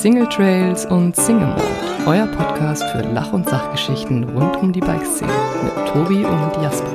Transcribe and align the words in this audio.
Single 0.00 0.26
Trails 0.30 0.86
und 0.86 1.14
Single 1.14 1.48
Mode, 1.48 1.62
euer 2.06 2.26
Podcast 2.28 2.82
für 2.84 3.02
Lach- 3.02 3.34
und 3.34 3.46
Sachgeschichten 3.46 4.24
rund 4.30 4.56
um 4.56 4.72
die 4.72 4.80
Bikeszene 4.80 5.30
mit 5.62 5.88
Tobi 5.88 6.24
und 6.24 6.62
Jasper. 6.62 6.90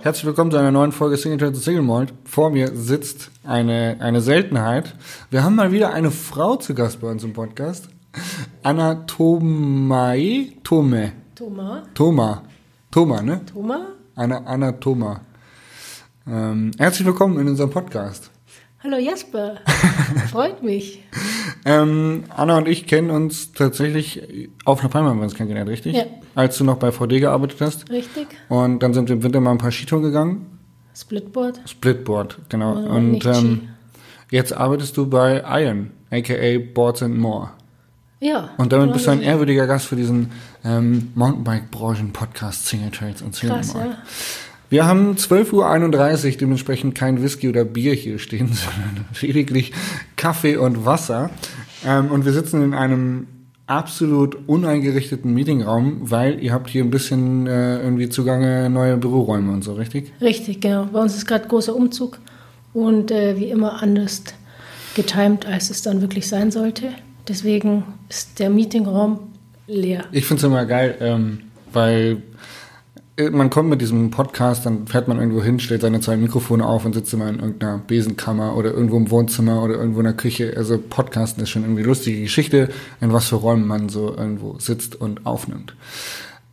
Herzlich 0.00 0.24
willkommen 0.24 0.50
zu 0.50 0.56
einer 0.56 0.70
neuen 0.70 0.90
Folge 0.90 1.18
Single 1.18 1.36
Trails 1.36 1.58
und 1.58 1.64
Single 1.64 1.82
Mode. 1.82 2.14
Vor 2.24 2.48
mir 2.48 2.74
sitzt 2.74 3.30
eine, 3.44 3.98
eine 4.00 4.22
Seltenheit. 4.22 4.94
Wir 5.28 5.44
haben 5.44 5.56
mal 5.56 5.70
wieder 5.70 5.92
eine 5.92 6.10
Frau 6.10 6.56
zu 6.56 6.72
Gast 6.72 7.02
bei 7.02 7.10
uns 7.10 7.22
im 7.22 7.34
Podcast. 7.34 7.90
Anna 8.62 9.04
Tomai, 9.06 10.54
Tome, 10.64 11.12
Thomas. 11.34 11.88
Thoma, 11.92 12.42
Thoma, 12.90 13.20
ne? 13.20 13.42
Thomas? 13.52 13.80
Anna, 14.16 14.44
Anna 14.46 14.72
Thoma. 14.72 15.20
Ähm, 16.26 16.70
herzlich 16.78 17.06
willkommen 17.06 17.38
in 17.38 17.48
unserem 17.48 17.68
Podcast. 17.68 18.31
Hallo 18.84 18.96
Jasper. 18.96 19.58
Freut 20.32 20.64
mich. 20.64 21.04
Ähm, 21.64 22.24
Anna 22.30 22.58
und 22.58 22.66
ich 22.66 22.88
kennen 22.88 23.10
uns 23.10 23.52
tatsächlich 23.52 24.50
auf 24.64 24.80
einer 24.80 24.88
Palme 24.88 25.10
haben 25.10 25.18
wir 25.18 25.24
uns 25.24 25.36
kennengelernt, 25.36 25.70
richtig? 25.70 25.94
Ja. 25.94 26.04
Als 26.34 26.58
du 26.58 26.64
noch 26.64 26.78
bei 26.78 26.90
VD 26.90 27.20
gearbeitet 27.20 27.60
hast. 27.60 27.88
Richtig? 27.90 28.26
Und 28.48 28.82
dann 28.82 28.92
sind 28.92 29.08
wir 29.08 29.14
im 29.14 29.22
Winter 29.22 29.40
mal 29.40 29.52
ein 29.52 29.58
paar 29.58 29.70
Skitouren 29.70 30.02
gegangen. 30.02 30.58
Splitboard. 30.96 31.60
Splitboard, 31.64 32.38
genau. 32.48 32.72
Oder 32.72 32.90
und 32.90 33.24
ähm, 33.24 33.68
jetzt 34.32 34.52
arbeitest 34.52 34.96
du 34.96 35.08
bei 35.08 35.44
Iron, 35.62 35.92
aka 36.10 36.58
Boards 36.74 37.04
and 37.04 37.16
More. 37.16 37.50
Ja. 38.18 38.50
Und 38.56 38.72
damit 38.72 38.92
bist 38.92 39.06
du 39.06 39.12
ein 39.12 39.22
ehrwürdiger 39.22 39.68
Gast 39.68 39.86
für 39.86 39.96
diesen 39.96 40.32
ähm, 40.64 41.12
Mountainbike-Branchen-Podcast 41.14 42.66
Single 42.66 42.90
Trails 42.90 43.22
und 43.22 43.36
Single 43.36 43.56
Krass, 43.56 43.74
ja. 43.74 43.96
Wir 44.72 44.86
haben 44.86 45.16
12.31 45.16 45.52
Uhr, 46.32 46.38
dementsprechend 46.38 46.94
kein 46.94 47.22
Whisky 47.22 47.46
oder 47.46 47.62
Bier 47.62 47.92
hier 47.92 48.18
stehen, 48.18 48.48
sondern 48.54 49.04
lediglich 49.20 49.70
Kaffee 50.16 50.56
und 50.56 50.86
Wasser. 50.86 51.28
Ähm, 51.84 52.10
und 52.10 52.24
wir 52.24 52.32
sitzen 52.32 52.64
in 52.64 52.72
einem 52.72 53.26
absolut 53.66 54.48
uneingerichteten 54.48 55.34
Meetingraum, 55.34 56.10
weil 56.10 56.42
ihr 56.42 56.54
habt 56.54 56.70
hier 56.70 56.82
ein 56.82 56.90
bisschen 56.90 57.46
äh, 57.46 57.82
irgendwie 57.82 58.08
zugange 58.08 58.70
neue 58.70 58.96
Büroräume 58.96 59.52
und 59.52 59.62
so, 59.62 59.74
richtig? 59.74 60.10
Richtig, 60.22 60.62
genau. 60.62 60.86
Bei 60.90 61.00
uns 61.00 61.16
ist 61.16 61.26
gerade 61.26 61.46
großer 61.46 61.76
Umzug 61.76 62.18
und 62.72 63.10
äh, 63.10 63.38
wie 63.38 63.50
immer 63.50 63.82
anders 63.82 64.22
getimt, 64.94 65.44
als 65.44 65.68
es 65.68 65.82
dann 65.82 66.00
wirklich 66.00 66.26
sein 66.26 66.50
sollte. 66.50 66.94
Deswegen 67.28 67.84
ist 68.08 68.38
der 68.38 68.48
Meetingraum 68.48 69.18
leer. 69.66 70.06
Ich 70.12 70.24
finde 70.24 70.40
es 70.40 70.44
immer 70.44 70.64
geil, 70.64 70.96
ähm, 71.00 71.40
weil 71.74 72.22
man 73.30 73.50
kommt 73.50 73.68
mit 73.68 73.80
diesem 73.80 74.10
Podcast, 74.10 74.66
dann 74.66 74.86
fährt 74.86 75.08
man 75.08 75.18
irgendwo 75.18 75.42
hin, 75.42 75.60
stellt 75.60 75.82
seine 75.82 76.00
zwei 76.00 76.16
Mikrofone 76.16 76.66
auf 76.66 76.84
und 76.84 76.94
sitzt 76.94 77.12
immer 77.14 77.28
in 77.28 77.38
irgendeiner 77.38 77.78
Besenkammer 77.78 78.56
oder 78.56 78.72
irgendwo 78.72 78.96
im 78.96 79.10
Wohnzimmer 79.10 79.62
oder 79.62 79.74
irgendwo 79.74 80.00
in 80.00 80.06
der 80.06 80.14
Küche. 80.14 80.54
Also 80.56 80.78
Podcasten 80.78 81.42
ist 81.42 81.50
schon 81.50 81.62
irgendwie 81.62 81.82
lustige 81.82 82.22
Geschichte, 82.22 82.68
in 83.00 83.12
was 83.12 83.28
für 83.28 83.36
Räumen 83.36 83.66
man 83.66 83.88
so 83.88 84.16
irgendwo 84.16 84.58
sitzt 84.58 84.94
und 84.94 85.26
aufnimmt. 85.26 85.74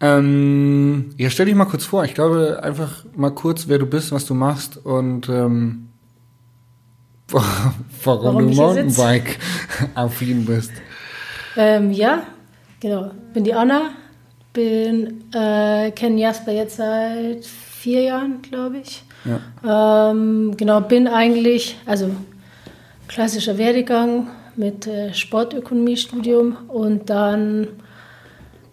Ähm, 0.01 1.13
ja, 1.17 1.29
stell 1.29 1.45
dich 1.45 1.55
mal 1.55 1.65
kurz 1.65 1.85
vor. 1.85 2.05
Ich 2.05 2.13
glaube 2.13 2.59
einfach 2.63 3.03
mal 3.15 3.31
kurz, 3.31 3.67
wer 3.67 3.79
du 3.79 3.85
bist, 3.85 4.11
was 4.11 4.25
du 4.25 4.33
machst 4.33 4.77
und 4.77 5.27
ähm, 5.29 5.89
warum, 7.31 8.23
Warum 8.23 8.45
du 8.45 8.51
ich? 8.51 8.57
Mountainbike-affin 8.57 10.45
bist. 10.45 10.71
Ähm, 11.57 11.91
ja, 11.91 12.23
genau. 12.79 13.11
Bin 13.33 13.43
die 13.43 13.53
Anna, 13.53 13.91
bin 14.53 15.23
äh, 15.33 15.91
kenne 15.91 16.19
Jasper 16.19 16.51
jetzt 16.51 16.77
seit 16.77 17.45
vier 17.45 18.01
Jahren, 18.01 18.41
glaube 18.41 18.77
ich. 18.79 19.03
Ja. 19.25 20.11
Ähm, 20.11 20.55
genau, 20.57 20.81
bin 20.81 21.07
eigentlich, 21.07 21.77
also 21.85 22.09
klassischer 23.07 23.57
Werdegang 23.57 24.27
mit 24.55 24.87
äh, 24.87 25.13
Sportökonomiestudium 25.13 26.57
und 26.67 27.09
dann 27.09 27.67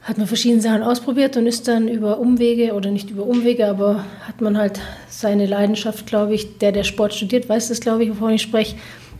hat 0.03 0.19
man 0.19 0.29
verschiedene 0.29 0.63
Sachen 0.63 0.85
ausprobiert 0.85 1.37
und 1.37 1.47
ist 1.47 1.67
dann 1.67 1.89
über 1.89 2.19
Umwege 2.19 2.75
oder 2.75 2.91
nicht 2.93 3.11
über 3.11 3.25
Umwege, 3.25 3.67
aber 3.67 4.05
hat 4.27 4.41
man 4.41 4.57
halt 4.57 4.81
seine 5.09 5.47
Leidenschaft, 5.47 6.07
glaube 6.07 6.35
ich, 6.35 6.59
der, 6.59 6.71
der 6.71 6.85
Sport 6.85 7.15
studiert, 7.15 7.49
weiß 7.49 7.69
das, 7.69 7.81
glaube 7.81 8.05
ich, 8.05 8.11
wovon 8.11 8.31
ich 8.31 8.43
spreche, 8.43 8.77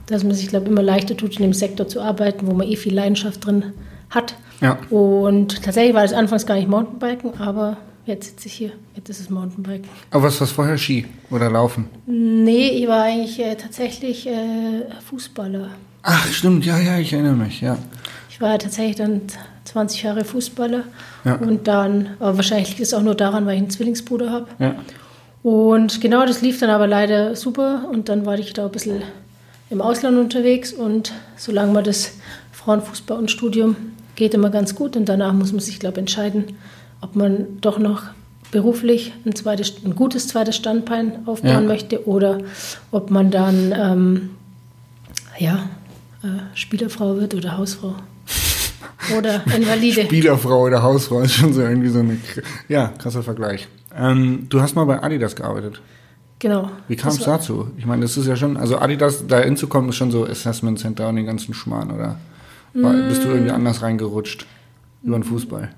dass 0.07 0.23
man 0.23 0.35
sich, 0.35 0.49
glaube 0.49 0.67
ich, 0.67 0.71
immer 0.71 0.83
leichter 0.83 1.17
tut, 1.17 1.37
in 1.37 1.43
dem 1.43 1.53
Sektor 1.53 1.89
zu 1.89 2.01
arbeiten, 2.01 2.47
wo 2.47 2.53
man 2.53 2.69
eh 2.69 2.77
viel 2.77 2.95
Leidenschaft 2.95 3.45
drin 3.45 3.73
hat. 4.11 4.35
Ja. 4.61 4.79
Und 4.91 5.63
tatsächlich 5.63 5.95
war 5.95 6.03
das 6.03 6.13
anfangs 6.13 6.47
gar 6.47 6.55
nicht 6.55 6.69
Mountainbiken, 6.69 7.39
aber 7.41 7.77
jetzt 8.07 8.27
sitze 8.31 8.47
ich 8.49 8.55
hier, 8.55 8.71
jetzt 8.95 9.09
ist 9.11 9.21
es 9.21 9.31
Mountainbiken. 9.31 9.89
Aber 10.11 10.25
was 10.25 10.41
was 10.41 10.51
vorher 10.53 10.79
Ski 10.79 11.07
oder 11.31 11.51
Laufen? 11.51 11.87
Nee, 12.07 12.69
ich 12.71 12.89
war 12.89 13.03
eigentlich 13.05 13.39
äh, 13.41 13.55
tatsächlich 13.57 14.27
äh, 14.27 14.85
Fußballer. 15.11 15.69
Ach, 16.03 16.27
stimmt, 16.33 16.65
ja, 16.65 16.79
ja, 16.79 16.99
ich 16.99 17.13
erinnere 17.13 17.35
mich, 17.35 17.61
ja. 17.61 17.77
Ich 18.31 18.41
war 18.41 18.59
tatsächlich 18.59 18.97
dann 18.97 19.23
20 19.65 20.03
Jahre 20.05 20.25
Fußballer 20.25 20.85
Ja. 21.25 21.35
und 21.37 21.67
dann, 21.67 22.11
aber 22.21 22.37
wahrscheinlich 22.37 22.69
liegt 22.69 22.81
es 22.83 22.95
auch 22.95 23.03
nur 23.03 23.15
daran, 23.15 23.45
weil 23.47 23.55
ich 23.55 23.61
einen 23.63 23.71
Zwillingsbruder 23.71 24.31
habe. 24.31 24.47
Ja. 24.59 24.75
Und 25.43 26.01
genau, 26.01 26.27
das 26.27 26.43
lief 26.43 26.59
dann 26.61 26.71
aber 26.71 26.87
leider 26.87 27.37
super 27.37 27.89
und 27.91 28.09
dann 28.09 28.27
war 28.27 28.39
ich 28.39 28.53
da 28.53 28.67
ein 28.67 28.73
bisschen 28.73 29.03
im 29.71 29.81
Ausland 29.81 30.17
unterwegs 30.19 30.73
und 30.73 31.13
solange 31.37 31.73
man 31.73 31.85
das 31.85 32.13
Frauenfußball 32.53 33.19
und 33.19 33.31
Studium 33.31 33.77
geht 34.17 34.35
immer 34.35 34.51
ganz 34.51 34.75
gut 34.75 34.97
und 34.97 35.09
danach 35.09 35.33
muss 35.33 35.53
man 35.53 35.61
sich, 35.61 35.79
glaube 35.79 35.95
ich, 35.95 36.01
entscheiden, 36.01 36.45
ob 37.01 37.15
man 37.15 37.61
doch 37.61 37.79
noch 37.79 38.03
beruflich 38.51 39.13
ein, 39.25 39.35
zweites, 39.35 39.75
ein 39.85 39.95
gutes 39.95 40.29
zweites 40.29 40.57
Standbein 40.57 41.27
aufbauen 41.27 41.51
Ja. 41.51 41.61
möchte 41.61 42.07
oder 42.09 42.39
ob 42.91 43.11
man 43.11 43.31
dann 43.31 43.73
ähm, 43.77 44.31
ja, 45.39 45.69
äh, 46.23 46.29
Spielerfrau 46.55 47.17
wird 47.17 47.35
oder 47.35 47.59
Hausfrau 47.59 47.95
oder 49.19 49.43
Invalide. 49.55 50.05
Spielerfrau 50.05 50.63
oder 50.65 50.83
Hausfrau 50.83 51.21
ist 51.21 51.35
schon 51.35 51.53
so 51.53 51.61
irgendwie 51.61 51.89
so 51.89 51.99
eine, 51.99 52.19
ja, 52.69 52.89
krasser 52.99 53.23
Vergleich. 53.23 53.69
Ähm, 53.95 54.47
du 54.49 54.61
hast 54.61 54.75
mal 54.75 54.85
bei 54.85 55.03
Adidas 55.03 55.37
gearbeitet. 55.37 55.81
Genau. 56.39 56.71
Wie 56.87 56.97
kam 56.97 57.11
es 57.11 57.21
dazu? 57.21 57.69
Ich 57.79 57.87
meine, 57.87 58.03
das 58.03 58.17
ist 58.17 58.27
ja 58.27 58.37
schon, 58.37 58.57
also 58.59 58.79
Adidas, 58.79 59.27
da 59.27 59.41
hinzukommen, 59.41 59.89
ist 59.91 59.97
schon 59.97 60.11
so 60.11 60.27
Assessment 60.27 60.79
Center 60.79 61.09
und 61.09 61.17
den 61.17 61.25
ganzen 61.27 61.55
Schmarrn, 61.55 61.91
oder? 61.91 62.17
War, 62.83 62.93
bist 63.09 63.23
du 63.25 63.29
Mm. 63.29 63.33
irgendwie 63.33 63.51
anders 63.53 63.83
reingerutscht? 63.83 64.47
Über 65.03 65.19
den 65.19 65.25
Fußball? 65.25 65.71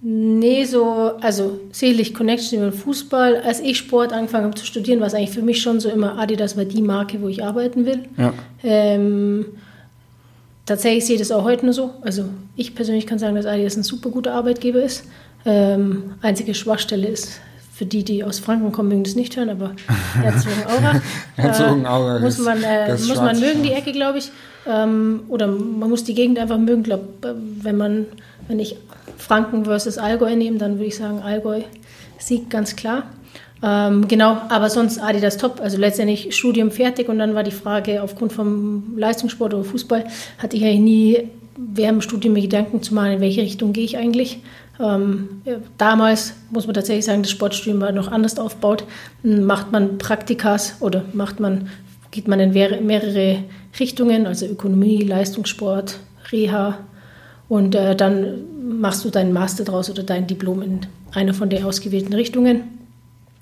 Nee, 0.00 0.64
so, 0.64 0.84
also 1.20 1.58
selig 1.72 2.14
Connection 2.14 2.58
über 2.58 2.70
den 2.70 2.78
Fußball. 2.78 3.36
Als 3.42 3.60
ich 3.60 3.78
Sport 3.78 4.12
angefangen 4.12 4.44
habe 4.44 4.54
zu 4.54 4.64
studieren, 4.66 5.00
war 5.00 5.06
es 5.06 5.14
eigentlich 5.14 5.30
für 5.30 5.42
mich 5.42 5.60
schon 5.62 5.80
so 5.80 5.88
immer 5.88 6.18
Adidas 6.18 6.56
war 6.56 6.64
die 6.64 6.82
Marke, 6.82 7.20
wo 7.22 7.28
ich 7.28 7.42
arbeiten 7.42 7.84
will. 7.86 8.00
Ja. 8.16 8.32
Ähm, 8.62 9.46
tatsächlich 10.66 11.06
sehe 11.06 11.14
ich 11.16 11.20
das 11.20 11.32
auch 11.32 11.44
heute 11.44 11.64
nur 11.64 11.74
so. 11.74 11.90
Also 12.02 12.24
ich 12.56 12.74
persönlich 12.74 13.06
kann 13.06 13.18
sagen, 13.18 13.34
dass 13.36 13.46
Adidas 13.46 13.76
ein 13.76 13.82
super 13.82 14.10
guter 14.10 14.34
Arbeitgeber 14.34 14.82
ist. 14.82 15.04
Ähm, 15.44 16.14
einzige 16.22 16.54
Schwachstelle 16.54 17.08
ist, 17.08 17.40
für 17.76 17.84
die, 17.84 18.04
die 18.04 18.24
aus 18.24 18.38
Franken 18.38 18.72
kommen, 18.72 18.88
mögen 18.88 19.04
das 19.04 19.16
nicht 19.16 19.36
hören, 19.36 19.50
aber 19.50 19.72
Herzogenaurach. 20.22 21.00
Herzogenaurach 21.36 22.20
äh, 22.20 22.22
muss 22.22 22.38
ist 22.38 22.44
man, 22.46 22.62
äh, 22.62 22.92
muss 22.92 23.16
man 23.16 23.38
mögen, 23.38 23.62
die. 23.62 23.72
Ecke, 23.72 23.92
glaube 23.92 24.16
ich. 24.16 24.30
Ähm, 24.66 25.24
oder 25.28 25.46
man 25.46 25.90
muss 25.90 26.02
die 26.02 26.14
Gegend 26.14 26.38
einfach 26.38 26.56
mögen. 26.56 26.82
Glaub, 26.82 27.22
äh, 27.22 27.34
wenn 27.34 27.76
man, 27.76 28.06
wenn 28.48 28.60
ich 28.60 28.76
Franken 29.18 29.66
versus 29.66 29.98
Allgäu 29.98 30.34
nehme, 30.34 30.56
dann 30.56 30.76
würde 30.76 30.86
ich 30.86 30.96
sagen, 30.96 31.20
Allgäu 31.20 31.60
siegt 32.18 32.48
ganz 32.48 32.76
klar. 32.76 33.10
Ähm, 33.62 34.08
genau, 34.08 34.38
aber 34.48 34.70
sonst 34.70 34.98
Adidas 34.98 35.36
top. 35.36 35.60
Also 35.60 35.76
letztendlich 35.76 36.34
Studium 36.34 36.70
fertig 36.70 37.10
und 37.10 37.18
dann 37.18 37.34
war 37.34 37.42
die 37.42 37.50
Frage, 37.50 38.02
aufgrund 38.02 38.32
vom 38.32 38.96
Leistungssport 38.96 39.52
oder 39.52 39.64
Fußball, 39.64 40.06
hatte 40.38 40.56
ich 40.56 40.64
eigentlich 40.64 40.80
nie 40.80 41.28
während 41.58 41.98
dem 41.98 42.02
Studium 42.02 42.34
mir 42.34 42.42
Gedanken 42.42 42.82
zu 42.82 42.94
machen, 42.94 43.12
in 43.12 43.20
welche 43.20 43.42
Richtung 43.42 43.72
gehe 43.72 43.84
ich 43.84 43.98
eigentlich. 43.98 44.38
Ähm, 44.78 45.42
damals 45.78 46.34
muss 46.50 46.66
man 46.66 46.74
tatsächlich 46.74 47.04
sagen, 47.04 47.22
das 47.22 47.30
Sportstudium 47.30 47.80
war 47.80 47.92
noch 47.92 48.10
anders 48.10 48.38
aufgebaut. 48.38 48.84
Macht 49.22 49.72
man 49.72 49.98
Praktikas 49.98 50.76
oder 50.80 51.04
macht 51.12 51.40
man, 51.40 51.68
geht 52.10 52.28
man 52.28 52.40
in 52.40 52.52
mehrere- 52.52 52.80
mehrere 52.80 53.44
Richtungen, 53.78 54.26
also 54.26 54.46
Ökonomie, 54.46 55.02
Leistungssport, 55.02 55.98
Reha 56.30 56.78
und 57.48 57.74
äh, 57.74 57.94
dann 57.94 58.80
machst 58.80 59.04
du 59.04 59.10
deinen 59.10 59.32
Master 59.32 59.64
draus 59.64 59.88
oder 59.88 60.02
dein 60.02 60.26
Diplom 60.26 60.62
in 60.62 60.80
einer 61.12 61.34
von 61.34 61.48
den 61.48 61.64
ausgewählten 61.64 62.12
Richtungen. 62.12 62.62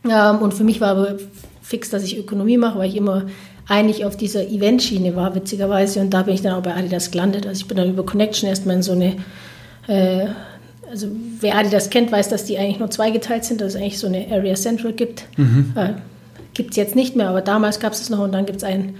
Ähm, 0.09 0.39
und 0.39 0.55
für 0.55 0.65
mich 0.65 0.81
war 0.81 0.91
aber 0.91 1.17
fix, 1.63 1.91
dass 1.91 2.05
ich 2.05 2.19
Ökonomie 2.19 2.59
mache, 2.59 2.79
weil 2.79 2.91
ich 2.91 2.97
immer 2.97 3.25
eigentlich 3.67 4.05
auf 4.05 4.17
dieser 4.17 4.47
Eventschiene 4.47 5.17
war, 5.17 5.35
witzigerweise. 5.35 6.01
Und 6.01 6.11
da 6.11 6.23
bin 6.23 6.35
ich 6.35 6.43
dann 6.43 6.55
auch 6.55 6.63
bei 6.63 6.75
Adidas 6.75 7.11
gelandet. 7.11 7.47
Also 7.47 7.63
ich 7.63 7.69
bin 7.69 7.79
dann 7.79 7.89
über 7.89 8.05
Connection 8.05 8.49
erstmal 8.49 8.77
in 8.77 8.83
so 8.83 8.93
eine, 8.93 9.17
äh, 9.87 10.27
also 10.95 11.09
wer 11.41 11.57
Adidas 11.57 11.91
kennt, 11.91 12.13
weiß, 12.13 12.29
dass 12.29 12.45
die 12.45 12.57
eigentlich 12.57 12.79
nur 12.79 12.89
zweigeteilt 12.89 13.45
sind, 13.45 13.61
dass 13.61 13.75
es 13.75 13.81
eigentlich 13.81 13.99
so 13.99 14.07
eine 14.07 14.27
Area 14.31 14.55
Central 14.55 14.93
gibt. 14.93 15.25
Äh, 15.75 15.95
gibt 16.55 16.71
es 16.71 16.77
jetzt 16.77 16.95
nicht 16.95 17.17
mehr, 17.17 17.29
aber 17.29 17.41
damals 17.41 17.81
gab 17.81 17.93
es 17.93 18.01
es 18.01 18.11
noch 18.11 18.21
und 18.21 18.33
dann 18.33 18.47
gibt 18.47 18.59
es 18.59 18.65
ein 18.65 18.95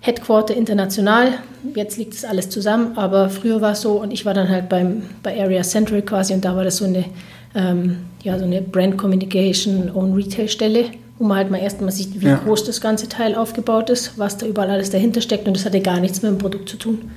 Headquarter 0.00 0.54
international. 0.54 1.28
Jetzt 1.74 1.98
liegt 1.98 2.14
das 2.14 2.24
alles 2.24 2.48
zusammen, 2.48 2.96
aber 2.96 3.28
früher 3.28 3.60
war 3.60 3.72
es 3.72 3.82
so 3.82 4.00
und 4.00 4.12
ich 4.12 4.24
war 4.24 4.32
dann 4.32 4.48
halt 4.48 4.70
beim, 4.70 5.02
bei 5.22 5.38
Area 5.38 5.62
Central 5.62 6.00
quasi 6.00 6.32
und 6.32 6.42
da 6.42 6.56
war 6.56 6.64
das 6.64 6.78
so 6.78 6.86
eine, 6.86 7.04
ähm, 7.54 7.98
ja, 8.22 8.38
so 8.38 8.46
eine 8.46 8.62
Brand 8.62 8.96
Communication 8.96 9.90
und 9.90 10.14
Retail 10.14 10.48
Stelle 10.48 10.86
wo 11.18 11.24
man 11.24 11.36
halt 11.36 11.50
mal 11.50 11.58
erstmal 11.58 11.92
sieht, 11.92 12.20
wie 12.20 12.26
Ja. 12.26 12.40
groß 12.44 12.64
das 12.64 12.80
ganze 12.80 13.08
Teil 13.08 13.36
aufgebaut 13.36 13.88
ist, 13.88 14.18
was 14.18 14.36
da 14.36 14.46
überall 14.46 14.70
alles 14.70 14.90
dahinter 14.90 15.20
steckt 15.20 15.46
und 15.46 15.56
das 15.56 15.64
hatte 15.64 15.80
gar 15.80 16.00
nichts 16.00 16.22
mit 16.22 16.32
dem 16.32 16.38
Produkt 16.38 16.68
zu 16.68 16.76
tun. 16.76 17.10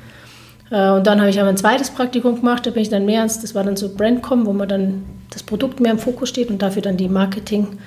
Äh, 0.69 0.90
Und 0.92 1.08
dann 1.08 1.19
habe 1.19 1.30
ich 1.30 1.40
aber 1.40 1.50
ein 1.50 1.58
zweites 1.58 1.90
Praktikum 1.92 2.36
gemacht, 2.36 2.66
da 2.66 2.72
bin 2.72 2.81
ich 2.81 2.90
dann 2.90 3.06
mehr 3.06 3.19
ans, 3.19 3.40
das 3.42 3.56
war 3.56 3.64
dann 3.64 3.78
so 3.78 3.90
Brandcom, 3.96 4.46
wo 4.46 4.54
man 4.54 4.68
dann 4.68 5.04
das 5.30 5.44
Produkt 5.44 5.80
mehr 5.80 5.92
im 5.92 6.00
Fokus 6.00 6.30
steht 6.30 6.50
und 6.50 6.62
dafür 6.62 6.81
dann 6.81 6.98
die 6.98 7.08
Marketing, 7.10 7.78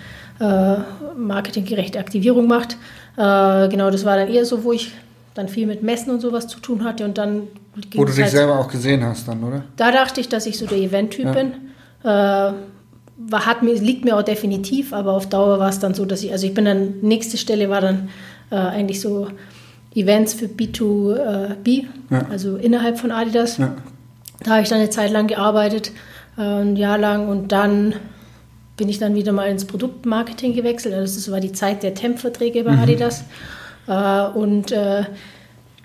äh, 0.40 0.76
marketinggerechte 1.16 1.98
Aktivierung 1.98 2.46
macht. 2.46 2.76
Äh, 3.16 3.68
genau, 3.68 3.90
das 3.90 4.04
war 4.04 4.16
dann 4.16 4.28
eher 4.28 4.44
so, 4.44 4.64
wo 4.64 4.72
ich 4.72 4.92
dann 5.34 5.48
viel 5.48 5.66
mit 5.66 5.82
Messen 5.82 6.10
und 6.12 6.20
sowas 6.20 6.48
zu 6.48 6.58
tun 6.60 6.84
hatte 6.84 7.04
und 7.04 7.16
dann 7.18 7.42
Wo 7.94 8.04
du 8.04 8.12
dich 8.12 8.22
halt- 8.22 8.32
selber 8.32 8.58
auch 8.58 8.68
gesehen 8.68 9.04
hast 9.04 9.28
dann, 9.28 9.42
oder? 9.44 9.62
da 9.76 9.92
dachte 9.92 10.20
ich, 10.20 10.28
dass 10.28 10.46
ich 10.46 10.58
so 10.58 10.66
der 10.66 10.78
Event-Typ 10.78 11.26
Ja. 11.26 11.32
bin. 11.32 11.52
Äh, 12.02 12.52
war, 13.22 13.44
hat 13.46 13.62
mir, 13.62 13.74
liegt 13.74 14.04
mir 14.04 14.16
auch 14.16 14.22
definitiv, 14.22 14.92
aber 14.94 15.12
auf 15.12 15.28
Dauer 15.28 15.58
war 15.58 15.68
es 15.68 15.78
dann 15.78 15.92
so, 15.94 16.04
dass 16.06 16.22
ich, 16.22 16.32
also 16.32 16.46
ich 16.46 16.54
bin 16.54 16.64
dann, 16.64 16.94
nächste 17.02 17.36
Stelle 17.36 17.68
war 17.68 17.80
dann 17.82 18.08
äh, 18.50 18.56
eigentlich 18.56 19.00
so 19.00 19.28
Events 19.94 20.34
für 20.34 20.46
B2B, 20.46 21.84
Ja. 22.10 22.26
also 22.30 22.56
innerhalb 22.56 22.98
von 22.98 23.10
Adidas. 23.10 23.58
Ja. 23.58 23.74
Da 24.42 24.52
habe 24.52 24.62
ich 24.62 24.68
dann 24.68 24.78
eine 24.78 24.90
Zeit 24.90 25.10
lang 25.10 25.26
gearbeitet, 25.26 25.92
äh, 26.38 26.42
ein 26.42 26.76
Jahr 26.76 26.98
lang 26.98 27.28
und 27.28 27.52
dann 27.52 27.94
bin 28.76 28.88
ich 28.88 28.98
dann 28.98 29.14
wieder 29.14 29.32
mal 29.32 29.44
ins 29.50 29.66
Produktmarketing 29.66 30.54
gewechselt. 30.54 30.94
Also 30.94 31.16
das 31.16 31.30
war 31.30 31.40
die 31.40 31.52
Zeit 31.52 31.82
der 31.82 31.94
Temp-Verträge 31.94 32.64
bei 32.64 32.72
Adidas. 32.78 33.24
Äh, 33.86 34.22
und 34.38 34.72
äh, 34.72 35.04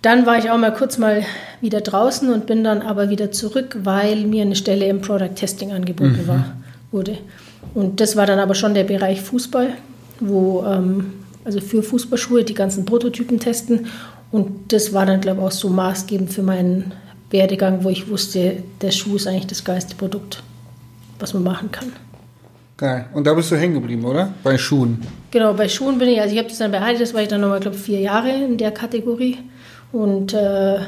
dann 0.01 0.25
war 0.25 0.37
ich 0.37 0.51
auch 0.51 0.57
mal 0.57 0.71
kurz 0.73 0.97
mal 0.97 1.23
wieder 1.61 1.81
draußen 1.81 2.31
und 2.31 2.45
bin 2.45 2.63
dann 2.63 2.81
aber 2.81 3.09
wieder 3.09 3.31
zurück, 3.31 3.77
weil 3.83 4.25
mir 4.27 4.43
eine 4.43 4.55
Stelle 4.55 4.85
im 4.85 5.01
Product 5.01 5.33
Testing 5.35 5.71
angeboten 5.73 6.21
war, 6.27 6.53
wurde. 6.91 7.17
Und 7.73 7.99
das 7.99 8.15
war 8.15 8.25
dann 8.27 8.39
aber 8.39 8.53
schon 8.55 8.73
der 8.75 8.83
Bereich 8.83 9.21
Fußball, 9.21 9.69
wo 10.19 10.63
ähm, 10.65 11.13
also 11.45 11.61
für 11.61 11.81
Fußballschuhe 11.81 12.43
die 12.43 12.53
ganzen 12.53 12.83
Prototypen 12.85 13.39
testen. 13.39 13.87
Und 14.31 14.73
das 14.73 14.91
war 14.91 15.05
dann, 15.05 15.21
glaube 15.21 15.39
ich, 15.39 15.47
auch 15.47 15.51
so 15.51 15.69
maßgebend 15.69 16.33
für 16.33 16.43
meinen 16.43 16.91
Werdegang, 17.29 17.83
wo 17.83 17.89
ich 17.89 18.09
wusste, 18.09 18.63
der 18.81 18.91
Schuh 18.91 19.15
ist 19.15 19.27
eigentlich 19.27 19.47
das 19.47 19.63
geilste 19.63 19.95
Produkt, 19.95 20.43
was 21.19 21.33
man 21.33 21.43
machen 21.43 21.71
kann. 21.71 21.93
Geil. 22.77 23.05
Und 23.13 23.25
da 23.25 23.33
bist 23.33 23.51
du 23.51 23.55
hängen 23.55 23.75
geblieben, 23.75 24.03
oder? 24.03 24.33
Bei 24.43 24.57
Schuhen. 24.57 25.01
Genau, 25.31 25.53
bei 25.53 25.69
Schuhen 25.69 25.97
bin 25.97 26.09
ich, 26.09 26.19
also 26.19 26.33
ich 26.33 26.39
habe 26.39 26.49
das 26.49 26.57
dann 26.57 26.71
bei 26.71 26.81
Adidas, 26.81 27.13
war 27.13 27.21
ich 27.21 27.29
dann 27.29 27.39
nochmal, 27.39 27.61
glaube 27.61 27.77
ich, 27.77 27.83
vier 27.83 28.01
Jahre 28.01 28.29
in 28.29 28.57
der 28.57 28.71
Kategorie. 28.71 29.37
Und 29.93 30.33
äh, 30.33 30.79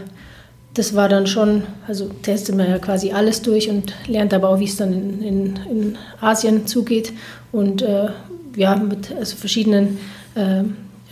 das 0.73 0.95
war 0.95 1.07
dann 1.07 1.27
schon, 1.27 1.63
also 1.87 2.09
testet 2.23 2.55
man 2.55 2.69
ja 2.69 2.77
quasi 2.77 3.11
alles 3.11 3.41
durch 3.41 3.69
und 3.69 3.93
lernt 4.07 4.33
aber 4.33 4.49
auch, 4.49 4.59
wie 4.59 4.65
es 4.65 4.75
dann 4.75 4.91
in, 4.91 5.21
in, 5.21 5.59
in 5.69 5.97
Asien 6.19 6.67
zugeht. 6.67 7.13
Und 7.53 7.81
äh, 7.81 8.09
ja, 8.57 8.75
mit 8.75 9.15
also 9.15 9.37
verschiedenen 9.37 9.97
äh, 10.37 10.63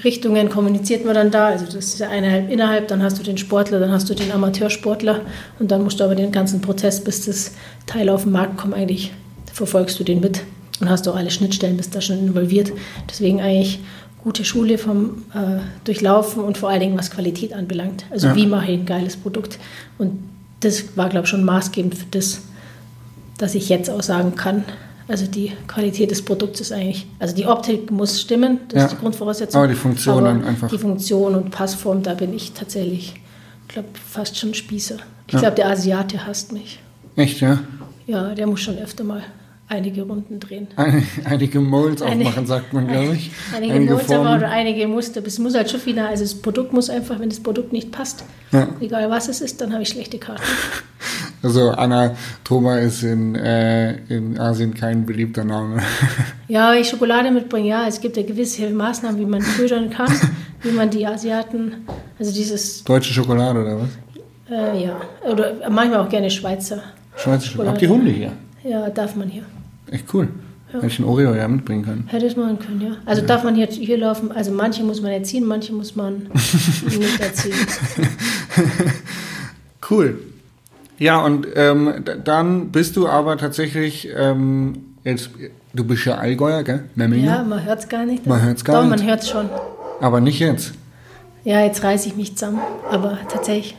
Richtungen 0.04 0.50
kommuniziert 0.50 1.06
man 1.06 1.16
dann 1.16 1.32
da. 1.32 1.48
Also 1.48 1.66
das 1.66 1.76
ist 1.76 2.00
ja 2.00 2.10
eineinhalb 2.10 2.52
innerhalb, 2.52 2.88
dann 2.90 3.02
hast 3.02 3.18
du 3.18 3.24
den 3.24 3.38
Sportler, 3.38 3.80
dann 3.80 3.92
hast 3.92 4.10
du 4.10 4.14
den 4.14 4.32
Amateursportler 4.32 5.22
und 5.60 5.72
dann 5.72 5.84
musst 5.84 6.00
du 6.00 6.04
aber 6.04 6.16
den 6.16 6.32
ganzen 6.32 6.62
Prozess, 6.62 7.04
bis 7.04 7.26
das 7.26 7.52
Teil 7.86 8.10
auf 8.10 8.24
den 8.24 8.34
Markt 8.34 8.58
kommt, 8.58 8.74
eigentlich 8.74 9.14
verfolgst 9.54 10.00
du 10.00 10.04
den 10.04 10.20
mit 10.20 10.42
und 10.82 10.90
hast 10.90 11.08
auch 11.08 11.16
alle 11.16 11.32
Schnittstellen, 11.32 11.78
bist 11.78 11.96
da 11.96 12.02
schon 12.02 12.20
involviert. 12.20 12.74
Deswegen 13.10 13.40
eigentlich 13.40 13.80
gute 14.22 14.44
Schule 14.44 14.78
vom 14.78 15.24
äh, 15.34 15.60
Durchlaufen 15.86 16.44
und 16.44 16.58
vor 16.58 16.70
allen 16.70 16.82
Dingen, 16.82 16.98
was 16.98 17.12
Qualität 17.12 17.54
anbelangt. 17.54 18.06
Also 18.10 18.28
Ja. 18.28 18.36
wie 18.36 18.48
mache 18.48 18.72
ich 18.72 18.80
ein 18.80 18.86
geiles 18.86 19.16
Produkt? 19.16 19.60
Und 19.98 20.20
das 20.60 20.98
war, 20.98 21.10
glaube 21.10 21.26
ich, 21.26 21.30
schon 21.30 21.44
maßgebend 21.46 21.96
für 21.96 22.06
das, 22.12 22.42
dass 23.38 23.56
ich 23.56 23.70
jetzt 23.70 23.90
auch 23.90 24.02
sagen 24.02 24.36
kann, 24.36 24.66
also 25.08 25.28
die 25.28 25.52
Qualität 25.68 26.12
des 26.12 26.24
Produkts 26.24 26.62
ist 26.62 26.72
eigentlich, 26.72 27.06
also 27.20 27.36
die 27.36 27.46
Optik 27.46 27.92
muss 27.92 28.20
stimmen, 28.22 28.60
das 28.70 28.78
Ja. 28.80 28.86
ist 28.86 28.92
die 28.94 28.98
Grundvoraussetzung. 29.00 29.60
Aber 29.62 29.68
die 29.68 29.76
Funktion 29.78 30.26
Aber 30.26 30.48
einfach. 30.48 30.70
Die 30.70 30.78
Funktion 30.78 31.36
und 31.36 31.52
Passform, 31.52 32.02
da 32.04 32.14
bin 32.14 32.34
ich 32.34 32.54
tatsächlich, 32.54 33.14
glaube 33.68 33.90
fast 34.10 34.38
schon 34.38 34.54
Spießer. 34.54 34.98
Ich 35.28 35.34
Ja. 35.34 35.40
glaube, 35.40 35.56
der 35.56 35.70
Asiate 35.70 36.26
hasst 36.26 36.52
mich. 36.52 36.80
Echt, 37.16 37.40
ja? 37.42 37.60
Ja, 38.08 38.36
der 38.36 38.48
muss 38.48 38.62
schon 38.62 38.78
öfter 38.78 39.04
mal 39.04 39.24
einige 39.68 40.04
Runden 40.04 40.40
drehen. 40.40 40.68
Ein, 40.76 41.08
einige 41.26 41.60
Molds 41.60 42.02
aufmachen, 42.04 42.46
sagt 42.46 42.74
man, 42.74 42.88
glaube 42.88 43.16
ich. 43.16 43.32
Einige, 43.56 43.80
Muster 43.94 44.22
oder 44.22 44.50
einige 44.50 44.88
Muster. 44.88 45.22
Es 45.26 45.40
muss 45.40 45.56
halt 45.56 45.72
schon 45.72 45.80
final. 45.80 46.08
Also 46.10 46.24
das 46.24 46.36
Produkt 46.36 46.72
muss 46.74 46.90
einfach, 46.92 47.20
wenn 47.20 47.30
das 47.30 47.40
Produkt 47.40 47.74
nicht 47.74 47.92
passt, 47.92 48.24
Ja. 48.52 48.68
egal 48.80 49.10
was 49.10 49.28
es 49.28 49.42
ist, 49.42 49.62
dann 49.62 49.72
habe 49.74 49.82
ich 49.82 49.90
schlechte 49.90 50.20
Karten. 50.20 50.44
Also 51.46 51.70
Anna 51.70 52.16
Thoma 52.44 52.80
ist 52.80 53.04
in, 53.04 53.36
äh, 53.36 53.98
in 54.10 54.40
Asien 54.40 54.74
kein 54.74 55.06
beliebter 55.06 55.44
Name. 55.44 55.80
Ja, 56.48 56.72
wenn 56.72 56.82
ich 56.82 56.90
Schokolade 56.90 57.32
mitbringe, 57.32 57.68
ja, 57.70 57.88
es 57.88 58.00
gibt 58.00 58.18
ja 58.18 58.24
gewisse 58.24 58.70
Maßnahmen, 58.70 59.20
wie 59.20 59.26
man 59.26 59.42
ködern 59.42 59.90
kann, 59.90 60.12
wie 60.62 60.70
man 60.72 60.92
die 60.92 61.06
Asiaten, 61.06 61.88
also 62.20 62.32
dieses, 62.32 62.84
Deutsche 62.84 63.12
Schokolade 63.14 63.62
oder 63.62 63.80
was? 63.80 63.90
äh, 64.52 64.86
ja, 64.86 65.02
oder 65.28 65.54
manchmal 65.72 66.02
auch 66.02 66.10
gerne 66.10 66.30
Schweizer. 66.30 66.84
Schweizer 67.16 67.48
Schokolade. 67.48 67.72
Habt 67.72 67.82
ihr 67.82 67.90
Hunde 67.90 68.12
hier? 68.12 68.32
Ja, 68.64 68.90
darf 68.92 69.16
man 69.16 69.28
hier. 69.28 69.42
Echt 69.90 70.06
cool. 70.14 70.28
Hätte 70.72 70.86
ich 70.86 71.00
einen 71.00 71.08
Oreo 71.08 71.34
ja 71.34 71.48
mitbringen 71.48 71.84
können. 71.84 72.04
Hätte 72.08 72.28
es 72.28 72.36
machen 72.36 72.60
können, 72.60 72.82
ja. 72.82 72.92
Also 73.06 73.24
darf 73.24 73.44
man 73.44 73.56
hier, 73.56 73.66
hier 73.66 73.98
laufen, 73.98 74.32
also 74.32 74.52
manche 74.52 74.84
muss 74.84 75.02
man 75.02 75.12
erziehen, 75.12 75.46
manche 75.46 75.74
muss 75.74 75.96
man 75.96 76.28
nicht 76.86 77.20
erziehen. 77.20 77.56
Cool. 79.88 80.18
Ja, 80.98 81.22
und 81.24 81.48
ähm, 81.56 82.04
dann 82.24 82.70
bist 82.70 82.96
du 82.96 83.08
aber 83.08 83.38
tatsächlich 83.38 84.08
ähm, 84.16 84.96
jetzt, 85.04 85.30
du 85.74 85.84
bist 85.84 86.06
ja 86.06 86.16
Allgäuer, 86.16 86.64
gell? 86.64 86.84
Memminger? 86.96 87.26
Ja, 87.38 87.44
man 87.44 87.64
hört 87.66 87.80
es 87.80 87.90
gar 87.90 88.06
nicht. 88.06 88.26
Man 88.26 88.42
hört's 88.42 88.64
gar 88.64 88.78
Doch, 88.82 88.90
nicht. 88.90 89.00
man 89.00 89.08
hört 89.10 89.22
es 89.24 89.30
schon. 89.30 89.50
Aber 90.02 90.22
nicht 90.22 90.40
jetzt. 90.40 90.74
Ja, 91.44 91.62
jetzt 91.62 91.84
reiße 91.84 92.08
ich 92.08 92.16
mich 92.16 92.36
zusammen, 92.36 92.60
aber 92.90 93.18
tatsächlich. 93.30 93.76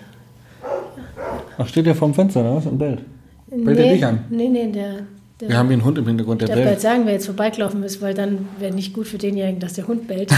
Ach, 1.59 1.67
steht 1.67 1.87
der 1.87 1.95
vorm 1.95 2.13
Fenster 2.15 2.41
oder 2.41 2.57
was 2.57 2.67
und 2.67 2.79
bellt? 2.79 3.01
Bellt 3.51 3.79
er 3.79 3.93
dich 3.93 4.05
an? 4.05 4.21
Nee, 4.29 4.49
nee, 4.49 4.71
der, 4.71 4.93
der 5.41 5.49
Wir 5.49 5.57
haben 5.57 5.69
hier 5.69 5.75
einen 5.75 5.85
Hund 5.85 5.97
im 5.99 6.07
Hintergrund, 6.07 6.43
der 6.43 6.49
Ich 6.51 6.55
bald 6.55 6.67
bellt. 6.67 6.81
sagen, 6.81 7.03
wer 7.07 7.15
jetzt 7.15 7.27
vorbeigelaufen 7.27 7.83
ist, 7.83 8.03
weil 8.03 8.13
dann 8.15 8.47
wäre 8.59 8.75
nicht 8.75 8.93
gut 8.93 9.07
für 9.09 9.19
denjenigen, 9.19 9.59
dass 9.59 9.73
der 9.73 9.87
Hund 9.89 10.07
bellt. 10.07 10.31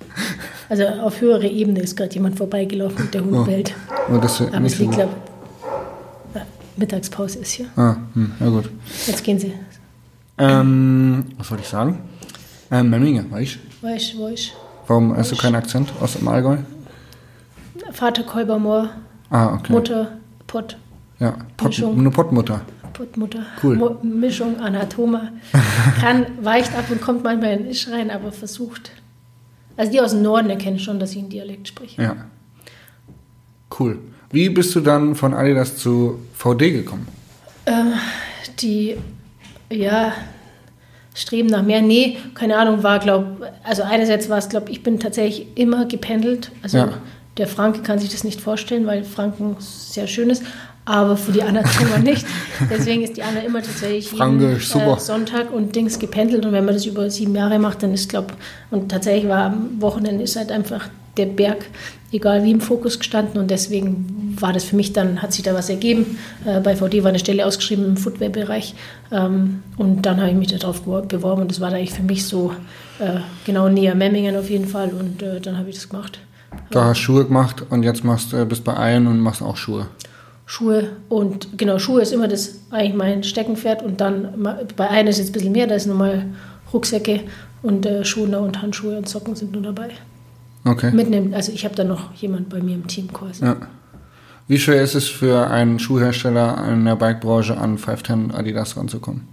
also 0.68 0.84
auf 0.86 1.20
höhere 1.20 1.46
Ebene 1.48 1.80
ist 1.80 1.96
gerade 1.96 2.14
jemand 2.14 2.36
vorbeigelaufen 2.38 3.04
und 3.06 3.14
der 3.14 3.24
Hund 3.24 3.34
Oh. 3.36 3.44
bellt. 3.44 3.74
Oh, 4.12 4.18
das 4.18 4.40
ist 4.40 4.48
Aber 4.48 4.60
nicht 4.60 4.72
es 4.72 4.78
so 4.78 4.84
liegt, 4.84 4.94
gut. 4.96 5.02
glaube 5.04 5.12
Mittagspause 6.76 7.38
ist 7.38 7.52
hier. 7.52 7.66
Ah, 7.76 7.96
hm, 8.14 8.32
ja 8.38 8.48
gut. 8.48 8.70
Jetzt 9.06 9.24
gehen 9.24 9.38
sie. 9.38 9.52
Ähm, 10.38 11.24
was 11.38 11.50
wollte 11.50 11.62
ich 11.62 11.68
sagen? 11.68 12.00
Ähm, 12.70 12.90
Memminger, 12.90 13.24
weißt 13.30 13.58
du? 13.80 13.86
Weißt, 13.86 14.18
weißt. 14.20 14.52
Warum 14.86 15.16
hast 15.16 15.32
du 15.32 15.36
keinen 15.36 15.54
Akzent 15.54 15.92
aus 16.00 16.14
dem 16.14 16.28
Allgäu? 16.28 16.58
Vater 17.92 18.22
Kolbermoor, 18.24 18.90
Ah, 19.30 19.54
okay. 19.54 19.72
Mutter 19.72 20.12
Pott, 20.46 20.76
Ja, 21.18 21.34
Pott, 21.56 21.82
eine 21.82 22.10
Pottmutter. 22.10 22.60
Pottmutter. 22.92 23.40
Cool. 23.62 23.76
Mo 23.76 23.96
Mischung, 24.02 24.60
Anatoma. 24.60 25.28
Kann, 26.00 26.26
weicht 26.42 26.74
ab 26.76 26.84
und 26.90 27.00
kommt 27.00 27.24
manchmal 27.24 27.52
in 27.58 27.66
Isch 27.66 27.88
rein, 27.90 28.10
aber 28.10 28.32
versucht. 28.32 28.92
Also 29.76 29.92
die 29.92 30.00
aus 30.00 30.12
dem 30.12 30.22
Norden 30.22 30.48
erkennen 30.50 30.78
schon, 30.78 30.98
dass 30.98 31.12
ich 31.12 31.18
einen 31.18 31.28
Dialekt 31.28 31.68
spreche. 31.68 32.00
Ja. 32.02 32.16
Cool. 33.78 33.98
Wie 34.30 34.48
bist 34.48 34.74
du 34.74 34.80
dann 34.80 35.14
von 35.14 35.34
Adidas 35.34 35.76
zu 35.76 36.18
VD 36.34 36.72
gekommen? 36.72 37.08
die 38.60 38.96
ja 39.70 40.12
streben 41.14 41.48
nach 41.48 41.62
mehr. 41.62 41.82
Nee, 41.82 42.18
keine 42.34 42.56
Ahnung, 42.58 42.82
war 42.82 42.98
glaube 42.98 43.50
also 43.64 43.82
einerseits 43.82 44.28
war 44.28 44.38
es 44.38 44.48
glaube 44.48 44.70
ich 44.70 44.82
bin 44.82 45.00
tatsächlich 45.00 45.46
immer 45.56 45.86
gependelt. 45.86 46.50
Also 46.62 46.78
Ja. 46.78 46.88
der 47.36 47.46
Franke 47.48 47.80
kann 47.82 47.98
sich 47.98 48.10
das 48.10 48.22
nicht 48.24 48.40
vorstellen, 48.40 48.86
weil 48.86 49.02
Franken 49.04 49.56
sehr 49.58 50.06
schön 50.06 50.30
ist, 50.30 50.42
aber 50.84 51.16
für 51.16 51.32
die 51.32 51.42
anderen 51.42 51.66
Zimmer 51.70 51.98
nicht. 51.98 52.24
Deswegen 52.70 53.02
ist 53.02 53.16
die 53.16 53.22
Anna 53.22 53.40
immer 53.40 53.62
tatsächlich 53.62 54.10
Franke, 54.10 54.58
jeden. 54.58 54.80
Äh, 54.96 55.00
Sonntag 55.00 55.52
und 55.52 55.74
Dings 55.74 55.98
gependelt 55.98 56.44
und 56.46 56.52
wenn 56.52 56.64
man 56.64 56.74
das 56.74 56.86
über 56.86 57.10
sieben 57.10 57.34
Jahre 57.34 57.58
macht, 57.58 57.82
dann 57.82 57.92
ist 57.94 58.08
glaube 58.08 58.34
und 58.70 58.90
tatsächlich 58.90 59.28
war 59.28 59.46
am 59.46 59.80
Wochenende 59.80 60.22
ist 60.22 60.36
halt 60.36 60.52
einfach 60.52 60.88
der 61.16 61.26
Berg, 61.26 61.66
egal 62.12 62.44
wie 62.44 62.50
im 62.50 62.60
Fokus 62.60 62.98
gestanden 62.98 63.40
und 63.40 63.50
deswegen 63.50 64.36
war 64.40 64.52
das 64.52 64.64
für 64.64 64.76
mich 64.76 64.92
dann, 64.92 65.22
hat 65.22 65.32
sich 65.32 65.42
da 65.42 65.54
was 65.54 65.68
ergeben. 65.68 66.18
Äh, 66.44 66.60
bei 66.60 66.76
VD 66.76 67.02
war 67.02 67.08
eine 67.08 67.18
Stelle 67.18 67.46
ausgeschrieben 67.46 67.84
im 67.84 67.96
Footwear-Bereich 67.96 68.74
ähm, 69.10 69.62
und 69.76 70.02
dann 70.02 70.20
habe 70.20 70.30
ich 70.30 70.36
mich 70.36 70.56
darauf 70.56 70.82
beworben 70.82 71.42
und 71.42 71.50
das 71.50 71.60
war 71.60 71.70
da 71.70 71.76
eigentlich 71.76 71.92
für 71.92 72.02
mich 72.02 72.26
so 72.26 72.52
äh, 72.98 73.20
genau 73.44 73.68
näher 73.68 73.94
Memmingen 73.94 74.36
auf 74.36 74.50
jeden 74.50 74.66
Fall 74.66 74.90
und 74.90 75.22
äh, 75.22 75.40
dann 75.40 75.58
habe 75.58 75.68
ich 75.70 75.76
das 75.76 75.88
gemacht. 75.88 76.20
Da 76.70 76.84
hast 76.84 76.98
du 76.98 77.02
Schuhe 77.02 77.24
gemacht 77.24 77.64
und 77.70 77.82
jetzt 77.82 78.04
machst 78.04 78.32
äh, 78.32 78.44
bist 78.44 78.64
bei 78.64 78.94
Iron 78.94 79.06
und 79.06 79.20
machst 79.20 79.42
auch 79.42 79.56
Schuhe. 79.56 79.86
Schuhe 80.46 80.90
und 81.08 81.58
genau, 81.58 81.78
Schuhe 81.78 82.02
ist 82.02 82.12
immer 82.12 82.28
das 82.28 82.60
eigentlich 82.70 82.94
mein 82.94 83.24
Steckenpferd 83.24 83.82
und 83.82 84.00
dann 84.00 84.48
bei 84.76 84.88
einer 84.88 85.10
ist 85.10 85.18
jetzt 85.18 85.30
ein 85.30 85.32
bisschen 85.32 85.52
mehr, 85.52 85.66
da 85.66 85.74
ist 85.74 85.86
nochmal 85.86 86.26
Rucksäcke 86.72 87.20
und 87.62 87.84
äh, 87.84 88.04
Schuhe 88.04 88.38
und 88.38 88.62
Handschuhe 88.62 88.96
und 88.96 89.08
Socken 89.08 89.34
sind 89.34 89.52
nur 89.52 89.62
dabei. 89.62 89.90
Okay. 90.66 90.90
Mitnehmen, 90.90 91.32
also 91.32 91.52
ich 91.52 91.64
habe 91.64 91.76
da 91.76 91.84
noch 91.84 92.12
jemand 92.14 92.48
bei 92.48 92.60
mir 92.60 92.74
im 92.74 92.86
Team 92.88 93.12
quasi. 93.12 93.44
Ja. 93.44 93.56
Wie 94.48 94.58
schwer 94.58 94.82
ist 94.82 94.94
es 94.94 95.08
für 95.08 95.48
einen 95.48 95.78
Schuhhersteller 95.78 96.66
in 96.68 96.84
der 96.84 96.96
Bikebranche 96.96 97.56
an 97.56 97.78
510 97.78 98.32
Adidas 98.36 98.76
ranzukommen? 98.76 99.28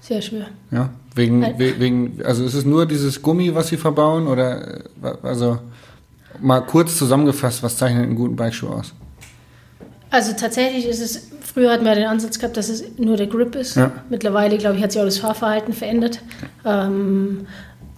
Sehr 0.00 0.22
schwer. 0.22 0.46
Ja, 0.70 0.90
wegen, 1.14 1.42
wegen, 1.58 2.20
also 2.24 2.44
ist 2.44 2.54
es 2.54 2.64
nur 2.64 2.86
dieses 2.86 3.20
Gummi, 3.20 3.54
was 3.54 3.68
sie 3.68 3.76
verbauen 3.76 4.28
oder, 4.28 4.82
also 5.22 5.58
mal 6.40 6.60
kurz 6.60 6.96
zusammengefasst, 6.96 7.62
was 7.62 7.76
zeichnet 7.76 8.04
einen 8.04 8.14
guten 8.14 8.36
Bikeschuh 8.36 8.68
aus? 8.68 8.92
Also 10.10 10.32
tatsächlich 10.38 10.86
ist 10.86 11.00
es, 11.00 11.30
früher 11.42 11.72
hatten 11.72 11.84
wir 11.84 11.94
den 11.96 12.06
Ansatz 12.06 12.38
gehabt, 12.38 12.56
dass 12.56 12.68
es 12.68 12.84
nur 12.98 13.16
der 13.16 13.26
Grip 13.26 13.56
ist. 13.56 13.74
Ja. 13.74 13.90
Mittlerweile, 14.08 14.56
glaube 14.56 14.76
ich, 14.76 14.82
hat 14.82 14.92
sich 14.92 15.00
auch 15.00 15.04
das 15.04 15.18
Fahrverhalten 15.18 15.72
verändert. 15.72 16.20
Ähm, 16.64 17.46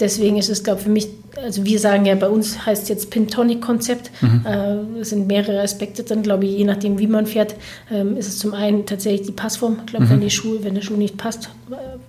deswegen 0.00 0.36
ist 0.36 0.48
es, 0.48 0.62
glaube 0.62 0.80
ich, 0.80 0.84
für 0.84 0.90
mich, 0.90 1.08
also 1.36 1.64
wir 1.64 1.78
sagen 1.78 2.06
ja, 2.06 2.14
bei 2.14 2.28
uns 2.28 2.66
heißt 2.66 2.88
jetzt 2.88 3.10
Pintonic-Konzept. 3.10 4.10
Mhm. 4.20 4.44
Äh, 4.46 5.00
es 5.00 5.10
sind 5.10 5.26
mehrere 5.26 5.60
Aspekte 5.60 6.02
dann, 6.02 6.22
glaube 6.22 6.46
ich, 6.46 6.58
je 6.58 6.64
nachdem, 6.64 6.98
wie 6.98 7.06
man 7.06 7.26
fährt, 7.26 7.54
ähm, 7.90 8.16
ist 8.16 8.28
es 8.28 8.38
zum 8.38 8.54
einen 8.54 8.86
tatsächlich 8.86 9.26
die 9.26 9.32
Passform. 9.32 9.78
Ich 9.80 9.86
glaube, 9.86 10.06
mhm. 10.06 10.10
wenn, 10.10 10.20
die 10.20 10.30
Schuhe, 10.30 10.62
wenn 10.62 10.74
der 10.74 10.82
Schuh 10.82 10.96
nicht 10.96 11.16
passt, 11.16 11.50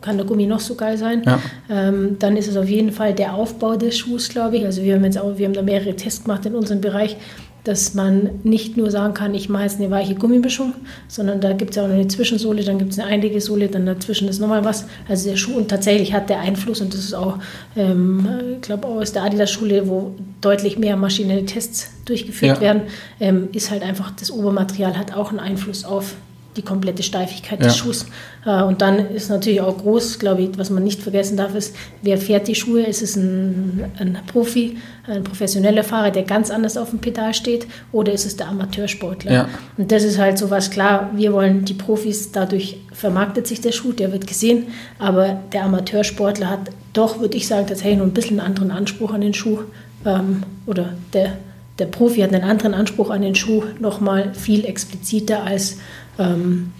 kann 0.02 0.18
der 0.18 0.26
Gummi 0.26 0.46
noch 0.46 0.60
so 0.60 0.76
geil 0.76 0.98
sein. 0.98 1.24
Ja. 1.26 1.40
Ähm, 1.70 2.18
dann 2.20 2.38
ist 2.38 2.48
es 2.48 2.56
auf 2.58 2.70
jeden 2.70 2.92
Fall 2.92 3.14
der 3.14 3.34
Aufbau 3.34 3.76
des 3.76 3.98
Schuhs, 3.98 4.30
glaube 4.30 4.58
ich. 4.58 4.66
Also 4.66 4.82
wir 4.84 4.96
haben 4.96 5.04
jetzt 5.04 5.18
auch, 5.18 5.38
wir 5.38 5.46
haben 5.46 5.54
da 5.54 5.62
mehrere 5.62 5.96
Tests 5.96 6.24
gemacht 6.24 6.46
in 6.46 6.56
unserem 6.56 6.82
Bereich 6.82 7.18
dass 7.64 7.94
man 7.94 8.30
nicht 8.44 8.78
nur 8.78 8.90
sagen 8.90 9.14
kann, 9.14 9.34
ich 9.36 9.50
mache 9.50 9.64
jetzt 9.64 9.80
eine 9.80 9.92
weiche 9.92 10.16
Gummimischung, 10.16 10.74
sondern 11.08 11.42
da 11.42 11.54
gibt 11.54 11.72
es 11.72 11.78
ja 11.78 11.84
auch 11.84 11.88
noch 11.88 11.96
eine 11.96 12.08
Zwischensohle, 12.08 12.64
dann 12.64 12.78
gibt 12.78 12.94
es 12.94 13.00
eine 13.00 13.10
einige 13.10 13.42
Sohle, 13.42 13.68
dann 13.68 13.86
dazwischen 13.86 14.28
ist 14.28 14.40
nochmal 14.40 14.64
was. 14.64 14.86
Also 15.08 15.30
der 15.30 15.36
Schuh 15.36 15.56
und 15.58 15.68
tatsächlich 15.68 16.14
hat 16.14 16.30
der 16.30 16.40
Einfluss 16.40 16.82
und 16.82 16.94
das 16.94 17.02
ist 17.02 17.14
auch, 17.14 17.38
ähm, 17.76 18.28
ich 18.56 18.62
glaube 18.62 18.88
auch 18.88 18.96
aus 18.96 19.12
der 19.12 19.24
Adidas-Schule, 19.24 19.88
wo 19.88 20.16
deutlich 20.42 20.78
mehr 20.78 20.96
maschinelle 20.96 21.46
Tests 21.46 21.90
durchgeführt 22.06 22.58
ja. 22.58 22.62
werden, 22.62 22.82
ähm, 23.20 23.50
ist 23.54 23.72
halt 23.72 23.84
einfach, 23.84 24.12
das 24.12 24.32
Obermaterial 24.32 24.98
hat 24.98 25.16
auch 25.16 25.30
einen 25.30 25.40
Einfluss 25.40 25.84
auf 25.84 26.16
die 26.56 26.62
komplette 26.62 27.04
Steifigkeit 27.04 27.60
ja. 27.60 27.68
des 27.68 27.78
Schuhs. 27.78 28.06
Äh, 28.46 28.64
und 28.64 28.82
dann 28.82 28.98
ist 29.12 29.30
natürlich 29.30 29.62
auch 29.62 29.78
groß, 29.78 30.20
glaube 30.20 30.42
ich, 30.42 30.58
was 30.58 30.70
man 30.70 30.84
nicht 30.84 31.02
vergessen 31.02 31.38
darf, 31.38 31.56
ist, 31.56 31.76
wer 32.02 32.18
fährt 32.18 32.48
die 32.48 32.56
Schuhe? 32.56 32.84
Ist 32.84 33.02
es 33.02 33.16
ein, 33.16 33.86
ein 34.00 34.18
Profi, 34.28 34.78
ein 35.08 35.24
professioneller 35.24 35.84
Fahrer, 35.84 36.12
der 36.12 36.24
ganz 36.24 36.50
anders 36.50 36.78
auf 36.78 36.90
dem 36.90 37.00
Pedal 37.00 37.34
steht, 37.34 37.68
oder 37.92 38.12
ist 38.12 38.26
es 38.26 38.36
der 38.36 38.48
Amateursportler? 38.48 39.32
Ja. 39.32 39.50
Und 39.78 39.92
das 39.92 40.04
ist 40.04 40.18
halt 40.18 40.38
so 40.38 40.50
was, 40.50 40.72
klar, 40.72 41.12
wir 41.14 41.34
wollen 41.34 41.66
die 41.66 41.76
Profis, 41.76 42.32
dadurch 42.32 42.78
vermarktet 42.92 43.48
sich 43.48 43.62
der 43.62 43.72
Schuh, 43.72 43.94
der 43.94 44.12
wird 44.12 44.28
gesehen, 44.28 44.68
aber 44.98 45.40
der 45.54 45.64
Amateursportler 45.64 46.50
hat 46.50 46.72
doch, 46.94 47.20
würde 47.20 47.38
ich 47.38 47.48
sagen, 47.48 47.68
tatsächlich 47.68 48.00
noch 48.00 48.06
ein 48.06 48.14
bisschen 48.14 48.40
einen 48.40 48.50
anderen 48.50 48.72
Anspruch 48.72 49.14
an 49.14 49.22
den 49.22 49.34
Schuh 49.34 49.60
ähm, 50.06 50.44
oder 50.66 50.94
der 51.14 51.38
der 51.80 51.86
Profi 51.86 52.22
hat 52.22 52.34
einen 52.34 52.44
anderen 52.44 52.74
Anspruch 52.74 53.10
an 53.10 53.22
den 53.22 53.36
Schuh, 53.36 53.64
nochmal 53.80 54.34
viel 54.34 54.66
expliziter 54.66 55.44
als 55.44 55.78
ähm, 56.20 56.72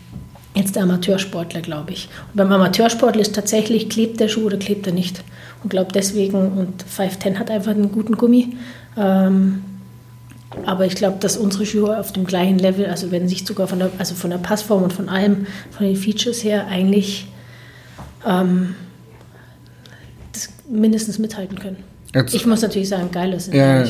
jetzt 0.54 0.76
der 0.76 0.84
Amateursportler, 0.84 1.62
glaube 1.62 1.94
ich. 1.94 2.10
Und 2.28 2.38
beim 2.38 2.52
Amateursportler 2.52 3.22
ist 3.22 3.34
tatsächlich, 3.34 3.90
klebt 3.90 4.20
der 4.20 4.28
Schuh 4.28 4.46
oder 4.46 4.58
klebt 4.58 4.86
er 4.86 4.94
nicht. 4.94 5.24
Und 5.64 5.70
glaube 5.70 5.92
deswegen, 5.94 6.36
und 6.36 6.84
510 6.84 7.40
hat 7.40 7.50
einfach 7.50 7.72
einen 7.72 7.92
guten 7.92 8.16
Gummi. 8.16 8.56
Ähm, 8.98 9.64
aber 10.66 10.86
ich 10.86 10.96
glaube, 10.96 11.18
dass 11.20 11.38
unsere 11.38 11.66
Schuhe 11.66 12.00
auf 12.00 12.12
dem 12.12 12.26
gleichen 12.26 12.60
Level, 12.60 12.88
also 12.88 13.12
wenn 13.12 13.30
sich 13.30 13.46
sogar 13.46 13.68
von 13.68 13.80
der, 13.80 13.92
also 13.98 14.16
von 14.16 14.32
der 14.32 14.38
Passform 14.40 14.84
und 14.84 14.94
von 14.94 15.10
allem, 15.10 15.46
von 15.72 15.86
den 15.86 15.96
Features 15.96 16.44
her, 16.44 16.68
eigentlich 16.68 17.28
ähm, 18.26 18.76
mindestens 20.68 21.20
mithalten 21.20 21.60
können. 21.60 21.84
Jetzt, 22.14 22.34
ich 22.34 22.46
muss 22.48 22.62
natürlich 22.62 22.90
sagen, 22.90 23.12
geile 23.12 23.40
sind 23.40 23.54
ja, 23.54 23.84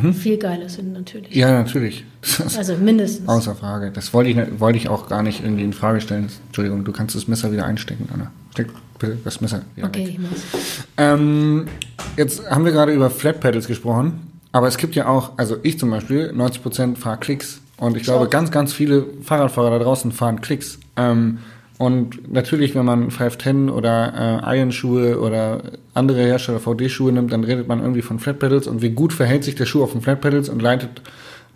hm? 0.00 0.14
viel 0.14 0.38
geiler 0.38 0.68
sind 0.68 0.92
natürlich. 0.92 1.34
Ja, 1.34 1.50
natürlich. 1.62 2.04
Also 2.56 2.76
mindestens. 2.76 3.28
Außer 3.28 3.54
Frage. 3.54 3.90
Das 3.90 4.14
wollte 4.14 4.30
ich, 4.30 4.38
wollte 4.58 4.78
ich 4.78 4.88
auch 4.88 5.08
gar 5.08 5.22
nicht 5.22 5.44
irgendwie 5.44 5.62
in 5.62 5.74
Frage 5.74 6.00
stellen. 6.00 6.28
Entschuldigung, 6.46 6.84
du 6.84 6.92
kannst 6.92 7.14
das 7.14 7.28
Messer 7.28 7.52
wieder 7.52 7.66
einstecken, 7.66 8.08
Anna. 8.12 8.30
Steck 8.52 8.68
bitte 8.98 9.18
das 9.24 9.42
Messer 9.42 9.62
wieder 9.74 9.88
Okay, 9.88 10.06
weg. 10.06 10.08
ich 10.08 10.18
muss. 10.18 10.30
Ähm, 10.96 11.66
jetzt 12.16 12.48
haben 12.48 12.64
wir 12.64 12.72
gerade 12.72 12.92
über 12.92 13.10
Flat 13.10 13.40
Pedals 13.40 13.66
gesprochen, 13.66 14.32
aber 14.52 14.68
es 14.68 14.78
gibt 14.78 14.94
ja 14.94 15.06
auch, 15.06 15.32
also 15.36 15.56
ich 15.62 15.78
zum 15.78 15.90
Beispiel, 15.90 16.32
90% 16.34 16.96
fahre 16.96 17.18
Klicks 17.18 17.60
und 17.76 17.96
ich 17.96 18.04
glaube, 18.04 18.28
ganz, 18.28 18.50
ganz 18.50 18.72
viele 18.72 19.04
Fahrradfahrer 19.22 19.70
da 19.70 19.84
draußen 19.84 20.12
fahren 20.12 20.40
Klicks. 20.40 20.78
Ähm, 20.96 21.38
und 21.78 22.32
natürlich, 22.32 22.74
wenn 22.74 22.84
man 22.84 23.10
510 23.10 23.68
oder 23.68 24.42
äh, 24.44 24.58
Iron-Schuhe 24.58 25.20
oder 25.20 25.60
andere 25.92 26.22
Hersteller 26.22 26.60
VD-Schuhe 26.60 27.12
nimmt, 27.12 27.32
dann 27.32 27.42
redet 27.42 27.66
man 27.66 27.80
irgendwie 27.80 28.02
von 28.02 28.20
Flat 28.20 28.38
Pedals 28.38 28.68
und 28.68 28.80
wie 28.80 28.90
gut 28.90 29.12
verhält 29.12 29.42
sich 29.42 29.56
der 29.56 29.66
Schuh 29.66 29.82
auf 29.82 29.92
den 29.92 30.00
Flat 30.00 30.20
Pedals 30.20 30.48
und 30.48 30.62
leitet 30.62 31.02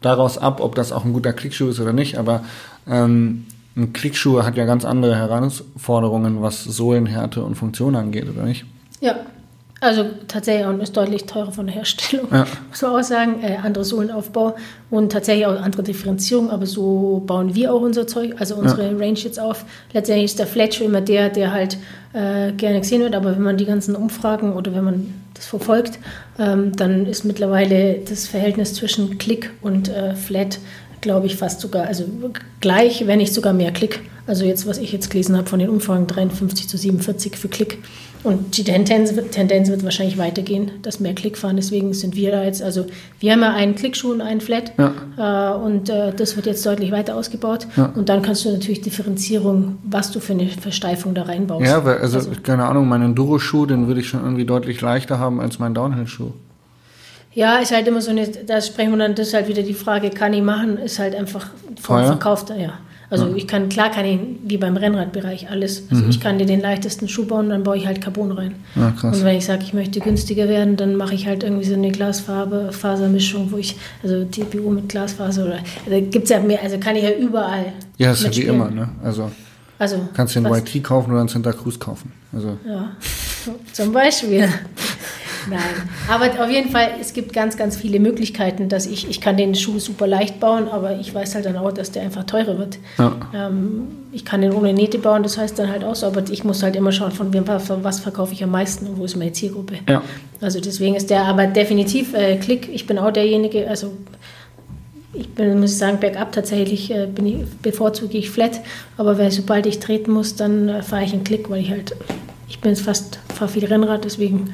daraus 0.01 0.37
ab, 0.37 0.61
ob 0.61 0.75
das 0.75 0.91
auch 0.91 1.05
ein 1.05 1.13
guter 1.13 1.33
Klickschuh 1.33 1.69
ist 1.69 1.79
oder 1.79 1.93
nicht. 1.93 2.19
Aber 2.19 2.45
ähm, 2.89 3.47
ein 3.77 3.93
Klickschuh 3.93 4.43
hat 4.43 4.57
ja 4.57 4.65
ganz 4.65 4.85
andere 4.85 5.15
Herausforderungen, 5.15 6.43
was 6.43 6.65
Sohlenhärte 6.65 7.45
und 7.45 7.55
Funktion 7.55 7.95
angeht, 7.95 8.29
oder 8.29 8.45
nicht? 8.45 8.65
Ja, 9.01 9.15
also 9.81 10.07
tatsächlich 10.27 10.67
und 10.67 10.81
ist 10.81 10.97
deutlich 10.97 11.25
teurer 11.27 11.53
von 11.53 11.67
der 11.67 11.77
Herstellung, 11.77 12.27
ja. 12.33 12.47
muss 12.69 12.83
man 12.83 12.91
auch 12.97 13.03
sagen. 13.03 13.43
Äh, 13.43 13.59
andere 13.63 13.85
Sohlenaufbau 13.85 14.57
und 14.91 15.13
tatsächlich 15.13 15.47
auch 15.47 15.61
andere 15.61 15.85
Differenzierung, 15.85 16.51
aber 16.51 16.67
so 16.67 17.23
bauen 17.27 17.55
wir 17.55 17.73
auch 17.73 17.81
unser 17.81 18.07
Zeug, 18.07 18.35
also 18.39 18.57
unsere 18.57 18.91
ja. 18.91 18.97
Range 18.97 19.19
jetzt 19.19 19.39
auf. 19.39 19.65
Letztendlich 19.93 20.27
ist 20.27 20.39
der 20.39 20.49
Fletcher 20.49 20.85
immer 20.85 21.01
der, 21.01 21.29
der 21.29 21.53
halt 21.53 21.79
äh, 22.13 22.53
gerne 22.53 22.81
gesehen 22.81 23.03
wird, 23.03 23.15
aber 23.15 23.33
wenn 23.37 23.43
man 23.43 23.57
die 23.57 23.67
ganzen 23.67 23.95
Umfragen 23.95 24.53
oder 24.53 24.75
wenn 24.75 24.85
man 24.85 25.15
das 25.35 25.47
verfolgt, 25.47 26.01
ähm, 26.41 26.75
dann 26.75 27.07
ist 27.07 27.25
mittlerweile 27.25 28.01
das 28.09 28.27
Verhältnis 28.27 28.75
zwischen 28.75 29.19
Klick 29.19 29.51
und 29.63 29.89
äh, 29.89 30.17
Flat, 30.17 30.59
glaube 31.01 31.27
ich, 31.27 31.37
fast 31.37 31.61
sogar, 31.61 31.87
also 31.87 32.05
gleich, 32.61 33.07
wenn 33.07 33.19
nicht 33.19 33.35
sogar 33.35 33.53
mehr 33.53 33.73
Klick. 33.73 34.01
Also 34.27 34.45
jetzt, 34.45 34.67
was 34.67 34.77
ich 34.77 34.93
jetzt 34.93 35.11
gelesen 35.11 35.37
habe 35.37 35.49
von 35.49 35.59
den 35.59 35.71
Umfragen, 35.71 36.07
53 36.07 36.69
zu 36.69 36.77
47 36.77 37.37
für 37.37 37.49
Klick. 37.49 37.79
Und 38.25 38.57
die 38.59 38.65
Tendenz 38.65 39.15
wird, 39.15 39.33
Tendenz 39.33 39.69
wird 39.69 39.85
wahrscheinlich 39.85 40.19
weitergehen, 40.19 40.73
dass 40.83 41.01
mehr 41.01 41.15
Klick 41.15 41.39
fahren. 41.39 41.57
Deswegen 41.57 41.95
sind 41.95 42.17
wir 42.17 42.33
da 42.33 42.43
jetzt, 42.43 42.63
also 42.63 42.87
wir 43.21 43.33
haben 43.33 43.41
ja 43.41 43.55
einen 43.55 43.75
Klickschuh 43.75 44.11
und 44.11 44.21
einen 44.21 44.41
Flat 44.41 44.73
ja. 44.77 45.55
äh, 45.55 45.57
und 45.57 45.89
äh, 45.89 46.13
das 46.13 46.37
wird 46.37 46.47
jetzt 46.47 46.67
deutlich 46.67 46.91
weiter 46.91 47.17
ausgebaut. 47.17 47.67
Ja. 47.77 47.93
Und 47.95 48.09
dann 48.09 48.23
kannst 48.23 48.45
du 48.45 48.53
natürlich 48.53 48.81
Differenzierung, 48.81 49.79
was 49.85 50.11
du 50.11 50.21
für 50.21 50.33
eine 50.33 50.49
Versteifung 50.49 51.15
da 51.15 51.23
reinbaust. 51.23 51.65
Ja, 51.65 51.85
weil, 51.85 51.99
also, 51.99 52.19
also 52.19 52.31
keine 52.43 52.67
Ahnung, 52.67 52.89
meinen 52.89 53.11
Enduro-Schuh, 53.11 53.67
den 53.67 53.87
würde 53.87 54.01
ich 54.01 54.09
schon 54.09 54.23
irgendwie 54.23 54.45
deutlich 54.45 54.81
leichter 54.81 55.19
haben 55.19 55.41
als 55.41 55.59
meinen 55.59 55.75
Downhill-Schuh. 55.75 56.33
Ja, 57.39 57.59
ist 57.59 57.71
halt 57.71 57.87
immer 57.87 58.01
so 58.01 58.11
eine, 58.11 58.27
da 58.27 58.61
sprechen 58.61 58.91
wir 58.91 58.99
dann, 58.99 59.15
das 59.15 59.29
ist 59.29 59.35
halt 59.35 59.47
wieder 59.47 59.63
die 59.63 59.73
Frage, 59.73 60.11
kann 60.11 60.33
ich 60.33 60.43
machen, 60.43 60.77
ist 60.77 60.99
halt 60.99 61.15
einfach 61.15 61.47
vom 61.81 62.05
Verkauf 62.05 62.45
da, 62.45 62.57
ja. 62.57 62.73
Also 63.11 63.29
ja. 63.29 63.37
ich 63.37 63.47
kann, 63.47 63.69
klar 63.69 63.93
kann 63.93 64.05
ich, 64.07 64.19
wie 64.43 64.57
beim 64.57 64.77
Rennradbereich, 64.77 65.49
alles. 65.49 65.85
Also 65.89 66.03
mhm. 66.03 66.11
ich 66.11 66.21
kann 66.21 66.39
dir 66.39 66.47
den 66.47 66.61
leichtesten 66.61 67.07
Schuh 67.07 67.27
bauen, 67.27 67.49
dann 67.49 67.63
baue 67.63 67.77
ich 67.77 67.87
halt 67.87 68.01
Carbon 68.01 68.33
rein. 68.33 68.57
Ja, 68.75 68.93
und 69.05 69.23
wenn 69.23 69.37
ich 69.37 69.45
sage, 69.45 69.63
ich 69.63 69.73
möchte 69.73 70.01
günstiger 70.01 70.49
werden, 70.49 70.77
dann 70.77 70.97
mache 70.97 71.15
ich 71.15 71.29
halt 71.29 71.45
irgendwie 71.45 71.65
so 71.65 71.75
eine 71.75 71.93
Glasfarbe, 71.93 72.73
Fasermischung, 72.73 73.53
wo 73.53 73.57
ich, 73.57 73.77
also 74.03 74.25
TPU 74.25 74.71
mit 74.71 74.89
Glasfaser 74.89 75.45
oder, 75.45 75.59
also 75.87 76.07
gibt 76.11 76.25
es 76.25 76.31
ja 76.31 76.41
mehr, 76.41 76.61
also 76.61 76.79
kann 76.79 76.97
ich 76.97 77.05
ja 77.05 77.13
überall. 77.13 77.73
Ja, 77.99 78.11
ist 78.11 78.25
ja 78.25 78.35
wie 78.35 78.47
immer, 78.47 78.69
ne? 78.69 78.89
Also, 79.05 79.31
also 79.79 80.09
kannst 80.13 80.35
du 80.35 80.41
einen 80.41 80.53
YT 80.53 80.83
kaufen 80.83 81.13
oder 81.13 81.21
einen 81.21 81.29
Santa 81.29 81.53
Cruz 81.53 81.79
kaufen. 81.79 82.11
Also. 82.33 82.59
Ja, 82.67 82.97
zum 83.73 83.93
Beispiel. 83.93 84.49
Nein, 85.51 85.61
aber 86.09 86.27
auf 86.43 86.51
jeden 86.51 86.71
Fall, 86.71 86.91
es 87.01 87.13
gibt 87.13 87.33
ganz, 87.33 87.57
ganz 87.57 87.77
viele 87.77 88.01
Möglichkeiten, 88.01 88.69
dass 88.69 88.87
ich, 88.87 89.09
ich 89.09 89.21
kann 89.21 89.37
den 89.37 89.55
Schuh 89.55 89.79
super 89.79 90.07
leicht 90.07 90.41
bauen, 90.41 90.69
aber 90.69 90.99
ich 90.99 91.15
weiß 91.15 91.35
halt 91.35 91.47
dann 91.47 91.57
auch, 91.57 91.73
dass 91.73 91.93
der 91.93 92.03
einfach 92.03 92.25
teurer 92.25 92.59
wird. 92.59 92.79
Ja. 92.99 93.17
Ähm, 93.35 93.89
ich 94.13 94.25
kann 94.25 94.41
den 94.41 94.53
ohne 94.53 94.73
Nähte 94.73 94.99
bauen, 94.99 95.23
das 95.23 95.39
heißt 95.39 95.59
dann 95.59 95.71
halt 95.71 95.85
auch 95.85 95.95
so, 95.95 96.07
aber 96.07 96.23
ich 96.31 96.45
muss 96.45 96.63
halt 96.63 96.77
immer 96.77 96.93
schauen, 96.93 97.13
von 97.13 97.33
wem, 97.33 97.45
was 97.47 98.01
verkaufe 98.01 98.33
ich 98.33 98.43
am 98.43 98.51
meisten 98.51 98.87
und 98.87 98.99
wo 98.99 99.05
ist 99.05 99.17
meine 99.17 99.33
Zielgruppe. 99.33 99.75
Ja. 99.89 100.03
Also 100.41 100.61
deswegen 100.61 100.95
ist 100.95 101.11
der 101.11 101.25
aber 101.25 101.47
definitiv 101.47 102.15
äh, 102.15 102.37
Klick. 102.37 102.69
Ich 102.73 102.87
bin 102.87 102.99
auch 102.99 103.11
derjenige, 103.11 103.69
also 103.69 103.93
ich 105.15 105.29
bin, 105.31 105.59
muss 105.61 105.73
ich 105.73 105.79
sagen, 105.79 105.99
bergab 106.01 106.33
tatsächlich 106.33 106.91
äh, 106.91 107.09
ich, 107.25 107.47
bevorzuge 107.63 108.19
ich 108.19 108.31
flat, 108.31 108.61
aber 108.97 109.19
wenn, 109.19 109.31
sobald 109.31 109.67
ich 109.67 109.79
treten 109.79 110.13
muss, 110.13 110.37
dann 110.37 110.69
äh, 110.69 110.83
fahre 110.83 111.05
ich 111.05 111.13
einen 111.13 111.25
Klick, 111.25 111.51
weil 111.51 111.61
ich 111.61 111.71
halt, 111.71 111.95
ich 112.49 112.61
bin 112.61 112.77
fast, 112.77 113.19
fahre 113.35 113.51
viel 113.51 113.65
Rennrad, 113.65 114.05
deswegen 114.05 114.53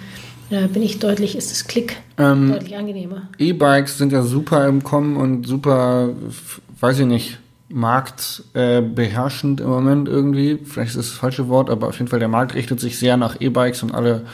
da 0.55 0.67
bin 0.69 0.83
ich 0.83 1.01
deutlich, 1.01 1.37
ist 1.37 1.51
das 1.51 1.67
Klick 1.67 1.97
ähm, 2.17 2.51
deutlich 2.53 2.77
angenehmer. 2.77 3.29
E-Bikes 3.39 3.99
sind 3.99 4.13
ja 4.13 4.23
super 4.23 4.69
im 4.69 4.85
Kommen 4.85 5.17
und 5.17 5.47
super, 5.47 6.11
weiß 6.81 7.01
ich 7.01 7.07
nicht, 7.07 7.39
marktbeherrschend 7.69 9.61
äh, 9.61 9.65
im 9.65 9.71
Moment 9.71 10.09
irgendwie. 10.09 10.61
Vielleicht 10.65 10.91
ist 10.91 10.99
das 10.99 11.09
das 11.09 11.19
falsche 11.19 11.49
Wort, 11.49 11.71
aber 11.71 11.89
auf 11.89 11.99
jeden 11.99 12.09
Fall 12.09 12.21
der 12.21 12.29
Markt 12.29 12.55
richtet 12.55 12.79
sich 12.79 12.99
sehr 12.99 13.17
nach 13.17 13.41
E-Bikes 13.41 13.83
und 13.83 13.95
alle 13.95 14.27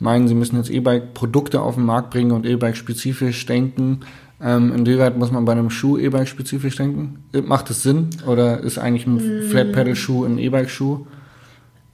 meinen, 0.00 0.26
sie 0.26 0.34
müssen 0.34 0.56
jetzt 0.56 0.70
E-Bike-Produkte 0.70 1.60
auf 1.60 1.76
den 1.76 1.84
Markt 1.84 2.10
bringen 2.10 2.32
und 2.32 2.46
E-Bike-spezifisch 2.46 3.46
denken. 3.46 4.00
Ähm, 4.42 4.72
inwieweit 4.74 5.18
muss 5.18 5.30
man 5.30 5.44
bei 5.44 5.52
einem 5.52 5.70
Schuh 5.70 5.98
E-Bike 5.98 6.26
spezifisch 6.26 6.76
denken? 6.76 7.22
Macht 7.44 7.70
es 7.70 7.82
Sinn 7.82 8.08
oder 8.26 8.58
ist 8.60 8.78
eigentlich 8.78 9.06
ein 9.06 9.16
mm. 9.16 9.50
Flat-Pedal-Schuh 9.50 10.24
ein 10.24 10.38
E-Bike-Schuh? 10.38 11.06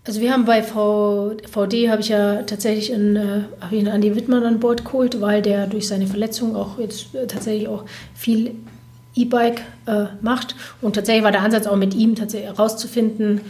Also 0.06 0.20
wir 0.20 0.32
haben 0.32 0.44
bei 0.44 0.62
v, 0.62 1.32
VD, 1.50 1.90
habe 1.90 2.00
ich 2.00 2.10
ja 2.10 2.42
tatsächlich 2.42 2.94
einen, 2.94 3.16
äh, 3.16 3.40
einen 3.60 3.88
Andi 3.88 4.14
Wittmann 4.14 4.44
an 4.44 4.60
Bord 4.60 4.84
geholt, 4.84 5.20
weil 5.20 5.42
der 5.42 5.66
durch 5.66 5.88
seine 5.88 6.06
Verletzung 6.06 6.54
auch 6.54 6.78
jetzt 6.78 7.12
äh, 7.14 7.26
tatsächlich 7.26 7.66
auch 7.66 7.84
viel 8.14 8.54
E-Bike 9.16 9.62
äh, 9.86 10.04
macht. 10.20 10.54
Und 10.80 10.94
tatsächlich 10.94 11.24
war 11.24 11.32
der 11.32 11.42
Ansatz 11.42 11.66
auch 11.66 11.74
mit 11.74 11.94
ihm 11.94 12.14
tatsächlich 12.14 12.50
herauszufinden, 12.50 13.40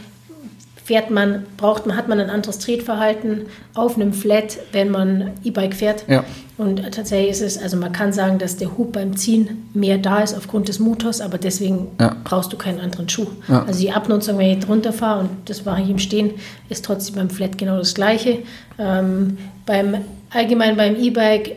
fährt 0.87 1.11
man, 1.11 1.45
braucht 1.57 1.85
man, 1.85 1.97
hat 1.97 2.07
man 2.07 2.21
ein 2.21 2.31
anderes 2.31 2.61
Tretverhalten 2.61 3.47
auf 3.75 3.97
einem 3.97 4.12
Flat, 4.12 4.59
wenn 4.71 4.88
man 4.93 5.33
E-Bike 5.43 5.75
fährt. 5.75 6.05
Ja. 6.07 6.23
Und 6.59 6.81
tatsächlich 6.93 7.33
ist 7.33 7.40
es, 7.43 7.59
also 7.61 7.76
man 7.76 7.90
kann 7.93 8.12
sagen, 8.12 8.38
dass 8.38 8.57
der 8.57 8.78
Hub 8.78 8.93
beim 8.93 9.16
Ziehen 9.16 9.69
mehr 9.75 9.99
da 9.99 10.21
ist 10.21 10.37
aufgrund 10.37 10.69
des 10.69 10.78
Motors, 10.78 11.21
aber 11.21 11.38
deswegen 11.38 11.88
Ja. 12.00 12.14
brauchst 12.23 12.52
du 12.52 12.57
keinen 12.57 12.78
anderen 12.78 13.09
Schuh. 13.09 13.26
Ja. 13.49 13.64
Also 13.64 13.81
die 13.81 13.90
Abnutzung, 13.90 14.38
wenn 14.38 14.59
ich 14.59 14.64
drunter 14.64 14.93
fahre 14.93 15.23
und 15.23 15.31
das 15.47 15.64
mache 15.64 15.83
ich 15.83 15.90
im 15.90 15.99
Stehen, 15.99 16.31
ist 16.69 16.85
trotzdem 16.85 17.16
beim 17.16 17.31
Flat 17.31 17.59
genau 17.59 17.78
das 17.78 17.93
Gleiche. 17.93 18.38
Ähm, 18.78 19.38
beim 19.66 19.97
allgemein 20.31 20.76
beim 20.76 20.95
E-Bike 20.95 21.57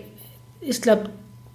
ist, 0.62 0.82
glaube 0.82 1.04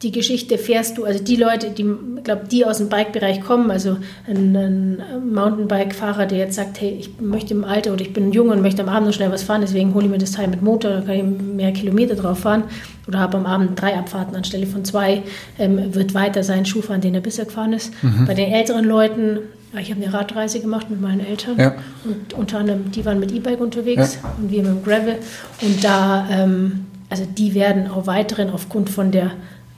die 0.05 0.13
Geschichte 0.13 0.59
fährst 0.59 0.99
du, 0.99 1.05
also 1.05 1.23
die 1.23 1.37
Leute, 1.37 1.71
die, 1.71 1.85
glaube 2.23 2.43
die 2.51 2.65
aus 2.65 2.79
dem 2.79 2.89
Bike-Bereich 2.89 3.41
kommen, 3.41 3.71
also 3.71 3.97
ein, 4.29 4.55
ein 4.55 5.03
Mountainbike-Fahrer, 5.33 6.27
der 6.27 6.39
jetzt 6.39 6.57
sagt, 6.57 6.81
hey, 6.81 6.97
ich 7.01 7.21
möchte 7.21 7.55
im 7.55 7.65
Alter 7.65 7.93
oder 7.93 8.03
ich 8.03 8.13
bin 8.13 8.31
jung 8.33 8.51
und 8.51 8.61
möchte 8.63 8.83
am 8.83 8.89
Abend 8.89 9.07
noch 9.09 9.15
schnell 9.15 9.33
was 9.33 9.43
fahren, 9.43 9.63
deswegen 9.63 9.95
hole 9.95 10.05
ich 10.05 10.11
mir 10.11 10.19
das 10.19 10.33
Teil 10.33 10.49
mit 10.49 10.63
Motor, 10.63 10.91
da 10.93 11.01
kann 11.01 11.15
ich 11.15 11.23
mehr 11.25 11.73
Kilometer 11.73 12.15
drauf 12.15 12.41
fahren 12.41 12.65
oder 13.09 13.19
habe 13.19 13.39
am 13.39 13.47
Abend 13.47 13.81
drei 13.81 13.95
Abfahrten 13.97 14.37
anstelle 14.37 14.67
von 14.67 14.85
zwei, 14.85 15.23
ähm, 15.59 15.95
wird 15.95 16.15
weiter 16.15 16.43
seinen 16.43 16.67
Schuh 16.67 16.83
fahren, 16.83 17.01
den 17.01 17.15
er 17.15 17.21
bisher 17.21 17.47
gefahren 17.47 17.73
ist. 17.73 17.93
Bei 18.27 18.35
den 18.35 18.53
älteren 18.53 18.85
Leuten, 18.85 19.39
ich 19.81 19.91
habe 19.91 20.03
eine 20.03 20.13
Radreise 20.13 20.61
gemacht 20.61 20.91
mit 20.91 21.01
meinen 21.01 21.21
Eltern 21.27 21.59
Ja. 21.59 21.75
und 22.05 22.35
unter 22.35 22.59
anderem, 22.59 22.91
die 22.93 23.05
waren 23.05 23.19
mit 23.19 23.33
E-Bike 23.33 23.61
unterwegs 23.61 24.19
und 24.39 24.51
wir 24.51 24.63
mit 24.63 24.71
dem 24.71 24.85
Gravel 24.85 25.17
und 25.63 25.83
da, 25.83 26.27
ähm, 26.31 26.87
also 27.11 27.25
die 27.27 27.55
werden 27.55 27.89
auch 27.91 28.07
weiterhin 28.07 28.51
aufgrund 28.51 28.89
von 28.91 29.11
der 29.11 29.33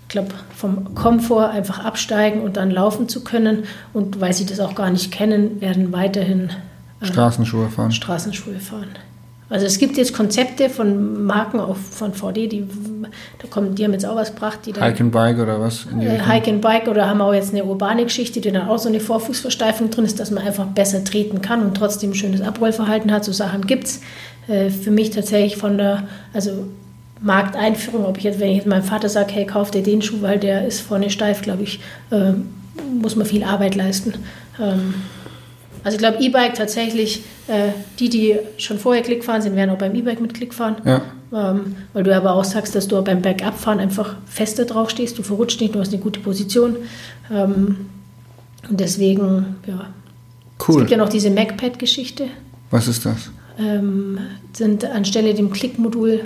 ich 0.07 0.13
glaube, 0.13 0.29
vom 0.55 0.95
Komfort 0.95 1.51
einfach 1.51 1.85
absteigen 1.85 2.43
und 2.43 2.57
dann 2.57 2.71
laufen 2.71 3.09
zu 3.09 3.25
können. 3.25 3.65
Und 3.93 4.21
weil 4.21 4.33
sie 4.33 4.47
das 4.47 4.61
auch 4.61 4.77
gar 4.77 4.91
nicht 4.91 5.11
kennen, 5.11 5.61
werden 5.61 5.93
weiterhin 5.93 6.51
äh, 7.01 7.07
Straßenschuhe 7.07 7.69
fahren. 7.69 7.91
Straßenschuhe 7.91 8.61
fahren. 8.61 8.91
Also 9.49 9.67
es 9.67 9.79
gibt 9.79 9.97
jetzt 9.97 10.13
Konzepte 10.13 10.69
von 10.71 11.25
Marken 11.25 11.61
auch 11.61 11.77
von 11.77 12.15
VD, 12.15 12.49
die 12.49 12.67
da 13.39 13.49
kommen, 13.49 13.77
die 13.77 13.85
haben 13.85 13.93
jetzt 13.93 14.05
auch 14.05 14.17
was 14.17 14.35
gebracht, 14.35 14.61
die 14.67 14.73
dann 14.73 14.83
Hike 14.83 15.01
and 15.01 15.13
Bike 15.13 15.39
oder 15.39 15.61
was? 15.61 15.87
Äh? 16.01 16.19
Hike 16.19 16.51
and 16.51 16.61
Bike 16.61 16.89
oder 16.89 17.09
haben 17.09 17.21
auch 17.21 17.33
jetzt 17.33 17.53
eine 17.53 17.65
urbane 17.65 18.05
Geschichte, 18.05 18.41
die 18.41 18.51
dann 18.51 18.69
auch 18.69 18.79
so 18.79 18.89
eine 18.89 18.99
Vorfußversteifung 18.99 19.91
drin 19.91 20.05
ist, 20.05 20.19
dass 20.19 20.33
man 20.33 20.45
einfach 20.45 20.67
besser 20.67 21.05
treten 21.05 21.43
kann 21.43 21.63
und 21.63 21.77
trotzdem 21.77 22.11
ein 22.11 22.15
schönes 22.15 22.41
Abrollverhalten 22.41 23.13
hat. 23.13 23.25
So 23.25 23.33
Sachen 23.33 23.67
gibt 23.67 23.85
es. 23.85 24.01
Äh, 24.49 24.71
für 24.71 24.91
mich 24.91 25.11
tatsächlich 25.11 25.57
von 25.57 25.77
der, 25.77 26.05
also 26.33 26.67
Markteinführung, 27.27 28.07
ob 28.07 28.19
ich 28.19 28.25
jetzt, 28.25 28.41
wenn 28.41 28.51
ich 28.51 28.57
jetzt 28.59 28.67
meinem 28.67 28.85
Vater 28.85 29.09
sage, 29.09 29.33
hey, 29.33 29.47
kauf 29.47 29.71
dir 29.71 29.83
den 29.83 30.01
Schuh, 30.01 30.23
weil 30.23 30.39
der 30.39 30.67
ist 30.67 30.81
vorne 30.81 31.11
steif, 31.11 31.43
glaube 31.43 31.65
ich, 31.65 31.81
äh, 32.11 32.33
muss 33.01 33.17
man 33.17 33.27
viel 33.27 33.43
Arbeit 33.45 33.75
leisten. 33.75 34.15
Ähm, 34.61 34.95
also 35.85 35.97
ich 35.97 35.99
glaube, 35.99 36.23
E-Bike 36.23 36.55
tatsächlich, 36.55 37.23
äh, 37.49 37.69
die, 37.99 38.09
die 38.09 38.39
schon 38.59 38.79
vorher 38.79 39.03
Klick 39.03 39.25
fahren 39.25 39.43
sind, 39.43 39.57
werden 39.57 39.71
auch 39.71 39.79
beim 39.79 39.95
E-Bike 39.95 40.21
mit 40.21 40.35
Klick 40.35 40.55
fahren. 40.55 40.77
Ja. 40.85 41.03
Ähm, 41.33 41.77
weil 41.93 42.05
du 42.05 42.15
aber 42.17 42.35
auch 42.35 42.45
sagst, 42.45 42.75
dass 42.75 42.87
du 42.89 43.03
beim 43.03 43.23
Bergabfahren 43.23 43.81
einfach 43.81 44.17
fester 44.27 44.65
drauf 44.65 44.91
stehst, 44.91 45.19
du 45.19 45.23
verrutscht 45.23 45.61
nicht, 45.61 45.75
du 45.75 45.81
hast 45.81 45.93
eine 45.93 46.03
gute 46.03 46.21
Position. 46.21 46.77
Ähm, 47.33 47.87
und 48.69 48.81
deswegen, 48.81 49.57
ja. 49.67 49.87
Es 50.59 50.69
Cool. 50.69 50.79
gibt 50.79 50.91
ja 50.91 50.97
noch 50.97 51.09
diese 51.09 51.31
MacPad-Geschichte. 51.31 52.29
Was 52.71 52.89
ist 52.89 53.05
das? 53.05 53.31
Ähm, 53.59 54.19
sind 54.53 54.85
anstelle 54.85 55.35
dem 55.35 55.51
Klickmodul, 55.51 56.25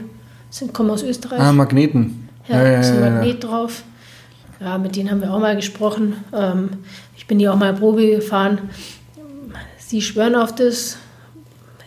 sind, 0.50 0.74
kommen 0.74 0.90
aus 0.90 1.02
Österreich. 1.02 1.40
Ah, 1.40 1.52
Magneten. 1.52 2.28
Ja, 2.48 2.66
ja, 2.66 2.80
ist 2.80 2.90
ein 2.90 3.00
ja, 3.00 3.06
ja. 3.06 3.10
Magnet 3.12 3.44
drauf. 3.44 3.82
Ja, 4.60 4.76
mit 4.76 4.96
denen 4.96 5.10
haben 5.10 5.22
wir 5.22 5.32
auch 5.32 5.40
mal 5.40 5.56
gesprochen. 5.56 6.16
Ähm, 6.34 6.70
ich 7.16 7.26
bin 7.26 7.38
die 7.38 7.48
auch 7.48 7.56
mal 7.56 7.72
Probe 7.74 8.06
gefahren. 8.06 8.70
Sie 9.78 10.02
schwören 10.02 10.34
auf 10.34 10.54
das. 10.54 10.98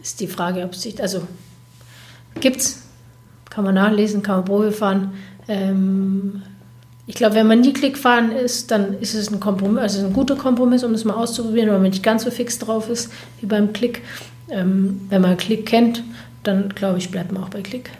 Ist 0.01 0.19
die 0.19 0.27
Frage, 0.27 0.63
ob 0.63 0.73
es 0.73 0.81
sich, 0.81 1.01
also 1.01 1.21
gibt's, 2.41 2.83
kann 3.49 3.63
man 3.63 3.75
nachlesen, 3.75 4.21
kann 4.21 4.37
man 4.37 4.45
Probe 4.45 4.73
fahren. 4.73 5.13
Ähm, 5.47 6.41
ich 7.05 7.15
glaube, 7.15 7.35
wenn 7.35 7.47
man 7.47 7.61
nie 7.61 7.71
Klick 7.71 7.97
fahren 7.97 8.31
ist, 8.31 8.71
dann 8.71 8.99
ist 8.99 9.13
es 9.13 9.31
ein 9.31 9.39
Kompromiss, 9.39 9.81
also 9.81 10.05
ein 10.05 10.13
guter 10.13 10.35
Kompromiss, 10.35 10.83
um 10.83 10.93
es 10.93 11.05
mal 11.05 11.13
auszuprobieren, 11.13 11.69
wenn 11.69 11.81
man 11.81 11.91
nicht 11.91 12.03
ganz 12.03 12.23
so 12.23 12.31
fix 12.31 12.59
drauf 12.59 12.89
ist 12.89 13.11
wie 13.39 13.45
beim 13.45 13.71
Klick. 13.71 14.01
Ähm, 14.49 15.01
wenn 15.09 15.21
man 15.21 15.37
Klick 15.37 15.65
kennt, 15.65 16.03
dann 16.43 16.69
glaube 16.69 16.97
ich, 16.97 17.09
bleibt 17.09 17.31
man 17.31 17.43
auch 17.43 17.49
bei 17.49 17.61
Klick. 17.61 17.91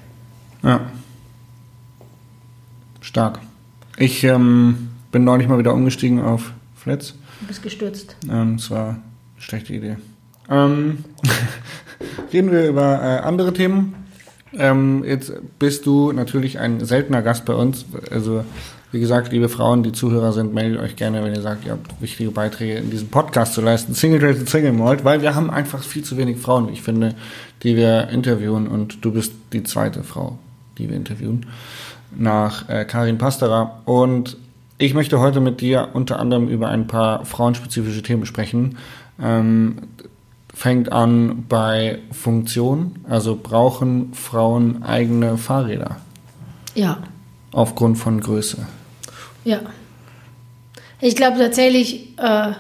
Ja. 0.64 0.82
Stark. 3.02 3.40
Ich 3.98 4.24
ähm, 4.24 4.90
bin 5.12 5.24
neulich 5.26 5.48
mal 5.48 5.60
wieder 5.60 5.74
umgestiegen 5.74 6.22
auf 6.22 6.54
Flats. 6.76 7.16
Du 7.42 7.48
bist 7.48 7.62
gestürzt. 7.62 8.16
Ähm, 8.30 8.58
das 8.58 8.72
war 8.72 8.90
eine 8.90 9.02
schlechte 9.38 9.74
Idee. 9.74 9.98
Ähm, 10.50 11.04
reden 12.34 12.52
wir 12.52 12.68
über 12.68 13.02
äh, 13.02 13.20
andere 13.20 13.54
Themen. 13.54 13.96
Ähm, 14.54 15.04
jetzt 15.04 15.34
bist 15.60 15.86
du 15.86 16.12
natürlich 16.12 16.60
ein 16.60 16.84
seltener 16.86 17.22
Gast 17.22 17.46
bei 17.46 17.54
uns. 17.54 17.86
Also, 18.12 18.46
wie 18.92 19.00
gesagt, 19.00 19.32
liebe 19.32 19.50
Frauen, 19.50 19.84
die 19.84 19.92
Zuhörer 19.92 20.32
sind, 20.32 20.54
meldet 20.54 20.80
euch 20.80 20.96
gerne, 20.96 21.24
wenn 21.24 21.34
ihr 21.34 21.42
sagt, 21.42 21.66
ihr 21.66 21.72
habt 21.72 22.02
wichtige 22.02 22.32
Beiträge 22.32 22.76
in 22.76 22.92
diesem 22.92 23.10
Podcast 23.10 23.54
zu 23.54 23.62
leisten. 23.62 23.96
Single 23.96 24.20
Trated 24.20 24.48
Single 24.48 24.74
Malt, 24.74 25.04
weil 25.04 25.22
wir 25.22 25.36
haben 25.36 25.50
einfach 25.50 25.84
viel 25.84 26.04
zu 26.04 26.18
wenig 26.18 26.38
Frauen, 26.38 26.70
wie 26.70 26.74
ich 26.74 26.84
finde, 26.84 27.16
die 27.64 27.76
wir 27.76 28.10
interviewen 28.10 28.68
und 28.68 29.04
du 29.04 29.12
bist 29.12 29.34
die 29.52 29.64
zweite 29.64 30.04
Frau, 30.04 30.38
die 30.78 30.90
wir 30.90 30.96
interviewen, 30.96 31.46
nach 32.16 32.70
äh, 32.70 32.86
Karin 32.86 33.18
Pasterer. 33.18 33.82
Und 33.86 34.38
ich 34.78 34.94
möchte 34.94 35.20
heute 35.20 35.40
mit 35.40 35.62
dir 35.62 35.90
unter 35.94 36.20
anderem 36.20 36.48
über 36.48 36.68
ein 36.70 36.88
paar 36.88 37.26
frauenspezifische 37.26 38.04
Themen 38.04 38.26
sprechen. 38.26 38.78
Ähm, 39.22 39.78
fängt 40.54 40.92
an 40.92 41.46
bei 41.50 42.00
Funktion, 42.12 42.96
also 43.10 43.36
brauchen 43.42 44.14
Frauen 44.14 44.84
eigene 44.84 45.38
Fahrräder 45.38 45.98
Ja. 46.76 47.00
aufgrund 47.52 47.98
von 47.98 48.20
Größe. 48.22 48.68
Ja. 49.44 49.60
Ich 51.02 51.16
glaube 51.16 51.40
tatsächlich, 51.40 52.18
äh, 52.20 52.52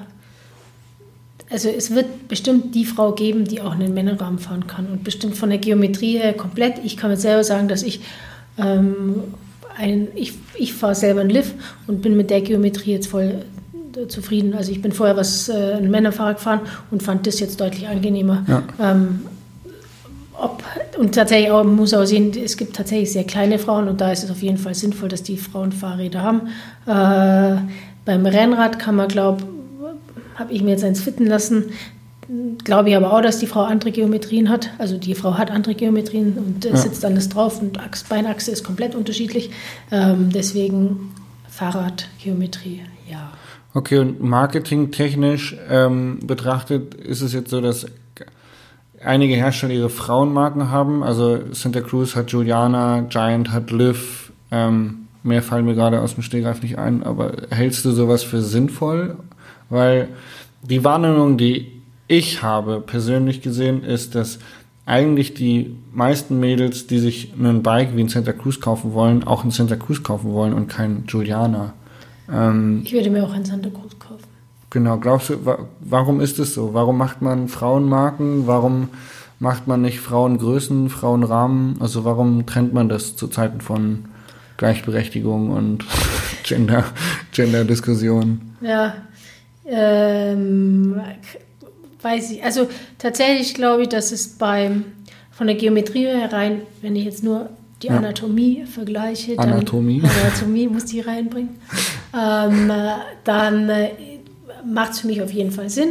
also 1.49 1.69
es 1.69 1.93
wird 1.93 2.27
bestimmt 2.27 2.73
die 2.75 2.85
Frau 2.85 3.11
geben, 3.11 3.45
die 3.45 3.61
auch 3.61 3.73
einen 3.73 3.93
Männerrahmen 3.93 4.39
fahren 4.39 4.67
kann 4.67 4.87
und 4.87 5.03
bestimmt 5.03 5.37
von 5.37 5.49
der 5.49 5.59
Geometrie 5.59 6.17
her 6.17 6.33
komplett. 6.33 6.75
Ich 6.83 6.97
kann 6.97 7.11
mir 7.11 7.17
selber 7.17 7.43
sagen, 7.43 7.67
dass 7.67 7.83
ich 7.83 8.01
ähm, 8.57 9.23
ein, 9.77 10.07
ich, 10.15 10.33
ich 10.55 10.73
fahre 10.73 10.95
selber 10.95 11.21
einen 11.21 11.29
Liv 11.29 11.53
und 11.87 12.01
bin 12.01 12.15
mit 12.17 12.29
der 12.29 12.41
Geometrie 12.41 12.91
jetzt 12.91 13.07
voll 13.07 13.43
äh, 13.95 14.07
zufrieden. 14.07 14.53
Also 14.53 14.71
ich 14.71 14.81
bin 14.81 14.91
vorher 14.91 15.17
was 15.17 15.49
äh, 15.49 15.73
ein 15.73 15.89
Männerfahrrad 15.89 16.37
gefahren 16.37 16.61
und 16.91 17.03
fand 17.03 17.27
das 17.27 17.39
jetzt 17.39 17.59
deutlich 17.59 17.87
angenehmer. 17.87 18.45
Ja. 18.47 18.63
Ähm, 18.79 19.21
ob, 20.33 20.63
und 20.97 21.15
tatsächlich 21.15 21.51
auch, 21.51 21.63
man 21.63 21.75
muss 21.75 21.93
auch 21.93 22.05
sehen, 22.05 22.33
es 22.43 22.57
gibt 22.57 22.75
tatsächlich 22.75 23.11
sehr 23.11 23.23
kleine 23.23 23.59
Frauen 23.59 23.87
und 23.87 24.01
da 24.01 24.11
ist 24.11 24.23
es 24.23 24.31
auf 24.31 24.41
jeden 24.41 24.57
Fall 24.57 24.73
sinnvoll, 24.73 25.09
dass 25.09 25.23
die 25.23 25.37
Frauen 25.37 25.71
Fahrräder 25.71 26.21
haben. 26.21 26.41
Äh, 26.85 27.61
beim 28.05 28.25
Rennrad 28.25 28.79
kann 28.79 28.95
man, 28.95 29.07
glaube 29.07 29.43
habe 30.35 30.51
ich 30.53 30.61
mir 30.63 30.71
jetzt 30.71 30.83
eins 30.83 31.01
fitten 31.01 31.25
lassen, 31.25 31.65
glaube 32.63 32.89
ich 32.89 32.95
aber 32.95 33.13
auch, 33.13 33.21
dass 33.21 33.39
die 33.39 33.47
Frau 33.47 33.63
andere 33.63 33.91
Geometrien 33.91 34.49
hat. 34.49 34.69
Also 34.77 34.97
die 34.97 35.13
Frau 35.15 35.37
hat 35.37 35.51
andere 35.51 35.75
Geometrien 35.75 36.37
und 36.37 36.65
äh, 36.65 36.69
Ja. 36.69 36.77
sitzt 36.77 37.03
alles 37.05 37.29
drauf 37.29 37.61
und 37.61 37.79
Achs, 37.79 38.03
Beinachse 38.03 38.51
ist 38.51 38.63
komplett 38.63 38.95
unterschiedlich. 38.95 39.51
Ähm, 39.91 40.29
deswegen 40.33 41.11
Fahrradgeometrie, 41.49 42.81
ja. 43.09 43.31
Okay, 43.73 43.97
und 43.99 44.21
marketingtechnisch 44.21 45.55
ähm, 45.69 46.19
betrachtet 46.25 46.93
ist 46.93 47.21
es 47.21 47.33
jetzt 47.33 47.49
so, 47.49 47.59
dass 47.59 47.87
einige 49.03 49.35
Hersteller 49.35 49.73
ihre 49.73 49.89
Frauenmarken 49.89 50.69
haben. 50.69 51.03
Also 51.03 51.39
Santa 51.51 51.81
Cruz 51.81 52.15
hat 52.15 52.31
Juliana, 52.31 53.01
Giant 53.01 53.51
hat 53.51 53.71
Liv. 53.71 54.31
Ähm, 54.51 55.07
mehr 55.23 55.41
fallen 55.41 55.65
mir 55.65 55.73
gerade 55.73 56.01
aus 56.01 56.13
dem 56.13 56.23
Stegreif 56.23 56.61
nicht 56.61 56.77
ein. 56.77 57.03
Aber 57.03 57.33
hältst 57.49 57.83
du 57.85 57.91
sowas 57.91 58.23
für 58.23 58.41
sinnvoll? 58.41 59.17
Weil 59.73 60.09
die 60.61 60.83
Wahrnehmung, 60.83 61.35
die 61.39 61.81
ich 62.07 62.43
habe 62.43 62.79
persönlich 62.79 63.41
gesehen, 63.41 63.83
ist, 63.83 64.13
dass 64.13 64.37
eigentlich 64.85 65.33
die 65.33 65.75
meisten 65.91 66.39
Mädels, 66.39 66.85
die 66.85 66.99
sich 66.99 67.33
einen 67.39 67.63
Bike 67.63 67.95
wie 67.95 68.01
ein 68.03 68.07
Santa 68.07 68.33
Cruz 68.33 68.59
kaufen 68.59 68.93
wollen, 68.93 69.23
auch 69.23 69.43
ein 69.43 69.49
Santa 69.49 69.75
Cruz 69.75 70.03
kaufen 70.03 70.31
wollen 70.31 70.53
und 70.53 70.67
kein 70.67 71.05
Juliana. 71.07 71.73
Ähm, 72.31 72.81
Ich 72.85 72.93
würde 72.93 73.09
mir 73.09 73.23
auch 73.23 73.33
ein 73.33 73.45
Santa 73.45 73.69
Cruz 73.71 73.97
kaufen. 73.97 74.23
Genau, 74.69 74.97
glaubst 74.97 75.29
du, 75.31 75.43
wa 75.43 75.57
warum 75.79 76.21
ist 76.21 76.37
es 76.37 76.53
so? 76.53 76.75
Warum 76.75 76.97
macht 76.99 77.23
man 77.23 77.47
Frauenmarken? 77.47 78.45
Warum 78.45 78.89
macht 79.39 79.67
man 79.67 79.81
nicht 79.81 80.01
Frauengrößen, 80.01 80.89
Frauenrahmen? 80.89 81.77
Also 81.79 82.05
warum 82.05 82.45
trennt 82.45 82.73
man 82.73 82.89
das 82.89 83.15
zu 83.15 83.27
Zeiten 83.27 83.59
von 83.59 84.05
Gleichberechtigung 84.57 85.49
und 85.49 85.83
Gender, 86.43 86.83
Gender-Diskussionen? 87.31 88.55
Ja, 88.61 88.93
ähm, 89.65 91.01
weiß 92.01 92.31
ich. 92.31 92.43
Also 92.43 92.67
tatsächlich 92.97 93.53
glaube 93.53 93.83
ich, 93.83 93.89
dass 93.89 94.11
es 94.11 94.27
beim 94.29 94.85
von 95.31 95.47
der 95.47 95.55
Geometrie 95.55 96.05
herein, 96.05 96.61
wenn 96.81 96.95
ich 96.95 97.05
jetzt 97.05 97.23
nur 97.23 97.49
die 97.81 97.87
Ja. 97.87 97.97
Anatomie 97.97 98.65
vergleiche, 98.65 99.35
dann 99.35 99.53
Anatomie. 99.53 100.01
Anatomie 100.03 100.67
muss 100.67 100.85
die 100.85 100.99
reinbringen, 101.01 101.55
ähm, 102.17 102.69
äh, 102.69 102.91
dann 103.23 103.69
äh, 103.69 103.89
macht 104.65 104.93
es 104.93 104.99
für 104.99 105.07
mich 105.07 105.21
auf 105.21 105.31
jeden 105.31 105.51
Fall 105.51 105.69
Sinn. 105.69 105.89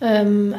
Ähm, 0.00 0.54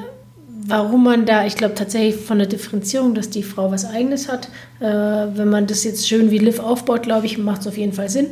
warum 0.66 1.04
man 1.04 1.26
da, 1.26 1.46
ich 1.46 1.56
glaube 1.56 1.76
tatsächlich 1.76 2.16
von 2.16 2.38
der 2.38 2.48
Differenzierung, 2.48 3.14
dass 3.16 3.30
die 3.30 3.44
Frau 3.44 3.72
was 3.72 3.86
Eigenes 3.86 4.30
hat. 4.30 4.50
Äh, 4.80 4.86
wenn 4.86 5.50
man 5.50 5.68
das 5.68 5.84
jetzt 5.84 6.08
schön 6.08 6.32
wie 6.32 6.38
Liv 6.38 6.60
aufbaut, 6.60 7.04
glaube 7.04 7.26
ich, 7.26 7.38
macht 7.38 7.62
es 7.62 7.68
auf 7.68 7.78
jeden 7.78 7.94
Fall 7.94 8.10
Sinn. 8.10 8.28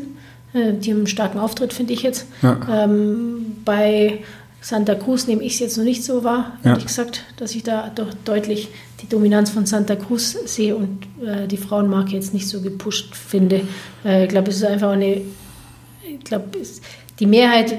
Äh, 0.53 0.73
die 0.73 0.91
haben 0.91 0.99
einen 0.99 1.07
starken 1.07 1.39
Auftritt, 1.39 1.73
finde 1.73 1.93
ich 1.93 2.01
jetzt. 2.03 2.27
Ja. 2.41 2.57
Ähm, 2.85 3.57
bei 3.65 4.19
Santa 4.61 4.95
Cruz 4.95 5.27
nehme 5.27 5.43
ich 5.43 5.53
es 5.53 5.59
jetzt 5.59 5.77
noch 5.77 5.85
nicht 5.85 6.03
so 6.03 6.23
wahr, 6.23 6.57
Ja. 6.63 6.71
ehrlich 6.71 6.87
gesagt, 6.87 7.23
dass 7.37 7.55
ich 7.55 7.63
da 7.63 7.89
doch 7.93 8.13
deutlich 8.25 8.69
die 9.01 9.07
Dominanz 9.07 9.49
von 9.51 9.65
Santa 9.65 9.95
Cruz 9.95 10.35
sehe 10.45 10.75
und 10.75 10.99
äh, 11.25 11.47
die 11.47 11.55
Frauenmarke 11.57 12.11
jetzt 12.11 12.33
nicht 12.33 12.47
so 12.49 12.61
gepusht 12.61 13.15
finde. 13.15 13.61
Äh, 14.03 14.23
ich 14.23 14.29
glaube, 14.29 14.49
es 14.49 14.57
ist 14.57 14.65
einfach 14.65 14.91
eine, 14.91 15.21
ich 16.03 16.23
glaube, 16.25 16.45
die 17.19 17.25
Mehrheit 17.25 17.77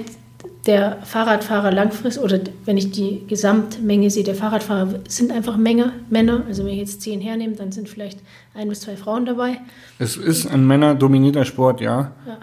der 0.66 0.98
Fahrradfahrer 1.04 1.72
langfristig, 1.72 2.22
oder 2.22 2.38
wenn 2.64 2.76
ich 2.76 2.90
die 2.90 3.22
Gesamtmenge 3.26 4.10
sehe, 4.10 4.24
der 4.24 4.34
Fahrradfahrer 4.34 5.00
sind 5.08 5.32
einfach 5.32 5.56
Menge, 5.56 5.92
Männer. 6.10 6.42
Also 6.48 6.64
wenn 6.64 6.72
ich 6.72 6.78
jetzt 6.78 7.02
zehn 7.02 7.20
hernehme, 7.20 7.54
dann 7.56 7.72
sind 7.72 7.88
vielleicht 7.88 8.20
ein 8.54 8.68
bis 8.68 8.80
zwei 8.80 8.96
Frauen 8.96 9.24
dabei. 9.26 9.58
Es 9.98 10.16
ist 10.16 10.46
ein 10.46 10.66
männerdominierter 10.66 11.44
Sport, 11.44 11.80
ja. 11.80 12.12
Ja. 12.26 12.38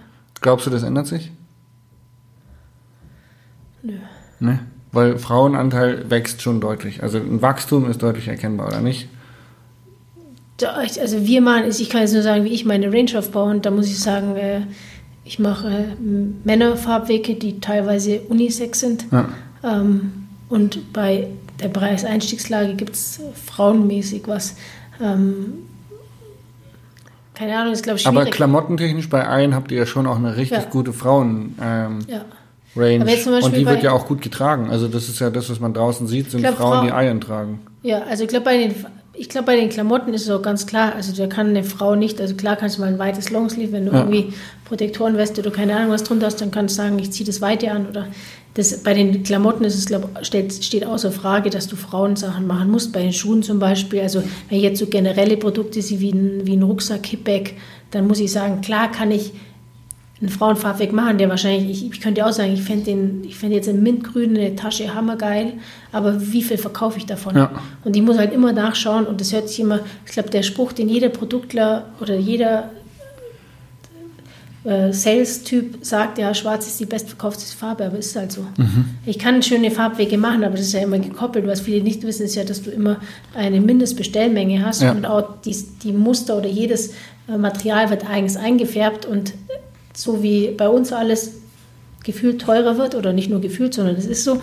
Glaubst 0.48 0.66
du, 0.66 0.70
das 0.70 0.84
ändert 0.84 1.08
sich? 1.08 1.30
Nö. 3.84 3.96
Ne? 4.40 4.60
Weil 4.94 5.18
Frauenanteil 5.18 6.10
wächst 6.10 6.42
schon 6.42 6.62
deutlich. 6.62 7.04
Also 7.04 7.18
ein 7.18 7.42
Wachstum 7.42 7.90
ist 7.92 8.02
deutlich 8.02 8.30
erkennbar, 8.30 8.68
oder 8.68 8.80
nicht? 8.80 9.10
Also 11.02 11.28
wir 11.28 11.42
machen 11.42 11.66
ich 11.68 11.90
kann 11.90 12.00
jetzt 12.00 12.14
nur 12.14 12.22
sagen, 12.22 12.46
wie 12.46 12.54
ich 12.54 12.64
meine 12.64 12.94
Range 12.94 13.12
aufbaue 13.20 13.52
und 13.52 13.66
da 13.66 13.72
muss 13.72 13.88
ich 13.88 14.00
sagen, 14.00 14.38
äh, 14.38 14.62
ich 15.26 15.38
mache 15.38 15.68
äh, 15.68 15.96
Männerfarbwege, 16.46 17.36
die 17.36 17.60
teilweise 17.60 18.22
unisex 18.22 18.80
sind 18.80 19.06
Ja. 19.12 19.28
ähm, 19.66 20.30
und 20.48 20.94
bei 20.94 21.28
der 21.62 21.68
Preiseinstiegslage 21.68 22.76
gibt 22.76 22.96
es 22.96 23.20
frauenmäßig 23.48 24.24
was. 24.28 24.56
Keine 27.38 27.58
Ahnung, 27.58 27.74
ist 27.74 27.84
glaube 27.84 28.00
ich 28.00 28.08
Aber 28.08 28.22
schwierig. 28.22 28.34
klamottentechnisch 28.34 29.10
bei 29.10 29.28
allen 29.28 29.54
habt 29.54 29.72
ihr 29.72 29.78
ja 29.80 29.86
schon 29.86 30.08
auch 30.08 30.16
eine 30.18 30.36
richtig 30.38 30.58
Ja. 30.60 30.66
gute 30.70 30.94
Frauen 30.94 31.56
ähm, 31.62 32.00
ja. 32.08 32.22
Range. 32.76 33.02
Aber 33.04 33.46
Und 33.46 33.56
die 33.56 33.66
wird 33.66 33.84
ja 33.84 33.92
auch 33.92 34.08
gut 34.08 34.22
getragen. 34.22 34.70
Also 34.70 34.88
das 34.88 35.08
ist 35.10 35.20
ja 35.20 35.30
das, 35.30 35.50
was 35.50 35.60
man 35.60 35.74
draußen 35.74 36.08
sieht, 36.08 36.32
sind 36.32 36.42
glaub, 36.42 36.56
Frauen, 36.56 36.84
die 36.86 36.90
Frau- 36.90 36.98
Eiern 36.98 37.22
tragen. 37.22 37.60
Ja, 37.84 38.02
also 38.10 38.24
ich 38.24 38.30
glaube 38.30 38.46
bei 38.46 38.58
den 38.58 38.74
ich 39.20 39.30
glaube 39.30 39.48
bei 39.48 39.56
den 39.56 39.70
Klamotten 39.70 40.14
ist 40.14 40.24
es 40.24 40.30
auch 40.30 40.44
ganz 40.44 40.68
klar, 40.68 40.94
also 40.96 41.12
da 41.12 41.26
kann 41.26 41.48
eine 41.48 41.64
Frau 41.64 41.96
nicht, 41.96 42.22
also 42.22 42.36
klar 42.36 42.56
kannst 42.56 42.78
du 42.78 42.82
mal 42.82 42.88
ein 42.88 43.00
weites 43.00 43.32
Longsleeve, 43.32 43.72
wenn 43.72 43.88
du 43.88 43.92
Ja. 43.94 44.00
irgendwie 44.02 44.32
Protektorenweste 44.66 45.42
oder 45.42 45.50
keine 45.50 45.76
Ahnung 45.76 45.90
was 45.92 46.04
drunter 46.04 46.28
hast, 46.28 46.40
dann 46.40 46.52
kannst 46.52 46.78
du 46.78 46.84
sagen, 46.84 47.00
ich 47.00 47.12
ziehe 47.12 47.26
das 47.26 47.42
Weite 47.42 47.72
an 47.72 47.88
oder 47.88 48.06
das 48.58 48.76
bei 48.82 48.96
den 48.96 49.22
Klamotten 49.22 49.64
ist 49.64 49.76
es 49.76 49.86
glaube 49.86 50.10
steht 50.24 50.52
steht 50.52 50.84
außer 50.84 51.12
Frage, 51.12 51.52
dass 51.52 51.68
du 51.68 51.76
Frauensachen 51.76 52.48
machen 52.48 52.72
musst, 52.72 52.92
bei 52.92 53.04
den 53.04 53.14
Schuhen 53.14 53.44
zum 53.44 53.60
Beispiel, 53.60 54.02
also 54.02 54.24
wenn 54.50 54.58
ich 54.58 54.64
jetzt 54.64 54.80
so 54.80 54.88
generelle 54.88 55.38
Produkte 55.38 55.82
sehe 55.82 56.00
wie 56.00 56.12
ein, 56.12 56.42
wie 56.46 56.58
ein 56.58 56.64
Rucksack, 56.64 57.04
Kippback, 57.04 57.54
dann 57.92 58.08
muss 58.08 58.20
ich 58.20 58.32
sagen, 58.32 58.62
klar 58.62 58.92
kann 58.92 59.12
ich 59.12 59.32
einen 60.20 60.30
Frauenfarbweg 60.30 60.92
machen, 60.92 61.20
der 61.20 61.30
wahrscheinlich, 61.30 61.70
ich, 61.70 61.92
ich 61.92 62.02
könnte 62.02 62.26
auch 62.26 62.32
sagen, 62.32 62.52
ich 62.52 62.64
fände 62.64 63.30
fände 63.32 63.56
jetzt 63.56 63.68
in 63.68 63.84
Mintgrün 63.84 64.36
eine 64.36 64.56
Tasche 64.56 64.96
hammergeil, 64.96 65.54
aber 65.92 66.20
wie 66.20 66.42
viel 66.42 66.58
verkaufe 66.58 66.98
ich 66.98 67.06
davon? 67.06 67.36
Ja. 67.36 67.52
Und 67.84 67.96
ich 67.96 68.02
muss 68.02 68.18
halt 68.18 68.34
immer 68.34 68.54
nachschauen 68.54 69.06
und 69.06 69.22
das 69.22 69.32
hört 69.34 69.50
sich 69.50 69.60
immer, 69.60 69.82
ich 70.08 70.14
glaube, 70.14 70.32
der 70.32 70.42
Spruch, 70.42 70.74
den 70.74 70.90
jeder 70.90 71.10
Produktler 71.10 71.86
oder 72.02 72.16
jeder 72.16 72.72
äh, 74.68 74.92
Sales-Typ 74.92 75.78
sagt, 75.82 76.18
ja, 76.18 76.34
schwarz 76.34 76.68
ist 76.68 76.80
die 76.80 76.86
bestverkaufteste 76.86 77.56
Farbe, 77.56 77.86
aber 77.86 77.98
ist 77.98 78.16
halt 78.16 78.32
so. 78.34 78.46
Ich 79.06 79.18
kann 79.18 79.42
schöne 79.42 79.72
Farbwege 79.72 80.18
machen, 80.18 80.44
aber 80.44 80.58
das 80.58 80.68
ist 80.68 80.74
ja 80.74 80.82
immer 80.82 81.00
gekoppelt. 81.00 81.48
Was 81.48 81.62
viele 81.62 81.82
nicht 81.82 82.04
wissen, 82.04 82.26
ist 82.26 82.36
ja, 82.36 82.44
dass 82.44 82.62
du 82.64 82.70
immer 82.72 82.98
eine 83.34 83.62
Mindestbestellmenge 83.62 84.66
hast 84.66 84.82
Ja. 84.82 84.92
und 84.92 85.06
auch 85.06 85.42
die, 85.46 85.56
die 85.84 85.94
Muster 85.94 86.38
oder 86.38 86.50
jedes 86.50 86.90
äh, 87.30 87.38
Material 87.38 87.90
wird 87.90 88.10
eigens 88.10 88.36
eingefärbt 88.36 89.06
und 89.06 89.34
so 89.94 90.22
wie 90.22 90.50
bei 90.52 90.68
uns 90.68 90.92
alles 90.92 91.32
gefühlt 92.04 92.42
teurer 92.42 92.78
wird, 92.78 92.96
oder 92.96 93.14
nicht 93.14 93.30
nur 93.30 93.42
gefühlt, 93.42 93.74
sondern 93.74 93.96
es 93.96 94.06
ist 94.06 94.24
so, 94.24 94.40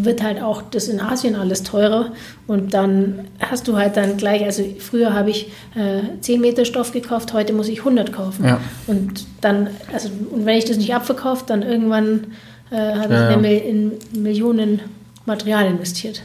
wird 0.00 0.22
halt 0.22 0.40
auch 0.40 0.62
das 0.62 0.86
in 0.88 1.00
Asien 1.00 1.34
alles 1.34 1.64
teurer. 1.64 2.12
Und 2.46 2.72
dann 2.72 3.26
hast 3.40 3.66
du 3.66 3.76
halt 3.76 3.96
dann 3.96 4.16
gleich, 4.16 4.44
also 4.44 4.62
früher 4.78 5.12
habe 5.12 5.30
ich 5.30 5.48
äh, 5.74 6.20
10 6.20 6.40
Meter 6.40 6.64
Stoff 6.64 6.92
gekauft, 6.92 7.32
heute 7.32 7.52
muss 7.52 7.68
ich 7.68 7.80
100 7.80 8.12
kaufen. 8.12 8.44
Ja. 8.44 8.60
Und 8.86 9.26
dann, 9.40 9.68
also, 9.92 10.08
und 10.30 10.46
wenn 10.46 10.56
ich 10.56 10.64
das 10.66 10.76
nicht 10.76 10.94
abverkaufe, 10.94 11.44
dann 11.46 11.62
irgendwann 11.62 12.28
äh, 12.70 12.76
habe 12.76 13.14
Ja, 13.14 13.30
ich 13.40 13.44
ja. 13.44 13.68
in 13.68 13.92
Millionen 14.12 14.80
Material 15.26 15.66
investiert. 15.66 16.22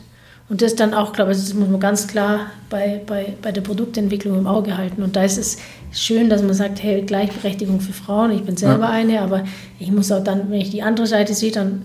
Und 0.50 0.62
das 0.62 0.76
dann 0.76 0.94
auch, 0.94 1.14
glaube 1.14 1.32
ich, 1.32 1.38
das 1.38 1.54
muss 1.56 1.70
man 1.70 1.80
ganz 1.80 2.06
klar 2.08 2.42
bei, 2.70 3.02
bei, 3.08 3.34
bei 3.42 3.52
der 3.52 3.62
Produktentwicklung 3.62 4.38
im 4.38 4.46
Auge 4.46 4.78
halten. 4.78 5.02
Und 5.02 5.16
da 5.16 5.24
ist 5.24 5.38
es 5.38 5.58
schön, 5.92 6.30
dass 6.30 6.44
man 6.44 6.54
sagt, 6.54 6.84
hey, 6.84 7.02
Gleichberechtigung 7.02 7.80
für 7.80 7.94
Frauen. 7.94 8.32
Ich 8.32 8.44
bin 8.44 8.56
selber 8.56 8.84
Ja. 8.86 8.90
eine, 8.90 9.22
aber 9.22 9.46
ich 9.80 9.92
muss 9.92 10.12
auch 10.12 10.24
dann, 10.24 10.52
wenn 10.52 10.62
ich 10.62 10.70
die 10.70 10.84
andere 10.84 11.08
Seite 11.08 11.34
sehe, 11.34 11.52
dann 11.52 11.82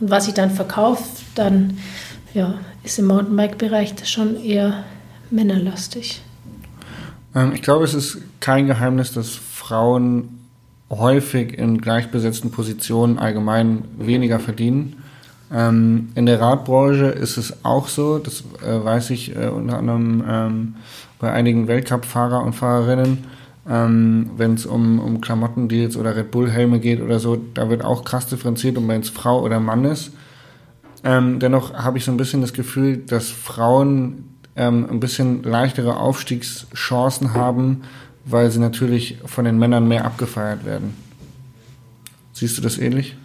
und 0.00 0.10
was 0.10 0.28
ich 0.28 0.34
dann 0.34 0.50
verkaufe, 0.50 1.04
dann 1.34 1.78
ja, 2.34 2.54
ist 2.82 2.98
im 2.98 3.06
Mountainbike-Bereich 3.06 3.94
schon 4.04 4.42
eher 4.42 4.84
männerlastig. 5.30 6.22
Ähm, 7.34 7.52
ich 7.54 7.62
glaube, 7.62 7.84
es 7.84 7.94
ist 7.94 8.18
kein 8.40 8.66
Geheimnis, 8.66 9.12
dass 9.12 9.30
Frauen 9.30 10.38
häufig 10.90 11.58
in 11.58 11.80
gleichbesetzten 11.80 12.50
Positionen 12.50 13.18
allgemein 13.18 13.84
weniger 13.98 14.40
verdienen. 14.40 15.02
Ähm, 15.52 16.10
in 16.14 16.26
der 16.26 16.40
Radbranche 16.40 17.06
ist 17.06 17.36
es 17.36 17.64
auch 17.64 17.88
so, 17.88 18.18
das 18.18 18.44
äh, 18.62 18.84
weiß 18.84 19.10
ich 19.10 19.34
äh, 19.34 19.48
unter 19.48 19.78
anderem 19.78 20.24
ähm, 20.26 20.74
bei 21.18 21.32
einigen 21.32 21.68
Weltcup-Fahrer 21.68 22.42
und 22.42 22.52
Fahrerinnen, 22.52 23.24
ähm, 23.68 24.30
wenn 24.36 24.54
es 24.54 24.66
um, 24.66 24.98
um 24.98 25.20
Klamottendeals 25.20 25.96
oder 25.96 26.16
Red 26.16 26.30
Bull-Helme 26.30 26.80
geht 26.80 27.00
oder 27.00 27.18
so, 27.18 27.36
da 27.54 27.68
wird 27.68 27.84
auch 27.84 28.04
krass 28.04 28.26
differenziert, 28.26 28.78
ob 28.78 28.84
man 28.84 28.96
jetzt 28.96 29.10
Frau 29.10 29.42
oder 29.42 29.60
Mann 29.60 29.84
ist. 29.84 30.12
Ähm, 31.04 31.38
dennoch 31.38 31.74
habe 31.74 31.98
ich 31.98 32.04
so 32.04 32.10
ein 32.10 32.16
bisschen 32.16 32.40
das 32.40 32.52
Gefühl, 32.52 32.98
dass 32.98 33.30
Frauen 33.30 34.36
ähm, 34.56 34.86
ein 34.90 35.00
bisschen 35.00 35.42
leichtere 35.42 35.98
Aufstiegschancen 35.98 37.34
haben, 37.34 37.82
weil 38.24 38.50
sie 38.50 38.58
natürlich 38.58 39.18
von 39.24 39.44
den 39.44 39.58
Männern 39.58 39.86
mehr 39.86 40.04
abgefeiert 40.04 40.64
werden. 40.64 40.96
Siehst 42.32 42.58
du 42.58 42.62
das 42.62 42.78
ähnlich? 42.78 43.16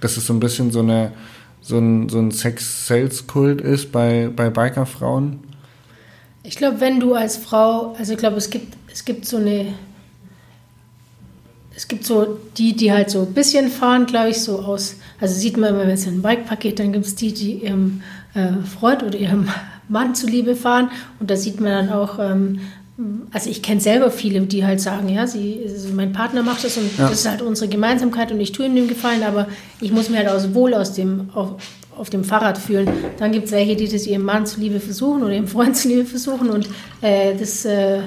Dass 0.00 0.16
es 0.16 0.26
so 0.26 0.32
ein 0.32 0.40
bisschen 0.40 0.70
so 0.70 0.80
eine 0.80 1.12
so 1.60 1.78
ein, 1.78 2.08
so 2.08 2.18
ein 2.18 2.30
Sex-Sales-Kult 2.30 3.60
ist 3.60 3.92
bei, 3.92 4.30
bei 4.34 4.50
Bikerfrauen? 4.50 5.40
Ich 6.42 6.56
glaube, 6.56 6.80
wenn 6.80 6.98
du 6.98 7.14
als 7.14 7.36
Frau, 7.36 7.94
also 7.98 8.14
ich 8.14 8.18
glaube, 8.18 8.36
es 8.36 8.48
gibt, 8.50 8.76
es 8.90 9.04
gibt 9.04 9.26
so 9.26 9.36
eine, 9.36 9.74
es 11.78 11.86
gibt 11.86 12.04
so 12.04 12.40
die, 12.56 12.74
die 12.74 12.90
halt 12.92 13.08
so 13.08 13.20
ein 13.20 13.32
bisschen 13.34 13.68
fahren, 13.68 14.06
glaube 14.06 14.30
ich, 14.30 14.40
so 14.42 14.58
aus, 14.58 14.96
also 15.20 15.32
sieht 15.38 15.56
man 15.56 15.70
immer, 15.70 15.82
wenn 15.86 15.90
es 15.90 16.08
ein 16.08 16.22
Bikepaket, 16.22 16.80
dann 16.80 16.92
gibt 16.92 17.06
es 17.06 17.14
die, 17.14 17.32
die 17.32 17.52
ihrem 17.52 18.02
äh, 18.34 18.48
Freund 18.66 19.04
oder 19.04 19.16
ihrem 19.16 19.48
Mann 19.88 20.16
zuliebe 20.16 20.56
fahren 20.56 20.90
und 21.20 21.30
da 21.30 21.36
sieht 21.36 21.60
man 21.60 21.70
dann 21.86 21.90
auch, 21.96 22.18
ähm, 22.18 22.58
also 23.32 23.48
ich 23.48 23.62
kenne 23.62 23.80
selber 23.80 24.10
viele, 24.10 24.40
die 24.40 24.66
halt 24.66 24.80
sagen, 24.80 25.08
ja, 25.08 25.28
sie, 25.28 25.60
also 25.72 25.90
mein 25.94 26.12
Partner 26.12 26.42
macht 26.42 26.64
das 26.64 26.76
und 26.78 26.98
Ja. 26.98 27.08
das 27.10 27.20
ist 27.20 27.28
halt 27.28 27.42
unsere 27.42 27.70
Gemeinsamkeit 27.70 28.32
und 28.32 28.40
ich 28.40 28.50
tue 28.50 28.66
ihm 28.66 28.74
den 28.74 28.88
Gefallen, 28.88 29.22
aber 29.22 29.46
ich 29.80 29.92
muss 29.92 30.10
mir 30.10 30.16
halt 30.18 30.28
aus 30.30 30.52
wohl 30.54 30.74
aus 30.74 30.94
dem, 30.94 31.30
auf, 31.32 31.62
auf 31.96 32.10
dem 32.10 32.24
Fahrrad 32.24 32.58
fühlen. 32.58 32.88
Dann 33.20 33.30
gibt 33.30 33.46
es 33.46 33.52
welche, 33.52 33.76
die 33.76 33.88
das 33.88 34.04
ihrem 34.04 34.24
Mann 34.24 34.46
zuliebe 34.46 34.80
versuchen 34.80 35.22
oder 35.22 35.32
ihrem 35.32 35.46
Freund 35.46 35.76
zuliebe 35.80 36.04
versuchen 36.04 36.50
und 36.50 36.68
äh, 37.02 37.36
das 37.38 37.64
äh, 37.64 38.00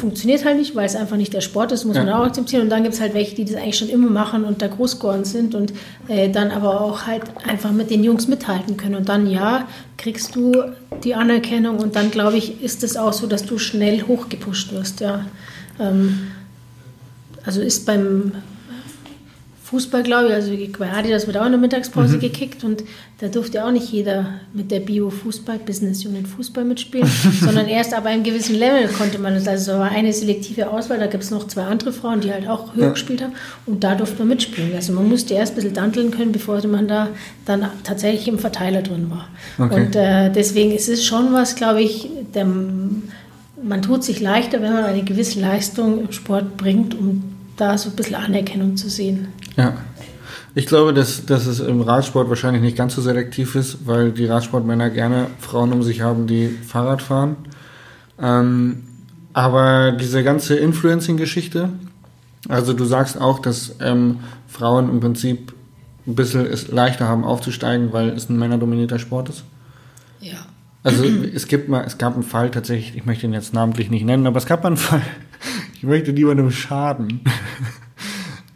funktioniert 0.00 0.44
halt 0.44 0.56
nicht, 0.58 0.74
weil 0.74 0.86
es 0.86 0.96
einfach 0.96 1.16
nicht 1.16 1.32
der 1.32 1.40
Sport 1.40 1.70
ist, 1.72 1.84
muss 1.84 1.96
Ja. 1.96 2.04
man 2.04 2.12
auch 2.14 2.24
akzeptieren. 2.26 2.62
Und 2.62 2.70
dann 2.70 2.82
gibt 2.82 2.94
es 2.94 3.00
halt 3.00 3.14
welche, 3.14 3.34
die 3.36 3.44
das 3.44 3.54
eigentlich 3.56 3.78
schon 3.78 3.88
immer 3.88 4.10
machen 4.10 4.44
und 4.44 4.60
da 4.62 4.66
groß 4.66 4.98
geworden 4.98 5.24
sind 5.24 5.54
und 5.54 5.72
äh, 6.08 6.28
dann 6.30 6.50
aber 6.50 6.80
auch 6.80 7.06
halt 7.06 7.22
einfach 7.46 7.70
mit 7.72 7.90
den 7.90 8.02
Jungs 8.02 8.26
mithalten 8.26 8.76
können. 8.76 8.96
Und 8.96 9.08
dann, 9.08 9.30
ja, 9.30 9.68
kriegst 9.96 10.34
du 10.34 10.52
die 11.04 11.14
Anerkennung 11.14 11.78
und 11.78 11.94
dann, 11.96 12.10
glaube 12.10 12.36
ich, 12.38 12.62
ist 12.62 12.82
es 12.82 12.96
auch 12.96 13.12
so, 13.12 13.26
dass 13.26 13.44
du 13.44 13.58
schnell 13.58 14.02
hochgepusht 14.02 14.72
wirst, 14.72 15.00
ja. 15.00 15.26
Ähm, 15.78 16.32
also 17.44 17.60
ist 17.60 17.86
beim 17.86 18.32
Fußball, 19.70 20.02
glaube 20.02 20.28
ich, 20.28 20.34
also 20.34 20.50
bei 20.78 20.90
Adidas 20.90 21.28
wird 21.28 21.36
auch 21.36 21.46
in 21.46 21.52
der 21.52 21.60
Mittagspause 21.60 22.18
gekickt 22.18 22.64
und 22.64 22.82
da 23.20 23.28
durfte 23.28 23.64
auch 23.64 23.70
nicht 23.70 23.92
jeder 23.92 24.26
mit 24.52 24.72
der 24.72 24.80
Bio-Fußball-Business-Unit 24.80 26.26
Fußball 26.26 26.64
mitspielen, 26.64 27.08
sondern 27.40 27.68
erst 27.68 27.94
ab 27.94 28.04
einem 28.04 28.24
gewissen 28.24 28.56
Level 28.56 28.88
konnte 28.88 29.20
man 29.20 29.34
das. 29.34 29.46
Also 29.46 29.72
es 29.72 29.78
war 29.78 29.88
eine 29.90 30.12
selektive 30.12 30.68
Auswahl, 30.70 30.98
da 30.98 31.06
gibt 31.06 31.22
es 31.22 31.30
noch 31.30 31.46
zwei 31.46 31.62
andere 31.62 31.92
Frauen, 31.92 32.20
die 32.20 32.32
halt 32.32 32.48
auch 32.48 32.74
höher 32.74 32.86
Ja. 32.86 32.90
gespielt 32.90 33.22
haben 33.22 33.32
und 33.66 33.84
da 33.84 33.94
durfte 33.94 34.18
man 34.18 34.28
mitspielen. 34.28 34.74
Also 34.74 34.92
man 34.92 35.08
musste 35.08 35.34
erst 35.34 35.52
ein 35.52 35.56
bisschen 35.56 35.74
danteln 35.74 36.10
können, 36.10 36.32
bevor 36.32 36.66
man 36.66 36.88
da 36.88 37.08
dann 37.46 37.64
tatsächlich 37.84 38.26
im 38.26 38.40
Verteiler 38.40 38.82
drin 38.82 39.08
war. 39.10 39.28
Okay. 39.64 39.74
Und 39.84 39.94
äh, 39.94 40.30
deswegen 40.32 40.72
ist 40.72 40.88
es 40.88 41.04
schon 41.04 41.32
was, 41.32 41.54
glaube 41.54 41.80
ich, 41.80 42.08
der, 42.34 42.44
man 42.44 43.82
tut 43.82 44.02
sich 44.02 44.20
leichter, 44.20 44.60
wenn 44.62 44.72
man 44.72 44.84
eine 44.84 45.04
gewisse 45.04 45.38
Leistung 45.40 46.00
im 46.00 46.10
Sport 46.12 46.56
bringt, 46.56 46.98
um 46.98 47.22
da 47.56 47.76
so 47.76 47.90
ein 47.90 47.96
bisschen 47.96 48.16
Anerkennung 48.16 48.76
zu 48.76 48.88
sehen. 48.88 49.28
Ja. 49.56 49.74
Ich 50.54 50.66
glaube, 50.66 50.92
dass, 50.92 51.26
dass 51.26 51.46
es 51.46 51.60
im 51.60 51.80
Radsport 51.80 52.28
wahrscheinlich 52.28 52.62
nicht 52.62 52.76
ganz 52.76 52.94
so 52.94 53.02
selektiv 53.02 53.54
ist, 53.54 53.86
weil 53.86 54.10
die 54.10 54.26
Radsportmänner 54.26 54.90
gerne 54.90 55.28
Frauen 55.38 55.72
um 55.72 55.82
sich 55.82 56.00
haben, 56.00 56.26
die 56.26 56.48
Fahrrad 56.48 57.02
fahren. 57.02 57.36
Ähm, 58.20 58.82
aber 59.32 59.92
diese 59.92 60.24
ganze 60.24 60.56
Influencing-Geschichte, 60.56 61.70
also 62.48 62.72
du 62.72 62.84
sagst 62.84 63.20
auch, 63.20 63.38
dass 63.38 63.76
ähm, 63.80 64.18
Frauen 64.48 64.90
im 64.90 65.00
Prinzip 65.00 65.54
ein 66.06 66.16
bisschen 66.16 66.46
es 66.46 66.68
leichter 66.68 67.06
haben 67.06 67.24
aufzusteigen, 67.24 67.92
weil 67.92 68.08
es 68.10 68.28
ein 68.28 68.38
männerdominierter 68.38 68.98
Sport 68.98 69.28
ist. 69.28 69.44
Ja. 70.20 70.46
Also 70.82 71.04
es 71.34 71.46
gibt 71.46 71.68
mal, 71.68 71.84
es 71.84 71.98
gab 71.98 72.14
einen 72.14 72.24
Fall 72.24 72.50
tatsächlich, 72.50 72.96
ich 72.96 73.06
möchte 73.06 73.26
ihn 73.26 73.32
jetzt 73.32 73.54
namentlich 73.54 73.90
nicht 73.90 74.04
nennen, 74.04 74.26
aber 74.26 74.38
es 74.38 74.46
gab 74.46 74.64
mal 74.64 74.68
einen 74.68 74.76
Fall, 74.76 75.02
ich 75.74 75.84
möchte 75.84 76.12
niemandem 76.12 76.50
schaden. 76.50 77.20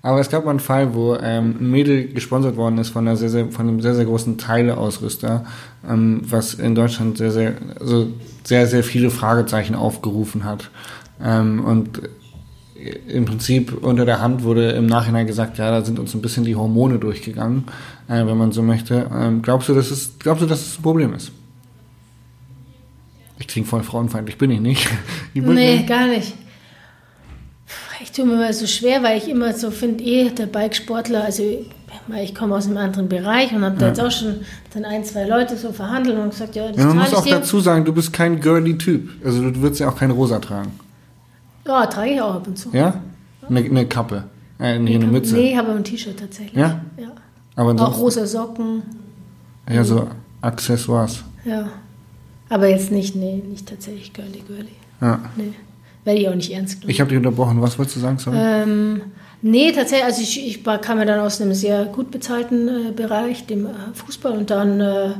Aber 0.04 0.20
es 0.20 0.28
gab 0.28 0.44
mal 0.44 0.50
einen 0.50 0.60
Fall, 0.60 0.92
wo 0.94 1.14
ähm, 1.16 1.56
ein 1.60 1.70
Mädel 1.70 2.08
gesponsert 2.08 2.56
worden 2.58 2.76
ist 2.76 2.90
von, 2.90 3.08
einer 3.08 3.16
sehr, 3.16 3.30
sehr, 3.30 3.50
von 3.50 3.66
einem 3.66 3.80
sehr, 3.80 3.94
sehr 3.94 4.04
großen 4.04 4.36
Teileausrüster, 4.36 5.46
ähm, 5.88 6.20
was 6.28 6.52
in 6.52 6.74
Deutschland 6.74 7.16
sehr, 7.16 7.30
sehr, 7.30 7.54
also 7.80 8.08
sehr, 8.44 8.66
sehr 8.66 8.84
viele 8.84 9.08
Fragezeichen 9.08 9.74
aufgerufen 9.74 10.44
hat. 10.44 10.68
Ähm, 11.22 11.64
und 11.64 12.02
im 13.08 13.24
Prinzip 13.24 13.82
unter 13.82 14.04
der 14.04 14.20
Hand 14.20 14.42
wurde 14.42 14.72
im 14.72 14.84
Nachhinein 14.84 15.26
gesagt, 15.26 15.56
ja, 15.56 15.70
da 15.70 15.82
sind 15.82 15.98
uns 15.98 16.12
ein 16.12 16.20
bisschen 16.20 16.44
die 16.44 16.54
Hormone 16.54 16.98
durchgegangen, 16.98 17.64
äh, 18.06 18.26
wenn 18.26 18.36
man 18.36 18.52
so 18.52 18.60
möchte. 18.62 19.08
Ähm, 19.10 19.40
glaubst 19.40 19.70
du, 19.70 19.74
dass 19.74 19.90
es, 19.90 20.18
glaubst 20.18 20.42
du, 20.42 20.46
dass 20.46 20.60
es 20.66 20.78
ein 20.78 20.82
Problem 20.82 21.14
ist? 21.14 21.32
Ich 23.38 23.48
klinge 23.48 23.66
voll 23.66 23.82
frauenfeindlich, 23.82 24.36
bin 24.36 24.50
ich 24.50 24.60
nicht. 24.60 24.86
Ich 25.32 25.42
bin 25.42 25.54
Nee, 25.54 25.76
nicht. 25.78 25.88
gar 25.88 26.06
nicht. 26.06 26.34
Ich 28.04 28.12
tue 28.12 28.26
mir 28.26 28.34
immer 28.34 28.52
so 28.52 28.66
schwer, 28.66 29.02
weil 29.02 29.16
ich 29.16 29.28
immer 29.30 29.54
so 29.54 29.70
finde, 29.70 30.04
eh, 30.04 30.28
der 30.28 30.44
Bikesportler, 30.44 31.24
also 31.24 31.42
ich 32.22 32.34
komme 32.34 32.54
aus 32.54 32.66
einem 32.66 32.76
anderen 32.76 33.08
Bereich 33.08 33.50
und 33.52 33.64
habe 33.64 33.76
da 33.78 33.86
Ja. 33.86 33.88
jetzt 33.88 34.00
auch 34.00 34.10
schon 34.10 34.40
dann 34.74 34.84
ein, 34.84 35.02
zwei 35.04 35.26
Leute 35.26 35.56
so 35.56 35.72
verhandelt 35.72 36.18
und 36.18 36.28
gesagt, 36.28 36.54
ja, 36.54 36.68
das 36.68 36.76
Ja, 36.76 36.84
man 36.88 36.98
muss 36.98 37.14
auch 37.14 37.24
dazu 37.26 37.60
sagen, 37.60 37.82
du 37.86 37.94
bist 37.94 38.12
kein 38.12 38.40
girly 38.40 38.76
Typ. 38.76 39.08
Also 39.24 39.50
du 39.50 39.58
würdest 39.62 39.80
ja 39.80 39.88
auch 39.88 39.96
kein 39.96 40.10
Rosa 40.10 40.38
tragen. 40.38 40.72
Ja, 41.66 41.86
trage 41.86 42.10
ich 42.10 42.20
auch 42.20 42.34
ab 42.34 42.46
und 42.46 42.58
zu. 42.58 42.68
Ja? 42.74 43.00
Eine, 43.48 43.60
eine 43.60 43.86
Kappe. 43.86 44.24
Äh, 44.60 44.78
nee, 44.78 44.96
eine 44.96 45.06
Mütze. 45.06 45.34
Nee, 45.36 45.56
habe 45.56 45.72
ein 45.72 45.82
T-Shirt 45.82 46.18
tatsächlich. 46.20 46.56
Ja? 46.60 46.82
ja. 46.98 47.08
Aber 47.56 47.70
Auch 47.82 47.98
rosa 47.98 48.26
Socken, 48.26 48.82
ja, 49.72 49.82
so 49.82 50.08
Accessoires. 50.42 51.24
ja. 51.46 51.70
Aber 52.50 52.68
jetzt 52.68 52.92
nicht, 52.92 53.16
nee, 53.16 53.42
nicht 53.48 53.66
tatsächlich 53.66 54.12
girly, 54.12 54.42
girly. 54.46 54.68
Ja. 55.00 55.20
Nee. 55.36 55.54
Werde 56.04 56.20
ich 56.20 56.28
auch 56.28 56.34
nicht 56.34 56.52
ernst 56.52 56.74
genommen. 56.80 56.90
Ich 56.90 57.00
habe 57.00 57.08
dich 57.10 57.16
unterbrochen. 57.18 57.60
Was 57.62 57.78
wolltest 57.78 57.96
du 57.96 58.00
sagen? 58.00 58.18
Sorry. 58.18 58.36
Ähm, 58.38 59.00
nee, 59.42 59.72
tatsächlich, 59.72 60.04
also 60.04 60.22
ich, 60.22 60.46
ich 60.46 60.66
war- 60.66 60.78
kam 60.80 60.98
ja 60.98 61.04
dann 61.06 61.20
aus 61.20 61.40
einem 61.40 61.54
sehr 61.54 61.84
gut 61.86 62.10
bezahlten 62.10 62.68
äh, 62.68 62.92
Bereich, 62.92 63.46
dem 63.46 63.66
äh, 63.66 63.70
Fußball, 63.94 64.32
und 64.32 64.50
dann 64.50 64.80
äh, 64.80 65.10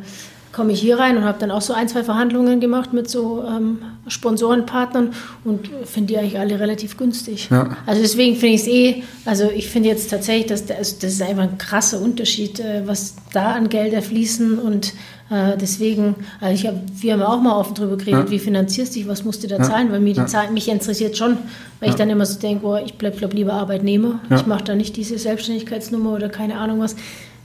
komme 0.54 0.72
ich 0.72 0.80
hier 0.80 0.98
rein 0.98 1.16
und 1.16 1.24
habe 1.24 1.38
dann 1.40 1.50
auch 1.50 1.60
so 1.60 1.72
ein, 1.74 1.88
zwei 1.88 2.04
Verhandlungen 2.04 2.60
gemacht 2.60 2.92
mit 2.92 3.10
so 3.10 3.42
ähm, 3.46 3.78
Sponsorenpartnern 4.06 5.12
und 5.44 5.68
finde 5.84 6.12
die 6.12 6.18
eigentlich 6.18 6.38
alle 6.38 6.58
relativ 6.60 6.96
günstig. 6.96 7.48
Ja. 7.50 7.76
Also 7.86 8.00
deswegen 8.02 8.36
finde 8.36 8.54
ich 8.54 8.60
es 8.62 8.66
eh, 8.68 9.02
also 9.24 9.50
ich 9.54 9.68
finde 9.68 9.88
jetzt 9.88 10.10
tatsächlich, 10.10 10.46
dass 10.46 10.66
der- 10.66 10.78
also 10.78 10.96
das 11.00 11.12
ist 11.12 11.22
einfach 11.22 11.42
ein 11.44 11.58
krasser 11.58 12.00
Unterschied, 12.00 12.60
äh, 12.60 12.82
was 12.86 13.16
da 13.32 13.52
an 13.52 13.68
Gelder 13.68 14.00
fließen 14.02 14.58
und 14.58 14.92
äh, 15.30 15.56
deswegen, 15.60 16.14
also 16.40 16.54
ich 16.54 16.66
hab, 16.66 16.74
wir 17.00 17.14
haben 17.14 17.22
auch 17.22 17.40
mal 17.40 17.56
offen 17.58 17.74
drüber 17.74 17.96
geredet, 17.96 18.26
Ja. 18.26 18.30
wie 18.30 18.38
finanzierst 18.38 18.94
du 18.94 19.00
dich, 19.00 19.08
was 19.08 19.24
musst 19.24 19.42
du 19.42 19.48
da 19.48 19.56
Ja. 19.56 19.62
zahlen, 19.62 19.90
weil 19.90 20.00
mir 20.00 20.12
die 20.14 20.20
Ja. 20.20 20.26
Zahlen, 20.26 20.52
mich 20.54 20.68
interessiert 20.68 21.16
schon, 21.16 21.38
weil 21.80 21.88
ich 21.90 21.94
dann 21.96 22.10
immer 22.10 22.26
so 22.26 22.38
denke, 22.38 22.66
oh, 22.66 22.76
ich 22.76 22.94
bleib, 22.94 23.18
glaub 23.18 23.32
lieber 23.32 23.54
Arbeitnehmer, 23.54 24.20
ich 24.34 24.46
mache 24.46 24.64
da 24.64 24.74
nicht 24.74 24.96
diese 24.96 25.18
Selbstständigkeitsnummer 25.18 26.12
oder 26.12 26.28
keine 26.28 26.56
Ahnung 26.58 26.80
was, 26.80 26.94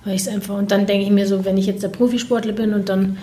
weil 0.05 0.15
ich 0.15 0.21
es 0.21 0.27
einfach, 0.27 0.57
und 0.57 0.71
dann 0.71 0.85
denke 0.85 1.05
ich 1.05 1.11
mir 1.11 1.27
so, 1.27 1.43
wenn 1.45 1.57
ich 1.57 1.65
jetzt 1.65 1.83
der 1.83 1.89
Profisportler 1.89 2.53
bin 2.53 2.73
und 2.73 2.89
dann, 2.89 3.17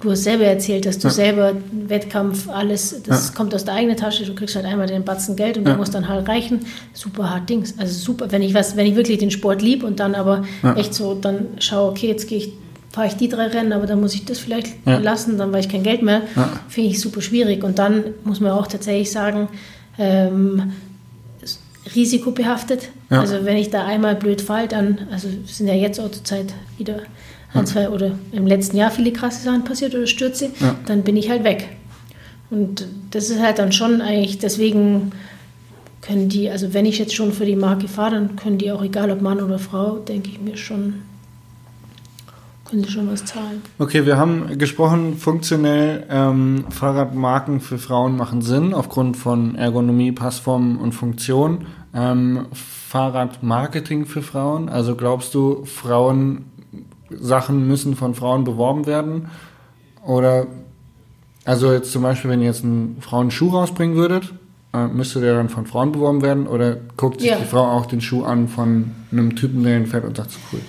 du 0.00 0.10
hast 0.10 0.24
selber 0.24 0.44
erzählt, 0.44 0.86
dass 0.86 0.98
du 0.98 1.08
Ja. 1.08 1.14
selber 1.14 1.52
Wettkampf, 1.88 2.48
alles, 2.48 3.02
das 3.06 3.28
Ja. 3.28 3.34
kommt 3.34 3.54
aus 3.54 3.64
der 3.64 3.74
eigenen 3.74 3.96
Tasche, 3.96 4.24
du 4.24 4.34
kriegst 4.34 4.56
halt 4.56 4.64
einmal 4.66 4.86
den 4.86 5.04
Batzen 5.04 5.36
Geld 5.36 5.56
und 5.58 5.64
Ja. 5.64 5.70
der 5.70 5.78
muss 5.78 5.90
dann 5.90 6.08
halt 6.08 6.28
reichen, 6.28 6.60
super 6.92 7.30
hart 7.30 7.48
Dings, 7.48 7.74
also 7.78 7.92
super, 7.92 8.30
wenn 8.32 8.42
ich 8.42 8.54
was, 8.54 8.76
wenn 8.76 8.86
ich 8.86 8.96
wirklich 8.96 9.18
den 9.18 9.30
Sport 9.30 9.62
lieb 9.62 9.84
und 9.84 10.00
dann 10.00 10.14
aber 10.14 10.44
echt 10.76 10.94
so, 10.94 11.14
dann 11.14 11.46
schaue, 11.58 11.90
okay, 11.90 12.08
jetzt 12.08 12.28
gehe 12.28 12.38
ich 12.38 12.52
fahre 12.92 13.08
ich 13.08 13.14
die 13.16 13.28
drei 13.28 13.48
Rennen, 13.48 13.74
aber 13.74 13.84
dann 13.86 14.00
muss 14.00 14.14
ich 14.14 14.24
das 14.24 14.38
vielleicht 14.38 14.68
Ja. 14.86 14.96
lassen, 14.96 15.36
dann 15.36 15.52
weil 15.52 15.60
ich 15.60 15.68
kein 15.68 15.82
Geld 15.82 16.00
mehr. 16.00 16.22
Ja. 16.34 16.48
Finde 16.66 16.88
ich 16.88 16.98
super 16.98 17.20
schwierig. 17.20 17.62
Und 17.62 17.78
dann 17.78 18.02
muss 18.24 18.40
man 18.40 18.52
auch 18.52 18.66
tatsächlich 18.68 19.12
sagen, 19.12 19.48
ähm, 19.98 20.72
risikobehaftet. 21.94 22.88
Ja. 23.10 23.20
Also 23.20 23.44
wenn 23.44 23.56
ich 23.56 23.70
da 23.70 23.84
einmal 23.84 24.14
blöd 24.16 24.40
fall, 24.40 24.68
dann, 24.68 24.98
also 25.10 25.28
es 25.44 25.58
sind 25.58 25.68
ja 25.68 25.74
jetzt 25.74 26.00
auch 26.00 26.10
zur 26.10 26.24
Zeit 26.24 26.46
wieder 26.78 27.00
ein, 27.54 27.66
zwei 27.66 27.88
oder 27.88 28.18
im 28.32 28.46
letzten 28.46 28.76
Jahr 28.76 28.90
viele 28.90 29.12
krasse 29.12 29.42
Sachen 29.44 29.64
passiert 29.64 29.94
oder 29.94 30.06
Stürze, 30.06 30.50
Ja. 30.60 30.74
dann 30.86 31.02
bin 31.02 31.16
ich 31.16 31.30
halt 31.30 31.44
weg. 31.44 31.68
Und 32.50 32.86
das 33.10 33.30
ist 33.30 33.40
halt 33.40 33.58
dann 33.58 33.72
schon 33.72 34.00
eigentlich, 34.00 34.38
deswegen 34.38 35.12
können 36.02 36.28
die, 36.28 36.50
also 36.50 36.74
wenn 36.74 36.86
ich 36.86 36.98
jetzt 36.98 37.14
schon 37.14 37.32
für 37.32 37.44
die 37.46 37.56
Marke 37.56 37.88
fahre, 37.88 38.12
dann 38.14 38.36
können 38.36 38.58
die 38.58 38.70
auch, 38.70 38.82
egal 38.82 39.10
ob 39.10 39.22
Mann 39.22 39.40
oder 39.40 39.58
Frau, 39.58 39.96
denke 39.98 40.28
ich 40.30 40.40
mir 40.40 40.56
schon, 40.56 41.02
können 42.68 42.84
sie 42.84 42.90
schon 42.90 43.08
was 43.10 43.24
zahlen. 43.24 43.62
Okay, 43.78 44.06
wir 44.06 44.16
haben 44.18 44.58
gesprochen, 44.58 45.16
funktionell 45.16 46.04
ähm, 46.10 46.64
Fahrradmarken 46.70 47.60
für 47.60 47.78
Frauen 47.78 48.16
machen 48.16 48.42
Sinn 48.42 48.74
aufgrund 48.74 49.16
von 49.16 49.54
Ergonomie, 49.56 50.12
Passform 50.12 50.78
und 50.78 50.92
Funktion. 50.92 51.66
Ähm, 51.94 52.46
Fahrradmarketing 52.52 54.06
für 54.06 54.22
Frauen, 54.22 54.68
also 54.68 54.94
glaubst 54.96 55.34
du, 55.34 55.64
Frauen 55.64 56.44
Sachen 57.10 57.66
müssen 57.68 57.94
von 57.96 58.14
Frauen 58.14 58.44
beworben 58.44 58.86
werden? 58.86 59.28
Oder 60.04 60.46
also 61.44 61.72
jetzt 61.72 61.92
zum 61.92 62.02
Beispiel, 62.02 62.30
wenn 62.30 62.40
ihr 62.40 62.46
jetzt 62.46 62.64
einen 62.64 62.98
Frauenschuh 63.00 63.50
rausbringen 63.50 63.96
würdet, 63.96 64.34
äh, 64.74 64.86
müsste 64.88 65.20
der 65.20 65.34
dann 65.34 65.48
von 65.48 65.66
Frauen 65.66 65.92
beworben 65.92 66.22
werden? 66.22 66.46
Oder 66.46 66.76
guckt 66.96 67.20
sich 67.20 67.30
Ja. 67.30 67.36
die 67.38 67.44
Frau 67.44 67.64
auch 67.64 67.86
den 67.86 68.00
Schuh 68.00 68.24
an 68.24 68.48
von 68.48 68.92
einem 69.12 69.36
Typen, 69.36 69.62
der 69.62 69.76
ihn 69.78 69.86
fährt 69.86 70.04
und 70.04 70.16
sagt, 70.16 70.32
so 70.32 70.38
cool. 70.52 70.60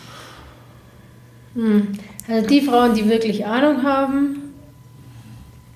Also 2.28 2.48
die 2.48 2.62
Frauen, 2.62 2.93
die 2.93 3.10
wirklich 3.10 3.46
Ahnung 3.46 3.84
haben, 3.84 4.38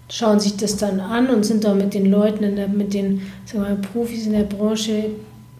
schauen 0.09 0.39
sich 0.39 0.57
das 0.57 0.77
dann 0.77 0.99
an 0.99 1.29
und 1.29 1.45
sind 1.45 1.63
da 1.63 1.73
mit 1.73 1.93
den 1.93 2.11
Leuten, 2.11 2.43
in 2.43 2.55
der, 2.55 2.67
mit 2.67 2.93
den 2.93 3.21
mal, 3.53 3.75
Profis 3.75 4.25
in 4.25 4.33
der 4.33 4.43
Branche 4.43 5.05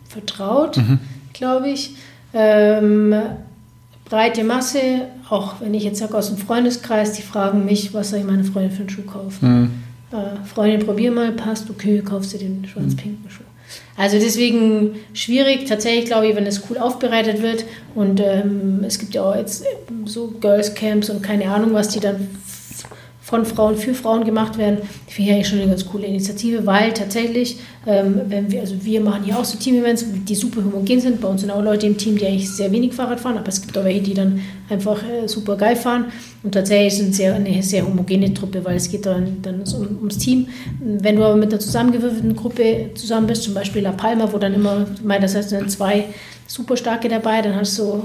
vertraut, 0.09 0.77
glaube 1.33 1.69
ich. 1.69 1.95
Ähm, 2.33 3.15
breite 4.05 4.43
Masse, 4.43 5.07
auch 5.29 5.55
wenn 5.61 5.73
ich 5.73 5.83
jetzt 5.83 5.99
sage 5.99 6.17
aus 6.17 6.27
dem 6.27 6.37
Freundeskreis, 6.37 7.13
die 7.13 7.21
fragen 7.21 7.65
mich, 7.65 7.93
was 7.93 8.09
soll 8.09 8.19
ich 8.19 8.25
meine 8.25 8.43
Freundin 8.43 8.71
für 8.71 8.81
einen 8.81 8.89
Schuh 8.89 9.03
kaufen? 9.03 9.41
Hm. 9.41 9.71
Äh, 10.19 10.45
Freundin, 10.45 10.85
probier 10.85 11.11
mal, 11.11 11.31
passt, 11.31 11.69
okay, 11.69 12.01
kaufst 12.01 12.33
du 12.33 12.37
den 12.37 12.65
schwarz-pinken 12.65 13.29
Schuh. 13.29 13.43
Also 14.01 14.17
deswegen 14.17 14.95
schwierig, 15.13 15.65
tatsächlich 15.67 16.05
glaube 16.05 16.27
ich, 16.27 16.35
wenn 16.35 16.47
es 16.47 16.63
cool 16.67 16.79
aufbereitet 16.79 17.43
wird. 17.43 17.65
Und 17.93 18.19
ähm, 18.19 18.83
es 18.83 18.97
gibt 18.97 19.13
ja 19.13 19.21
auch 19.21 19.35
jetzt 19.35 19.63
so 20.05 20.33
Girls 20.41 20.73
Camps 20.73 21.11
und 21.11 21.21
keine 21.21 21.53
Ahnung, 21.53 21.73
was 21.73 21.89
die 21.89 21.99
dann 21.99 22.27
von 23.31 23.45
Frauen 23.45 23.77
für 23.77 23.93
Frauen 23.93 24.25
gemacht 24.25 24.57
werden. 24.57 24.79
Ich 25.07 25.15
finde 25.15 25.31
ja 25.31 25.43
schon 25.43 25.59
eine 25.59 25.69
ganz 25.69 25.85
coole 25.85 26.05
Initiative, 26.05 26.65
weil 26.65 26.91
tatsächlich, 26.91 27.59
ähm, 27.87 28.19
wenn 28.27 28.51
wir, 28.51 28.59
also 28.59 28.75
wir 28.83 28.99
machen 28.99 29.23
hier 29.23 29.39
auch 29.39 29.45
so 29.45 29.57
Team-Events, 29.57 30.05
die 30.27 30.35
super 30.35 30.61
homogen 30.61 30.99
sind. 30.99 31.21
Bei 31.21 31.29
uns 31.29 31.39
sind 31.39 31.49
auch 31.49 31.63
Leute 31.63 31.87
im 31.87 31.97
Team, 31.97 32.17
die 32.17 32.27
eigentlich 32.27 32.51
sehr 32.51 32.69
wenig 32.73 32.93
Fahrrad 32.93 33.21
fahren, 33.21 33.37
aber 33.37 33.47
es 33.47 33.61
gibt 33.61 33.77
auch 33.77 33.85
welche, 33.85 34.01
die 34.01 34.13
dann 34.13 34.41
einfach 34.69 35.01
äh, 35.01 35.29
super 35.29 35.55
geil 35.55 35.77
fahren. 35.77 36.07
Und 36.43 36.51
tatsächlich 36.51 36.97
sind 36.97 37.15
sehr, 37.15 37.33
eine 37.33 37.63
sehr 37.63 37.87
homogene 37.87 38.33
Truppe, 38.33 38.65
weil 38.65 38.75
es 38.75 38.91
geht 38.91 39.05
dann, 39.05 39.41
dann 39.41 39.61
um, 39.61 39.97
ums 39.99 40.17
Team. 40.17 40.47
Wenn 40.81 41.15
du 41.15 41.23
aber 41.23 41.37
mit 41.37 41.53
einer 41.53 41.61
zusammengewürfelten 41.61 42.35
Gruppe 42.35 42.89
zusammen 42.95 43.27
bist, 43.27 43.43
zum 43.43 43.53
Beispiel 43.53 43.81
La 43.81 43.93
Palma, 43.93 44.27
wo 44.33 44.39
dann 44.39 44.55
immer, 44.55 44.85
das 45.21 45.35
heißt, 45.35 45.53
dann 45.53 45.69
zwei 45.69 46.03
super 46.47 46.75
starke 46.75 47.07
dabei, 47.07 47.41
dann 47.41 47.55
hast 47.55 47.79
du 47.79 48.03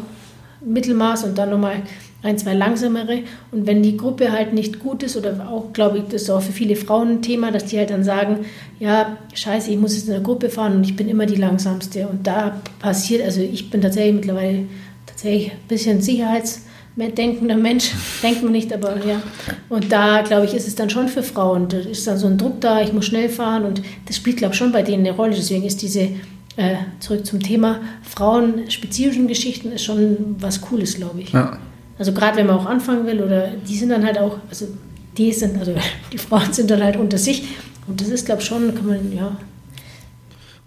Mittelmaß 0.65 1.25
und 1.25 1.37
dann 1.37 1.51
nochmal 1.51 1.83
ein, 2.23 2.39
zwei 2.39 2.55
langsamere. 2.55 3.21
Und 3.53 3.67
wenn 3.67 3.83
die 3.83 3.97
Gruppe 3.97 4.33
halt 4.33 4.53
nicht 4.53 4.81
gut 4.81 5.03
ist, 5.03 5.17
oder 5.17 5.49
auch, 5.49 5.73
glaube 5.73 5.99
ich, 5.99 6.05
das 6.05 6.23
ist 6.23 6.31
auch 6.31 6.43
für 6.43 6.53
viele 6.53 6.77
Frauen 6.77 7.09
ein 7.09 7.23
Thema, 7.23 7.51
dass 7.53 7.67
die 7.67 7.79
halt 7.79 7.91
dann 7.91 8.05
sagen, 8.05 8.47
ja, 8.81 9.17
scheiße, 9.35 9.71
ich 9.71 9.79
muss 9.79 9.95
jetzt 9.95 10.07
in 10.07 10.13
der 10.13 10.23
Gruppe 10.23 10.51
fahren 10.51 10.77
und 10.77 10.85
ich 10.85 10.97
bin 10.97 11.09
immer 11.09 11.27
die 11.27 11.37
langsamste. 11.37 12.09
Und 12.09 12.27
da 12.27 12.61
passiert, 12.79 13.23
also 13.25 13.41
ich 13.41 13.71
bin 13.71 13.81
tatsächlich 13.81 14.15
mittlerweile 14.15 14.65
tatsächlich 15.07 15.53
ein 15.53 15.59
bisschen 15.69 16.01
sicherheitsdenkender 16.01 17.57
Mensch, 17.57 17.93
denkt 18.23 18.43
man 18.43 18.53
nicht, 18.53 18.73
aber 18.73 18.97
ja. 19.07 19.23
Und 19.69 19.93
da, 19.93 20.23
glaube 20.23 20.47
ich, 20.47 20.55
ist 20.55 20.67
es 20.67 20.75
dann 20.75 20.91
schon 20.91 21.09
für 21.09 21.23
Frauen, 21.23 21.69
da 21.69 21.79
ist 21.79 22.07
dann 22.07 22.19
so 22.19 22.27
ein 22.27 22.39
Druck 22.39 22.61
da, 22.61 22.83
ich 22.83 22.93
muss 22.93 23.07
schnell 23.07 23.29
fahren 23.29 23.65
und 23.65 23.83
das 24.07 24.17
spielt, 24.17 24.39
glaube 24.39 24.53
ich, 24.53 24.59
schon 24.59 24.73
bei 24.73 24.83
denen 24.83 25.07
eine 25.07 25.17
Rolle. 25.17 25.35
Deswegen 25.35 25.65
ist 25.65 25.83
diese 25.83 26.11
äh, 26.57 26.77
zurück 27.01 27.27
zum 27.27 27.41
Thema 27.41 27.81
frauenspezifischen 28.03 29.29
Geschichten 29.29 29.73
ist 29.73 29.85
schon 29.85 30.37
was 30.39 30.61
Cooles, 30.63 30.97
glaube 30.97 31.21
ich. 31.21 31.33
Ja. 31.33 31.59
Also 31.99 32.13
gerade 32.13 32.37
wenn 32.37 32.47
man 32.47 32.57
auch 32.59 32.67
anfangen 32.67 33.07
will 33.07 33.23
oder 33.23 33.49
die 33.49 33.77
sind 33.77 33.89
dann 33.91 34.05
halt 34.05 34.19
auch, 34.19 34.39
also 34.49 34.69
die 35.17 35.33
sind, 35.33 35.59
also 35.59 35.75
die 36.13 36.19
Frauen 36.19 36.53
sind 36.53 36.71
dann 36.71 36.83
halt 36.83 36.97
unter 36.97 37.19
sich 37.19 37.45
und 37.87 38.01
das 38.01 38.09
ist, 38.09 38.27
glaube 38.27 38.43
ich, 38.43 38.47
schon, 38.49 38.75
kann 38.75 38.87
man, 38.87 39.13
ja, 39.13 39.37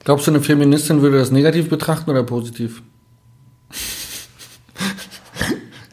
Glaubst 0.05 0.25
du, 0.27 0.31
eine 0.31 0.41
Feministin 0.41 1.01
würde 1.01 1.17
das 1.19 1.29
negativ 1.29 1.69
betrachten 1.69 2.09
oder 2.09 2.23
positiv? 2.23 2.81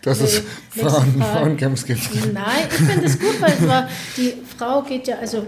dass 0.03 0.21
es 0.21 0.43
Nee, 0.75 0.83
Frauen, 0.83 1.05
nächste 1.05 1.19
Frage. 1.23 1.39
Frauencamps 1.39 1.85
gibt. 1.85 2.33
Nein, 2.33 2.45
ich 2.71 2.77
finde 2.77 3.05
es 3.07 3.19
gut, 3.19 3.41
weil 3.41 3.53
es 3.61 3.67
war, 3.67 3.89
die 4.17 4.35
Frau 4.57 4.83
geht 4.83 5.09
ja, 5.09 5.17
also 5.19 5.45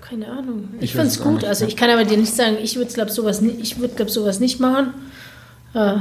keine 0.00 0.28
Ahnung. 0.28 0.68
Ich, 0.78 0.84
Ich 0.84 0.92
finde 0.92 1.08
es 1.08 1.16
es 1.16 1.22
gut. 1.22 1.34
nicht, 1.34 1.44
also 1.46 1.66
ich 1.66 1.76
kann 1.76 1.90
aber 1.90 2.04
dir 2.04 2.16
nicht 2.16 2.34
sagen, 2.34 2.56
ich 2.62 2.76
würde 2.76 2.92
glaube 2.92 3.10
sowas 3.10 3.40
nicht, 3.40 3.58
ich 3.60 3.78
würde 3.78 3.94
glaube 3.94 4.10
sowas 4.10 4.40
nicht 4.40 4.60
machen. 4.60 4.94
Äh, 5.74 5.96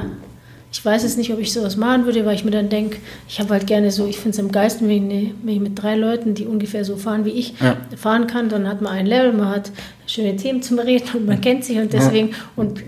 ich 0.77 0.85
weiß 0.85 1.01
jetzt 1.01 1.17
nicht, 1.17 1.33
ob 1.33 1.39
ich 1.39 1.51
sowas 1.51 1.75
machen 1.75 2.05
würde, 2.05 2.23
weil 2.23 2.35
ich 2.35 2.45
mir 2.45 2.51
dann 2.51 2.69
denke, 2.69 2.97
ich 3.27 3.39
habe 3.39 3.49
halt 3.49 3.65
gerne 3.65 3.89
so, 3.89 4.05
ich 4.05 4.17
finde 4.17 4.37
es 4.37 4.39
am 4.39 4.51
geilsten, 4.51 4.87
wenn 4.87 5.09
ich, 5.09 5.31
wenn 5.41 5.55
ich 5.55 5.59
mit 5.59 5.81
drei 5.81 5.95
Leuten, 5.95 6.35
die 6.35 6.45
ungefähr 6.45 6.85
so 6.85 6.97
fahren 6.97 7.25
wie 7.25 7.31
ich, 7.31 7.55
Ja. 7.59 7.77
fahren 7.95 8.27
kann, 8.27 8.47
dann 8.47 8.67
hat 8.67 8.81
man 8.83 8.91
ein 8.93 9.07
Level, 9.07 9.33
man 9.33 9.49
hat 9.49 9.71
schöne 10.05 10.35
Themen 10.35 10.61
zum 10.61 10.77
Reden 10.77 11.07
und 11.15 11.25
man 11.25 11.41
kennt 11.41 11.63
sich 11.65 11.79
und 11.79 11.91
deswegen, 11.93 12.29
und 12.55 12.83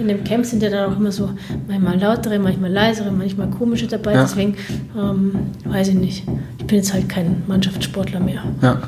in 0.00 0.08
dem 0.08 0.24
Camp 0.24 0.46
sind 0.46 0.62
ja 0.62 0.70
dann 0.70 0.90
auch 0.92 0.96
immer 0.98 1.12
so 1.12 1.28
manchmal 1.68 2.00
lautere, 2.00 2.38
manchmal 2.38 2.72
leisere, 2.72 3.12
manchmal 3.12 3.50
komische 3.50 3.86
dabei, 3.86 4.14
Ja. 4.14 4.22
deswegen 4.22 4.56
ähm, 4.98 5.32
weiß 5.64 5.88
ich 5.88 5.94
nicht. 5.96 6.24
Ich 6.58 6.66
bin 6.66 6.78
jetzt 6.78 6.94
halt 6.94 7.06
kein 7.06 7.42
Mannschaftssportler 7.46 8.18
mehr. 8.20 8.42
Ja. 8.62 8.80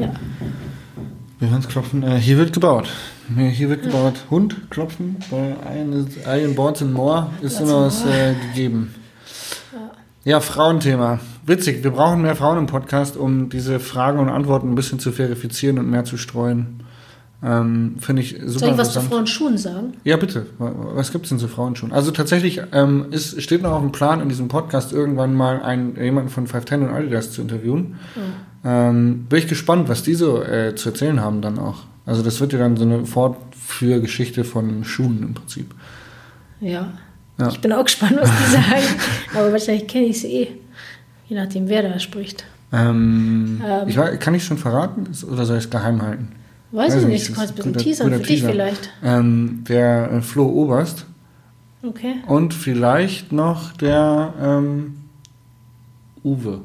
Ja. 0.00 0.12
Wir 1.38 1.50
hören 1.50 1.62
klopfen. 1.62 2.02
Äh, 2.02 2.16
hier 2.16 2.36
wird 2.36 2.52
gebaut. 2.52 2.88
Hier 3.36 3.68
wird 3.68 3.84
gebaut. 3.84 4.14
Hund 4.28 4.70
klopfen. 4.70 5.18
Bei 5.30 5.54
Iron 6.26 6.54
Boards 6.56 6.82
and 6.82 6.92
More 6.92 7.30
ist 7.42 7.60
immer 7.60 7.86
was 7.86 8.04
äh, 8.04 8.34
gegeben. 8.48 8.92
Ja, 10.24 10.40
Frauenthema. 10.40 11.20
Witzig, 11.46 11.84
wir 11.84 11.92
brauchen 11.92 12.22
mehr 12.22 12.34
Frauen 12.34 12.58
im 12.58 12.66
Podcast, 12.66 13.16
um 13.16 13.50
diese 13.50 13.78
Fragen 13.78 14.18
und 14.18 14.28
Antworten 14.28 14.72
ein 14.72 14.74
bisschen 14.74 14.98
zu 14.98 15.12
verifizieren 15.12 15.78
und 15.78 15.88
mehr 15.88 16.04
zu 16.04 16.16
streuen. 16.16 16.82
Ähm, 17.40 17.94
Finde 18.00 18.22
ich 18.22 18.36
super 18.44 18.58
Soll 18.58 18.68
ich 18.70 18.78
was 18.78 18.92
zu. 18.92 19.00
Frauenschuhen 19.00 19.58
sagen? 19.58 19.92
Ja, 20.02 20.16
bitte. 20.16 20.46
Was 20.58 21.12
gibt 21.12 21.26
es 21.26 21.28
denn 21.28 21.38
zu 21.38 21.46
Frauenschuhen? 21.46 21.92
Also 21.92 22.10
tatsächlich 22.10 22.62
ähm, 22.72 23.06
ist, 23.12 23.40
steht 23.40 23.62
noch 23.62 23.70
auf 23.70 23.80
dem 23.80 23.92
Plan, 23.92 24.20
in 24.20 24.28
diesem 24.28 24.48
Podcast 24.48 24.92
irgendwann 24.92 25.34
mal 25.34 25.62
einen, 25.62 25.94
jemanden 26.02 26.30
von 26.30 26.48
510 26.48 26.88
und 26.88 26.94
Adidas 26.94 27.30
zu 27.30 27.42
interviewen. 27.42 27.96
Ähm, 28.64 29.26
bin 29.28 29.38
ich 29.38 29.46
gespannt, 29.48 29.88
was 29.88 30.02
die 30.02 30.14
so 30.14 30.42
äh, 30.42 30.74
zu 30.74 30.88
erzählen 30.90 31.20
haben 31.20 31.40
dann 31.42 31.58
auch. 31.58 31.80
Also 32.06 32.22
das 32.22 32.40
wird 32.40 32.52
ja 32.52 32.58
dann 32.58 32.76
so 32.76 32.84
eine 32.84 33.04
Fortführgeschichte 33.06 34.44
von 34.44 34.84
Schuhen 34.84 35.22
im 35.22 35.34
Prinzip. 35.34 35.74
Ja. 36.60 36.88
Ja. 37.38 37.48
Ich 37.50 37.60
bin 37.60 37.72
auch 37.72 37.84
gespannt, 37.84 38.16
was 38.20 38.28
die 38.30 38.52
sagen. 38.52 39.00
Aber 39.36 39.52
wahrscheinlich 39.52 39.86
kenne 39.86 40.06
ich 40.06 40.20
sie 40.20 40.32
eh. 40.32 40.48
Je 41.28 41.36
nachdem, 41.36 41.68
wer 41.68 41.82
da 41.82 41.98
spricht. 41.98 42.44
Ähm, 42.72 43.62
Ähm. 43.64 43.88
ich 43.88 43.96
weiß, 43.96 44.18
kann 44.18 44.34
ich 44.34 44.44
schon 44.44 44.58
verraten 44.58 45.06
oder 45.30 45.44
soll 45.46 45.58
ich 45.58 45.64
es 45.64 45.70
geheim 45.70 46.02
halten? 46.02 46.32
Weiß, 46.72 46.94
Weiß 46.94 47.02
ich 47.02 47.08
nicht, 47.08 47.28
du 47.28 47.32
kannst 47.34 47.52
ein 47.52 47.56
bisschen 47.56 47.72
guter- 47.72 47.84
teasern, 47.84 48.06
guter 48.08 48.20
für 48.20 48.26
dich 48.26 48.40
Teaser. 48.40 48.52
vielleicht. 48.52 48.90
Ähm, 49.02 49.64
der 49.68 50.10
äh, 50.12 50.20
Flo 50.22 50.46
Oberst 50.48 51.06
Okay. 51.82 52.16
und 52.26 52.52
vielleicht 52.52 53.32
noch 53.32 53.72
der 53.74 54.34
ähm, 54.42 54.96
Uwe, 56.24 56.60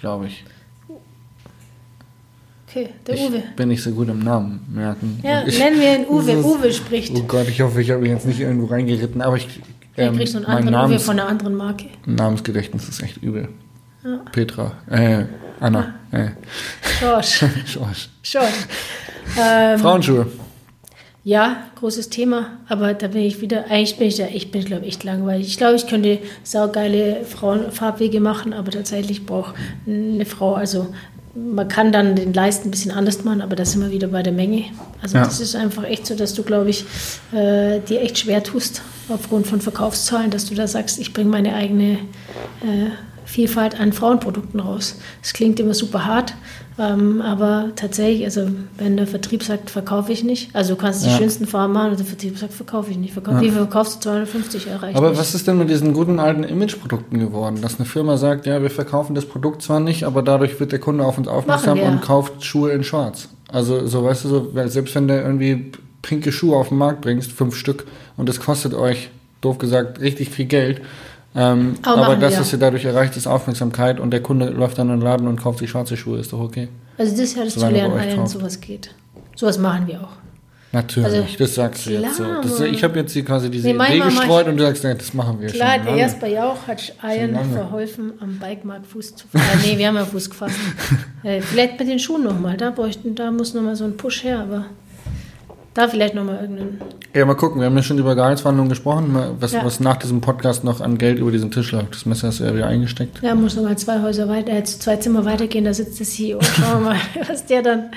glaube 0.00 0.26
ich. 0.28 0.44
Okay, 2.68 2.90
der 3.06 3.14
ich 3.14 3.20
Uwe. 3.22 3.42
bin 3.56 3.68
nicht 3.68 3.82
so 3.82 3.90
gut 3.92 4.08
im 4.08 4.18
Namen 4.18 4.60
merken. 4.72 5.20
Ja, 5.22 5.46
ich, 5.46 5.58
nennen 5.58 5.80
wir 5.80 5.96
ihn 5.96 6.06
Uwe. 6.06 6.32
Ist- 6.32 6.44
Uwe 6.44 6.72
spricht. 6.72 7.12
Oh 7.16 7.22
Gott, 7.22 7.48
ich 7.48 7.60
hoffe, 7.62 7.80
ich 7.80 7.90
habe 7.90 8.02
mich 8.02 8.10
jetzt 8.10 8.26
nicht 8.26 8.40
irgendwo 8.40 8.66
reingeritten, 8.66 9.22
aber 9.22 9.36
ich. 9.36 9.48
Ähm, 9.96 10.16
kriegst 10.16 10.34
du 10.34 10.38
einen 10.38 10.46
anderen 10.46 10.74
Uwe 10.74 10.80
Namens, 10.82 11.02
von 11.04 11.18
einer 11.18 11.28
anderen 11.28 11.54
Marke. 11.54 11.86
Namensgedächtnis 12.06 12.88
ist 12.88 13.02
echt 13.02 13.16
übel. 13.22 13.48
Ja. 14.04 14.18
Petra, 14.30 14.72
äh, 14.90 15.24
Anna, 15.60 15.94
äh, 16.12 16.28
Schorsch. 17.00 17.44
Schorsch. 17.66 18.08
Schorsch. 18.22 18.66
Ähm, 19.40 19.78
Frauenschuhe. 19.78 20.26
Ja, 21.28 21.58
großes 21.74 22.08
Thema, 22.08 22.46
aber 22.70 22.94
da 22.94 23.08
bin 23.08 23.20
ich 23.20 23.42
wieder, 23.42 23.66
eigentlich 23.68 23.98
bin 23.98 24.08
ich 24.08 24.16
da, 24.16 24.28
ich 24.32 24.50
bin, 24.50 24.64
glaube 24.64 24.86
ich, 24.86 24.92
echt 24.94 25.04
langweilig. 25.04 25.46
Ich 25.48 25.58
glaube, 25.58 25.76
ich 25.76 25.86
könnte 25.86 26.20
saugeile 26.42 27.22
Frauenfarbwege 27.26 28.18
machen, 28.18 28.54
aber 28.54 28.70
tatsächlich 28.70 29.26
braucht 29.26 29.54
eine 29.86 30.24
Frau, 30.24 30.54
also 30.54 30.86
man 31.34 31.68
kann 31.68 31.92
dann 31.92 32.16
den 32.16 32.32
Leisten 32.32 32.68
ein 32.68 32.70
bisschen 32.70 32.92
anders 32.92 33.24
machen, 33.24 33.42
aber 33.42 33.56
da 33.56 33.66
sind 33.66 33.82
wir 33.82 33.90
wieder 33.90 34.08
bei 34.08 34.22
der 34.22 34.32
Menge. 34.32 34.64
Also 35.02 35.18
Ja. 35.18 35.24
das 35.24 35.38
ist 35.40 35.54
einfach 35.54 35.84
echt 35.84 36.06
so, 36.06 36.14
dass 36.14 36.32
du, 36.32 36.42
glaube 36.42 36.70
ich, 36.70 36.86
äh, 37.34 37.80
dir 37.80 38.00
echt 38.00 38.20
schwer 38.20 38.42
tust, 38.42 38.80
aufgrund 39.10 39.46
von 39.46 39.60
Verkaufszahlen, 39.60 40.30
dass 40.30 40.46
du 40.46 40.54
da 40.54 40.66
sagst, 40.66 40.98
ich 40.98 41.12
bringe 41.12 41.28
meine 41.28 41.54
eigene 41.54 41.98
äh, 42.62 42.88
Vielfalt 43.28 43.78
an 43.78 43.92
Frauenprodukten 43.92 44.58
raus. 44.58 44.96
Das 45.20 45.34
klingt 45.34 45.60
immer 45.60 45.74
super 45.74 46.06
hart, 46.06 46.32
ähm, 46.78 47.20
aber 47.20 47.72
tatsächlich, 47.76 48.24
also 48.24 48.48
wenn 48.78 48.96
der 48.96 49.06
Vertrieb 49.06 49.42
sagt, 49.42 49.68
verkaufe 49.68 50.10
ich 50.12 50.24
nicht, 50.24 50.48
also 50.54 50.74
du 50.74 50.80
kannst 50.80 51.04
die 51.04 51.10
Ja. 51.10 51.18
schönsten 51.18 51.46
Farben 51.46 51.74
machen 51.74 51.90
und 51.90 51.98
der 51.98 52.06
Vertrieb 52.06 52.38
sagt, 52.38 52.54
verkaufe 52.54 52.90
ich 52.90 52.96
nicht. 52.96 53.12
Verkauf, 53.12 53.34
Ja. 53.34 53.40
Wie 53.42 53.50
viel 53.50 53.58
verkaufst 53.58 53.96
du? 53.96 54.00
250 54.08 54.68
erreicht 54.68 54.96
Aber 54.96 55.10
nicht. 55.10 55.20
was 55.20 55.34
ist 55.34 55.46
denn 55.46 55.58
mit 55.58 55.68
diesen 55.68 55.92
guten 55.92 56.18
alten 56.18 56.42
Imageprodukten 56.42 57.18
geworden? 57.18 57.60
Dass 57.60 57.76
eine 57.78 57.84
Firma 57.84 58.16
sagt, 58.16 58.46
ja, 58.46 58.62
wir 58.62 58.70
verkaufen 58.70 59.14
das 59.14 59.26
Produkt 59.26 59.60
zwar 59.60 59.80
nicht, 59.80 60.04
aber 60.04 60.22
dadurch 60.22 60.58
wird 60.58 60.72
der 60.72 60.78
Kunde 60.78 61.04
auf 61.04 61.18
uns 61.18 61.28
aufmerksam 61.28 61.76
wir. 61.76 61.84
und 61.84 62.00
kauft 62.00 62.42
Schuhe 62.46 62.70
in 62.72 62.82
Schwarz. 62.82 63.28
Also 63.52 63.86
so 63.86 64.04
weißt 64.04 64.24
du 64.24 64.28
so, 64.28 64.52
selbst 64.68 64.94
wenn 64.94 65.06
du 65.06 65.20
irgendwie 65.20 65.72
pinke 66.00 66.32
Schuhe 66.32 66.56
auf 66.56 66.68
den 66.70 66.78
Markt 66.78 67.02
bringst, 67.02 67.30
fünf 67.32 67.56
Stück, 67.56 67.84
und 68.16 68.26
das 68.26 68.40
kostet 68.40 68.72
euch, 68.72 69.10
doof 69.42 69.58
gesagt, 69.58 70.00
richtig 70.00 70.30
viel 70.30 70.46
Geld. 70.46 70.80
Ähm, 71.34 71.74
Aber 71.82 72.06
aber 72.06 72.16
das, 72.16 72.32
wir. 72.34 72.40
was 72.40 72.52
ihr 72.52 72.58
dadurch 72.58 72.84
erreicht, 72.84 73.16
ist 73.16 73.26
Aufmerksamkeit 73.26 74.00
und 74.00 74.10
der 74.10 74.22
Kunde 74.22 74.48
läuft 74.48 74.78
dann 74.78 74.88
in 74.88 74.96
den 74.96 75.02
Laden 75.02 75.28
und 75.28 75.40
kauft 75.40 75.58
sich 75.60 75.70
schwarze 75.70 75.96
Schuhe, 75.96 76.18
ist 76.18 76.32
doch 76.32 76.40
okay. 76.40 76.68
Also 76.96 77.12
das 77.12 77.20
ist 77.20 77.36
ja 77.36 77.44
das 77.44 77.54
zu 77.54 77.68
lernen, 77.68 77.94
bei 77.94 78.00
allen 78.00 78.16
kauft. 78.16 78.30
sowas 78.32 78.60
geht. 78.60 78.94
Sowas 79.36 79.58
machen 79.58 79.86
wir 79.86 80.00
auch. 80.00 80.08
Natürlich, 80.70 81.06
Also, 81.06 81.24
das 81.38 81.54
sagst 81.54 81.86
du 81.86 81.90
jetzt 81.92 82.16
so. 82.16 82.24
klar, 82.24 82.40
Das, 82.42 82.60
ich 82.60 82.84
habe 82.84 82.98
jetzt 82.98 83.12
hier 83.12 83.24
quasi 83.24 83.50
diese 83.50 83.68
Nee, 83.72 83.74
Idee 83.88 84.00
gestreut 84.00 84.42
ich- 84.42 84.48
und 84.52 84.56
du 84.58 84.64
sagst, 84.64 84.84
nee, 84.84 84.94
das 84.94 85.14
machen 85.14 85.40
wir 85.40 85.48
Klar, 85.48 85.76
schon. 85.76 85.82
der 85.84 85.90
lange. 85.92 86.02
Jasper 86.02 86.26
Jauch 86.26 86.66
hat 86.66 86.92
Eiern 87.02 87.38
verholfen, 87.52 88.12
am 88.20 88.38
Bikemarkt 88.38 88.86
Fuß 88.86 89.16
zu 89.16 89.28
fassen. 89.28 89.46
Äh, 89.64 89.66
nee, 89.66 89.78
wir 89.78 89.88
haben 89.88 89.94
ja 89.96 90.04
Fuß 90.04 90.28
gefasst. 90.28 90.56
äh, 91.22 91.40
vielleicht 91.40 91.78
mit 91.78 91.88
den 91.88 91.98
Schuhen 91.98 92.22
nochmal, 92.24 92.56
da 92.58 92.70
bräuchten, 92.70 93.14
da 93.14 93.30
muss 93.30 93.54
nochmal 93.54 93.76
so 93.76 93.84
ein 93.84 93.96
Push 93.96 94.24
her, 94.24 94.40
aber 94.40 94.66
da 95.78 95.88
vielleicht 95.88 96.14
nochmal 96.14 96.40
irgendeinen. 96.40 96.80
Ja, 97.14 97.24
mal 97.24 97.34
gucken. 97.34 97.60
Wir 97.60 97.66
haben 97.66 97.76
ja 97.76 97.82
schon 97.82 97.98
über 97.98 98.14
Gehaltsverhandlungen 98.14 98.68
gesprochen, 98.68 99.12
mal 99.12 99.34
was, 99.38 99.52
Ja. 99.52 99.64
was 99.64 99.80
nach 99.80 99.96
diesem 99.96 100.20
Podcast 100.20 100.64
noch 100.64 100.80
an 100.80 100.98
Geld 100.98 101.18
über 101.18 101.30
diesen 101.30 101.50
Tisch 101.50 101.72
läuft. 101.72 101.94
Das 101.94 102.04
Messer 102.06 102.28
ist 102.28 102.40
ja 102.40 102.54
wieder 102.54 102.66
eingesteckt. 102.66 103.22
Ja, 103.22 103.34
muss 103.34 103.56
nochmal 103.56 103.78
zwei 103.78 104.02
Häuser 104.02 104.28
weiter, 104.28 104.52
äh, 104.52 104.64
zwei 104.64 104.96
Zimmer 104.96 105.24
weitergehen, 105.24 105.64
da 105.64 105.72
sitzt 105.72 105.98
der 106.00 106.06
CEO. 106.06 106.40
Schauen 106.42 106.82
wir 106.82 106.90
mal, 106.90 106.96
was 107.28 107.46
der 107.46 107.62
dann. 107.62 107.90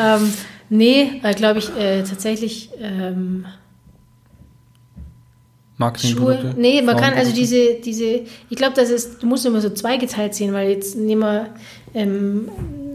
Ähm, 0.00 0.32
nee, 0.70 1.20
äh, 1.22 1.34
glaube 1.34 1.58
ich, 1.58 1.76
äh, 1.76 2.02
tatsächlich. 2.02 2.70
Ähm, 2.80 3.46
Marketingprodukte. 5.76 6.54
Nee, 6.56 6.82
man 6.82 6.96
kann 6.96 7.14
also 7.14 7.34
diese, 7.34 7.74
diese, 7.84 8.04
ich 8.48 8.56
glaube, 8.56 8.74
das 8.76 8.90
ist, 8.90 9.20
du 9.22 9.26
musst 9.26 9.44
immer 9.44 9.60
so 9.60 9.70
zweigeteilt 9.70 10.32
sehen, 10.34 10.52
weil 10.52 10.70
jetzt 10.70 10.96
nehmen 10.96 11.22
wir 11.22 11.46
ähm, 11.94 12.48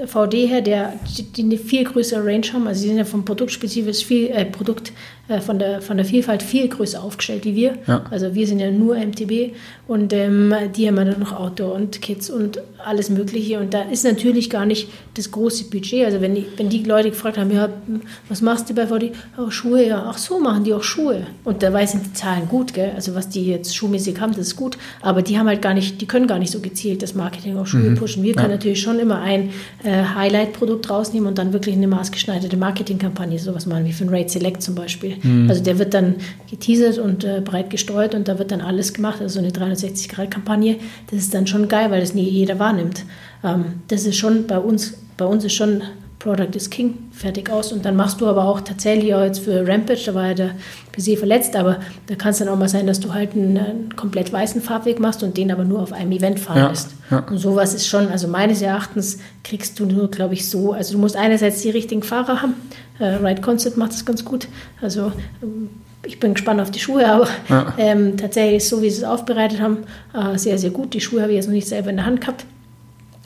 VD 0.05 0.47
her, 0.47 0.62
der 0.62 0.93
die, 1.35 1.43
eine 1.43 1.57
viel 1.57 1.83
größere 1.83 2.25
Range 2.25 2.45
haben, 2.53 2.67
also 2.67 2.81
sie 2.81 2.88
sind 2.88 2.97
ja 2.97 3.05
vom 3.05 3.25
Produktspezifisch 3.25 4.05
viel, 4.05 4.27
äh, 4.27 4.45
Produkt 4.45 4.91
äh, 5.29 5.41
von 5.41 5.59
der 5.59 5.81
von 5.81 5.95
der 5.97 6.05
Vielfalt 6.05 6.41
viel 6.41 6.67
größer 6.67 7.01
aufgestellt 7.03 7.45
wie 7.45 7.55
wir. 7.55 7.75
Ja. 7.85 8.03
Also 8.09 8.33
wir 8.33 8.47
sind 8.47 8.59
ja 8.59 8.71
nur 8.71 8.97
MTB 8.97 9.53
und 9.88 10.12
ähm, 10.12 10.53
die 10.75 10.88
haben 10.88 10.97
ja 10.97 11.05
dann 11.05 11.19
noch 11.19 11.33
Outdoor 11.33 11.75
und 11.75 12.01
Kids 12.01 12.31
und 12.31 12.62
alles 12.83 13.09
Mögliche 13.09 13.59
und 13.59 13.73
da 13.73 13.83
ist 13.83 14.03
natürlich 14.03 14.49
gar 14.49 14.65
nicht 14.65 14.89
das 15.13 15.29
große 15.29 15.65
Budget. 15.65 16.05
Also 16.05 16.19
wenn 16.19 16.33
die, 16.33 16.47
wenn 16.57 16.69
die 16.69 16.83
Leute 16.83 17.12
gefragt 17.12 17.38
haben, 17.38 17.51
ja, 17.51 17.69
was 18.27 18.41
machst 18.41 18.69
du 18.69 18.73
bei 18.73 18.88
VD? 18.88 19.12
Oh, 19.38 19.51
Schuhe, 19.51 19.85
ja, 19.85 20.03
ach 20.07 20.17
so, 20.17 20.39
machen 20.39 20.63
die 20.63 20.73
auch 20.73 20.83
Schuhe. 20.83 21.27
Und 21.43 21.62
dabei 21.62 21.85
sind 21.85 22.05
die 22.05 22.13
Zahlen 22.13 22.47
gut, 22.47 22.73
gell? 22.73 22.91
Also 22.95 23.13
was 23.13 23.29
die 23.29 23.45
jetzt 23.45 23.75
schuhmäßig 23.75 24.19
haben, 24.19 24.31
das 24.31 24.47
ist 24.47 24.55
gut. 24.55 24.77
Aber 25.01 25.21
die 25.21 25.38
haben 25.38 25.47
halt 25.47 25.62
gar 25.62 25.75
nicht, 25.75 26.01
die 26.01 26.07
können 26.07 26.25
gar 26.25 26.39
nicht 26.39 26.51
so 26.51 26.59
gezielt 26.59 27.03
das 27.03 27.13
Marketing 27.13 27.57
auf 27.57 27.67
Schuhe 27.67 27.91
pushen. 27.91 28.23
Wir 28.23 28.33
können 28.33 28.51
natürlich 28.51 28.81
schon 28.81 28.88
immer 28.97 29.21
ein 29.21 29.52
äh, 29.84 30.04
Highlight-Produkt 30.04 30.89
rausnehmen 30.89 31.28
und 31.28 31.38
dann 31.38 31.54
wirklich 31.54 31.75
eine 31.75 31.88
maßgeschneiderte 31.88 32.58
Marketingkampagne, 32.58 33.38
sowas 33.38 33.65
machen 33.65 33.86
wie 33.86 33.93
für 33.93 34.06
ein 34.06 34.10
Raid 34.10 34.32
Select 34.32 34.63
zum 34.63 34.73
Beispiel. 34.73 35.17
Also 35.49 35.62
der 35.62 35.78
wird 35.78 35.93
dann 35.93 36.15
geteasert 36.49 36.97
und 36.97 37.23
äh, 37.23 37.41
breit 37.43 37.69
gestreut 37.69 38.15
und 38.15 38.28
da 38.28 38.39
wird 38.39 38.52
dann 38.52 38.62
alles 38.62 38.93
gemacht. 38.93 39.21
Also 39.21 39.39
so 39.39 39.45
eine 39.45 39.52
360-Grad-Kampagne, 39.52 40.78
das 41.12 41.19
ist 41.19 41.34
dann 41.34 41.45
schon 41.45 41.67
geil, 41.67 41.91
weil 41.91 42.00
das 42.00 42.13
nie 42.13 42.27
jeder 42.27 42.58
wahrnimmt. 42.58 43.06
Ähm, 43.44 43.65
das 43.90 44.06
ist 44.06 44.17
schon 44.17 44.48
bei 44.48 44.58
uns, 44.58 44.98
bei 45.17 45.25
uns 45.25 45.44
ist 45.44 45.54
schon 45.54 45.83
Product 46.19 46.56
is 46.56 46.69
King, 46.69 46.96
fertig 47.19 47.49
aus. 47.51 47.71
Und 47.71 47.85
dann 47.85 47.95
machst 47.95 48.21
du 48.21 48.27
aber 48.27 48.45
auch 48.45 48.61
tatsächlich 48.61 49.13
auch 49.13 49.21
jetzt 49.23 49.39
für 49.39 49.67
Rampage, 49.67 50.01
da 50.05 50.15
war 50.15 50.27
ja 50.27 50.33
der 50.33 50.49
Baiser 50.95 51.17
verletzt, 51.17 51.55
aber 51.55 51.77
da 52.07 52.15
kann 52.15 52.31
es 52.31 52.39
dann 52.39 52.47
auch 52.47 52.57
mal 52.57 52.69
sein, 52.69 52.87
dass 52.87 52.99
du 52.99 53.13
halt 53.13 53.33
einen, 53.33 53.57
einen 53.57 53.95
komplett 53.95 54.31
weißen 54.33 54.61
Farbweg 54.61 54.99
machst 54.99 55.21
und 55.23 55.37
den 55.37 55.51
aber 55.51 55.63
nur 55.65 55.81
auf 55.81 55.93
einem 55.93 56.11
Event 56.11 56.39
fahren 56.39 56.57
Ja, 56.57 56.69
lässt. 56.69 56.89
ja. 57.11 57.19
Und 57.29 57.37
sowas 57.37 57.73
ist 57.73 57.87
schon, 57.87 58.07
also 58.07 58.27
meines 58.27 58.61
Erachtens 58.61 59.19
kriegst 59.43 59.79
du 59.79 59.85
nur, 59.85 60.09
glaube 60.09 60.33
ich, 60.33 60.49
so, 60.49 60.73
also 60.73 60.93
du 60.93 60.99
musst 60.99 61.15
einerseits 61.15 61.61
die 61.61 61.69
richtigen 61.69 62.03
Fahrer 62.03 62.41
haben, 62.41 62.53
äh, 62.99 63.05
Ride 63.05 63.41
Concept 63.41 63.77
macht 63.77 63.91
das 63.93 64.05
ganz 64.05 64.23
gut, 64.25 64.47
also 64.81 65.11
ähm, 65.43 65.69
ich 66.05 66.19
bin 66.19 66.33
gespannt 66.33 66.61
auf 66.61 66.71
die 66.71 66.79
Schuhe, 66.79 67.05
aber 67.07 67.27
Ja. 67.49 67.73
ähm, 67.77 68.15
tatsächlich 68.15 68.57
ist 68.63 68.69
so, 68.69 68.81
wie 68.81 68.89
sie 68.89 68.99
es 68.99 69.03
aufbereitet 69.03 69.59
haben, 69.59 69.79
äh, 70.13 70.37
sehr, 70.37 70.57
sehr 70.57 70.69
gut. 70.69 70.93
Die 70.93 71.01
Schuhe 71.01 71.21
habe 71.21 71.31
ich 71.33 71.35
jetzt 71.35 71.47
noch 71.47 71.53
nicht 71.53 71.67
selber 71.67 71.89
in 71.89 71.97
der 71.97 72.05
Hand 72.05 72.21
gehabt. 72.21 72.45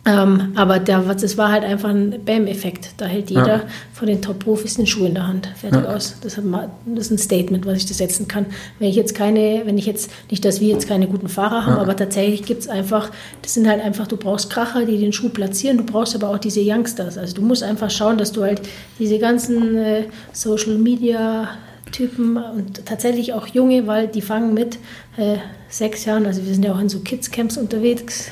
Ähm, 0.06 0.51
aber 0.56 0.80
der, 0.80 0.99
das 0.99 1.38
war 1.38 1.49
halt 1.49 1.64
einfach 1.64 1.89
ein 1.89 2.20
Bam-Effekt. 2.26 2.89
Da 2.97 3.06
hält 3.06 3.30
jeder 3.30 3.47
Ja. 3.47 3.62
von 3.93 4.08
den 4.08 4.22
Top-Profis 4.22 4.76
den 4.76 4.86
Schuh 4.86 5.06
in 5.06 5.14
der 5.14 5.28
Hand. 5.28 5.47
Fertig 5.56 5.82
Ja. 5.82 5.95
aus. 5.95 6.16
Das, 6.22 6.38
ist 6.38 7.12
ein 7.12 7.18
Statement, 7.18 7.66
was 7.66 7.78
ich 7.78 7.86
da 7.86 7.93
setzen 7.93 8.28
kann. 8.28 8.47
Wenn 8.80 8.89
ich 8.89 8.97
jetzt 8.97 9.16
keine, 9.16 9.62
wenn 9.64 9.78
ich 9.78 9.86
jetzt, 9.86 10.12
nicht, 10.30 10.43
dass 10.43 10.60
wir 10.60 10.68
jetzt 10.68 10.89
keine 10.89 11.08
guten 11.08 11.30
Fahrer 11.30 11.66
haben, 11.66 11.76
Ja. 11.76 11.82
aber 11.82 11.95
tatsächlich 11.95 12.43
gibt 12.43 12.62
es 12.64 12.68
einfach, 12.68 13.12
das 13.41 13.54
sind 13.54 13.66
halt 13.66 13.82
einfach, 13.82 14.06
du 14.08 14.18
brauchst 14.18 14.49
Kracher, 14.49 14.86
die 14.86 14.97
den 14.97 15.14
Schuh 15.14 15.30
platzieren, 15.30 15.78
du 15.78 15.86
brauchst 15.86 16.14
aber 16.16 16.30
auch 16.32 16.38
diese 16.38 16.60
Youngsters. 16.62 17.18
Also 17.18 17.36
du 17.36 17.41
musst 17.41 17.64
einfach 17.64 17.89
schauen, 17.89 18.18
dass 18.18 18.34
du 18.34 18.43
halt 18.43 18.62
diese 18.99 19.20
ganzen 19.20 19.78
äh, 19.78 20.04
Social 20.34 20.76
Media 20.78 21.47
Typen 21.93 22.38
und 22.38 22.86
tatsächlich 22.86 23.34
auch 23.34 23.45
junge, 23.47 23.86
weil 23.88 24.08
die 24.08 24.22
fangen 24.22 24.54
mit 24.54 24.80
äh, 25.16 25.36
sechs 25.70 26.06
Jahren, 26.06 26.26
also 26.26 26.43
wir 26.45 26.51
sind 26.51 26.66
ja 26.66 26.74
auch 26.74 26.80
in 26.80 26.89
so 26.89 26.99
Kids-Camps 26.99 27.56
unterwegs 27.58 28.32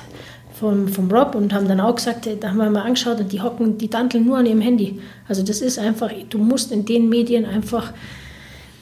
vom, 0.61 0.87
vom 0.87 1.11
Rob 1.11 1.33
und 1.35 1.53
haben 1.53 1.67
dann 1.67 1.79
auch 1.81 1.95
gesagt, 1.95 2.29
da 2.39 2.47
haben 2.49 2.57
wir 2.57 2.69
mal 2.69 2.83
angeschaut 2.83 3.19
und 3.19 3.31
die 3.31 3.41
hocken, 3.41 3.77
die 3.79 3.89
danteln 3.89 4.25
nur 4.25 4.37
an 4.37 4.45
ihrem 4.45 4.61
Handy. 4.61 5.01
Also 5.27 5.41
das 5.43 5.59
ist 5.59 5.77
einfach, 5.79 6.09
du 6.29 6.37
musst 6.37 6.71
in 6.71 6.85
den 6.85 7.09
Medien 7.09 7.45
einfach 7.45 7.91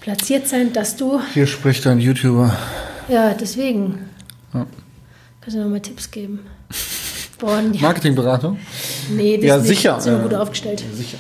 platziert 0.02 0.46
sein, 0.48 0.74
dass 0.74 0.96
du, 0.98 1.20
Hier 1.34 1.48
spricht 1.48 1.88
ein 1.88 2.00
YouTuber. 2.00 2.54
ja, 3.08 3.34
deswegen, 3.34 3.98
Ja. 4.54 4.66
kannst 5.42 5.56
du 5.58 5.62
noch 5.64 5.70
mal 5.70 5.80
Tipps 5.80 6.12
geben? 6.12 6.42
Boah, 7.40 7.62
ja, 7.72 7.82
Marketingberatung? 7.82 8.60
nee, 9.12 9.38
das 9.38 9.46
Ja, 9.46 9.58
nicht. 9.58 9.68
sicher, 9.68 10.02
Sind 10.02 10.14
wir 10.16 10.20
äh, 10.20 10.24
gut 10.24 10.34
aufgestellt. 10.34 10.84
Sicher. 10.94 11.18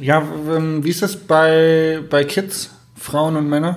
Ja, 0.00 0.20
ähm, 0.52 0.82
wie 0.82 0.90
ist 0.90 1.02
das 1.02 1.14
bei, 1.16 2.00
bei 2.10 2.24
Kids, 2.24 2.70
Frauen 2.96 3.36
und 3.36 3.48
Männer? 3.48 3.76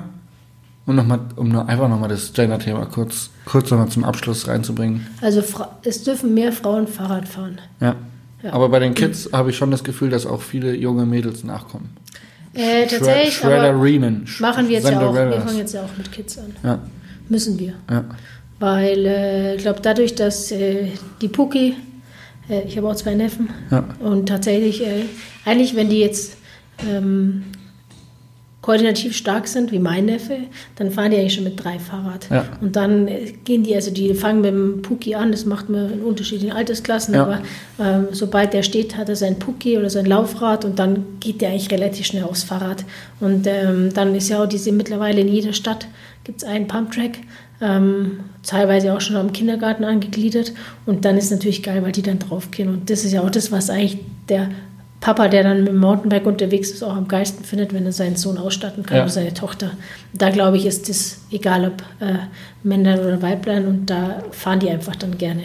Um, 0.88 0.96
noch 0.96 1.06
mal, 1.06 1.20
um 1.36 1.50
nur 1.50 1.68
einfach 1.68 1.90
nochmal 1.90 2.10
das 2.10 2.32
Gender-Thema 2.34 2.86
kurz, 2.86 3.30
kurz 3.46 3.70
nochmal 3.70 3.90
zum 3.90 4.04
Abschluss 4.06 4.48
reinzubringen. 4.48 5.06
Also 5.22 5.44
es 5.84 6.04
dürfen 6.04 6.34
mehr 6.34 6.52
Frauen 6.54 6.88
Fahrrad 6.88 7.28
fahren. 7.28 7.60
Ja. 7.82 7.96
Ja. 8.42 8.54
Aber 8.54 8.70
bei 8.70 8.80
den 8.80 8.94
Kids 8.94 9.30
habe 9.34 9.50
ich 9.50 9.58
schon 9.58 9.70
das 9.72 9.84
Gefühl, 9.84 10.10
dass 10.10 10.26
auch 10.26 10.42
viele 10.42 10.74
junge 10.76 11.06
Mädels 11.06 11.44
nachkommen. 11.44 11.90
Äh, 12.54 12.88
tatsächlich, 12.88 13.36
Shredder 13.36 13.80
Riemann. 13.82 14.26
machen 14.40 14.68
wir 14.68 14.76
jetzt 14.76 14.90
ja 14.90 15.00
auch. 15.02 15.14
Wir 15.14 15.42
fangen 15.42 15.58
jetzt 15.58 15.74
ja 15.74 15.82
auch 15.84 15.98
mit 15.98 16.12
Kids 16.12 16.38
an. 16.38 16.56
Ja, 16.64 16.80
Müssen 17.30 17.60
wir. 17.60 17.74
ja. 17.90 18.06
Weil 18.60 19.06
äh, 19.06 19.56
ich 19.56 19.62
glaube, 19.62 19.80
dadurch, 19.82 20.16
dass 20.16 20.52
äh, 20.52 20.88
die 21.22 21.28
Puki, 21.28 21.76
äh, 22.50 22.62
ich 22.62 22.78
habe 22.78 22.88
auch 22.90 22.96
zwei 22.96 23.14
Neffen, 23.14 23.50
Ja. 23.70 23.84
und 24.00 24.28
tatsächlich, 24.30 24.82
äh, 24.86 25.04
eigentlich, 25.46 25.76
wenn 25.76 25.90
die 25.90 26.00
jetzt 26.00 26.38
ähm, 26.90 27.44
koordinativ 28.68 29.16
stark 29.16 29.48
sind, 29.48 29.72
wie 29.72 29.80
mein 29.80 30.08
Neffe, 30.08 30.40
dann 30.76 30.92
fahren 30.92 31.12
die 31.12 31.18
eigentlich 31.18 31.36
schon 31.36 31.46
mit 31.46 31.64
drei 31.64 31.80
Fahrrad. 31.80 32.28
Ja. 32.30 32.44
Und 32.60 32.76
dann 32.76 33.08
äh, 33.08 33.32
gehen 33.46 33.64
die, 33.64 33.74
also 33.74 33.92
die 33.92 34.14
fangen 34.14 34.42
mit 34.42 34.52
dem 34.52 34.82
Puki 34.82 35.16
an, 35.16 35.32
das 35.32 35.46
macht 35.46 35.70
man 35.70 35.94
in 35.94 36.02
unterschiedlichen 36.02 36.52
Altersklassen, 36.52 37.14
Ja. 37.14 37.24
aber 37.24 37.40
ähm, 37.80 38.08
sobald 38.12 38.52
der 38.52 38.64
steht, 38.64 38.98
hat 38.98 39.08
er 39.08 39.16
sein 39.16 39.40
Puki 39.40 39.78
oder 39.78 39.90
sein 39.90 40.06
Laufrad 40.06 40.66
und 40.66 40.80
dann 40.80 41.06
geht 41.22 41.40
der 41.40 41.52
eigentlich 41.52 41.72
relativ 41.72 42.08
schnell 42.08 42.26
aufs 42.26 42.44
Fahrrad. 42.44 42.84
Und 43.22 43.48
ähm, 43.48 43.94
dann 43.94 44.14
ist 44.14 44.28
ja 44.28 44.44
auch 44.44 44.48
diese 44.50 44.74
mittlerweile 44.74 45.22
in 45.22 45.30
jeder 45.30 45.54
Stadt 45.54 45.88
gibt 46.26 46.44
es 46.44 46.50
einen 46.50 46.68
Pumptrack, 46.68 47.20
ähm, 47.62 48.20
teilweise 48.44 48.94
auch 48.94 49.00
schon 49.00 49.16
am 49.16 49.32
Kindergarten 49.32 49.86
angegliedert. 49.86 50.52
Und 50.86 51.06
dann 51.06 51.18
ist 51.18 51.32
natürlich 51.32 51.64
geil, 51.64 51.84
weil 51.84 51.94
die 51.94 52.02
dann 52.02 52.20
draufgehen. 52.20 52.68
Und 52.68 52.90
das 52.90 53.06
ist 53.06 53.14
ja 53.14 53.22
auch 53.22 53.32
das, 53.32 53.50
was 53.50 53.70
eigentlich 53.70 54.00
der 54.28 54.50
Papa, 55.00 55.28
der 55.28 55.44
dann 55.44 55.60
mit 55.60 55.68
dem 55.68 55.78
Mountainbike 55.78 56.26
unterwegs 56.26 56.72
ist, 56.72 56.84
auch 56.84 56.96
am 56.96 57.08
geilsten 57.08 57.46
findet, 57.46 57.74
wenn 57.74 57.86
er 57.86 57.92
seinen 57.92 58.16
Sohn 58.16 58.38
ausstatten 58.38 58.84
kann 58.84 58.98
Ja. 58.98 59.04
oder 59.04 59.12
seine 59.12 59.34
Tochter. 59.34 59.72
Da 60.14 60.30
glaube 60.32 60.58
ich, 60.58 60.66
ist 60.66 60.90
das 60.90 61.20
egal, 61.32 61.66
ob 61.68 61.82
äh, 62.06 62.16
Männlein 62.64 63.00
oder 63.00 63.22
Weiblein 63.22 63.68
und 63.68 63.86
da 63.88 64.24
fahren 64.32 64.60
die 64.60 64.70
einfach 64.70 64.96
dann 64.96 65.18
gerne. 65.18 65.44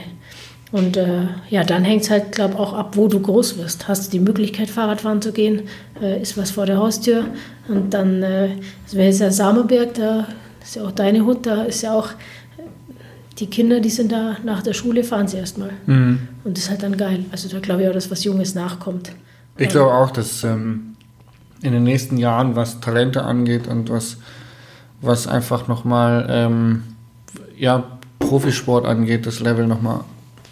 Und 0.72 0.96
äh, 0.96 1.26
ja, 1.50 1.64
dann 1.64 1.84
hängt 1.84 2.02
es 2.04 2.10
halt, 2.10 2.32
glaube 2.32 2.54
ich, 2.54 2.58
auch 2.60 2.72
ab, 2.72 2.96
wo 2.96 3.06
du 3.08 3.20
groß 3.20 3.58
wirst. 3.58 3.88
Hast 3.88 4.06
du 4.06 4.10
die 4.10 4.20
Möglichkeit, 4.24 4.70
Fahrradfahren 4.70 5.20
zu 5.20 5.30
gehen? 5.32 5.64
Äh, 6.00 6.22
ist 6.22 6.38
was 6.38 6.50
vor 6.50 6.64
der 6.64 6.78
Haustür? 6.78 7.26
Und 7.68 7.92
dann, 7.92 8.22
äh, 8.22 8.48
wäre 8.90 9.08
jetzt 9.08 9.20
ja 9.20 9.30
Samerberg, 9.30 9.92
da 9.94 10.26
ist 10.62 10.76
ja 10.76 10.84
auch 10.84 10.92
deine 10.92 11.26
Hut, 11.26 11.44
da 11.44 11.64
ist 11.64 11.82
ja 11.82 11.92
auch, 11.92 12.08
die 13.38 13.46
Kinder, 13.46 13.80
die 13.80 13.90
sind 13.90 14.12
da 14.12 14.36
nach 14.44 14.62
der 14.62 14.72
Schule, 14.72 15.04
fahren 15.04 15.28
sie 15.28 15.36
erstmal. 15.36 15.70
Mhm. 15.86 16.20
Und 16.44 16.56
das 16.56 16.64
ist 16.64 16.70
halt 16.70 16.82
dann 16.82 16.96
geil. 16.96 17.24
Also 17.32 17.48
da 17.48 17.58
glaube 17.60 17.82
ich 17.82 17.88
auch, 17.88 17.92
dass 17.94 18.10
was 18.10 18.24
Junges 18.24 18.54
nachkommt. 18.54 19.12
Ich 19.58 19.68
glaube 19.68 19.92
auch, 19.92 20.10
dass 20.10 20.44
ähm, 20.44 20.96
in 21.62 21.72
den 21.72 21.84
nächsten 21.84 22.16
Jahren, 22.16 22.56
was 22.56 22.80
Talente 22.80 23.22
angeht 23.22 23.68
und 23.68 23.90
was, 23.90 24.16
was 25.00 25.26
einfach 25.26 25.68
nochmal 25.68 26.26
ähm, 26.28 26.82
ja, 27.56 27.84
Profisport 28.18 28.86
angeht, 28.86 29.26
das 29.26 29.40
Level 29.40 29.66
nochmal 29.66 30.00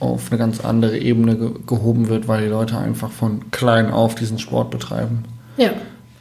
auf 0.01 0.31
eine 0.31 0.39
ganz 0.39 0.61
andere 0.61 0.99
Ebene 0.99 1.37
ge 1.37 1.51
gehoben 1.67 2.09
wird, 2.09 2.27
weil 2.27 2.43
die 2.43 2.49
Leute 2.49 2.79
einfach 2.79 3.11
von 3.11 3.51
klein 3.51 3.91
auf 3.91 4.15
diesen 4.15 4.39
Sport 4.39 4.71
betreiben. 4.71 5.25
Ja, 5.57 5.73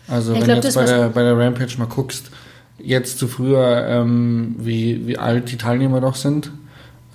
Also 0.07 0.33
Ich 0.33 0.39
wenn 0.39 0.45
glaub, 0.45 0.61
du 0.61 0.67
jetzt 0.67 0.75
bei 0.75 0.85
der, 0.85 1.09
bei 1.09 1.23
der 1.23 1.37
Rampage 1.37 1.77
mal 1.77 1.85
guckst, 1.87 2.29
jetzt 2.77 3.19
zu 3.19 3.27
früher, 3.27 3.85
ähm, 3.87 4.55
wie, 4.57 5.07
wie 5.07 5.17
alt 5.17 5.51
die 5.51 5.57
Teilnehmer 5.57 6.01
doch 6.01 6.15
sind. 6.15 6.51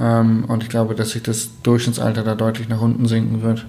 Ähm, 0.01 0.45
und 0.49 0.63
ich 0.63 0.69
glaube, 0.69 0.95
dass 0.95 1.11
sich 1.11 1.23
das 1.23 1.51
Durchschnittsalter 1.63 2.23
da 2.23 2.35
deutlich 2.35 2.69
nach 2.69 2.81
unten 2.81 3.07
sinken 3.07 3.43
wird. 3.43 3.67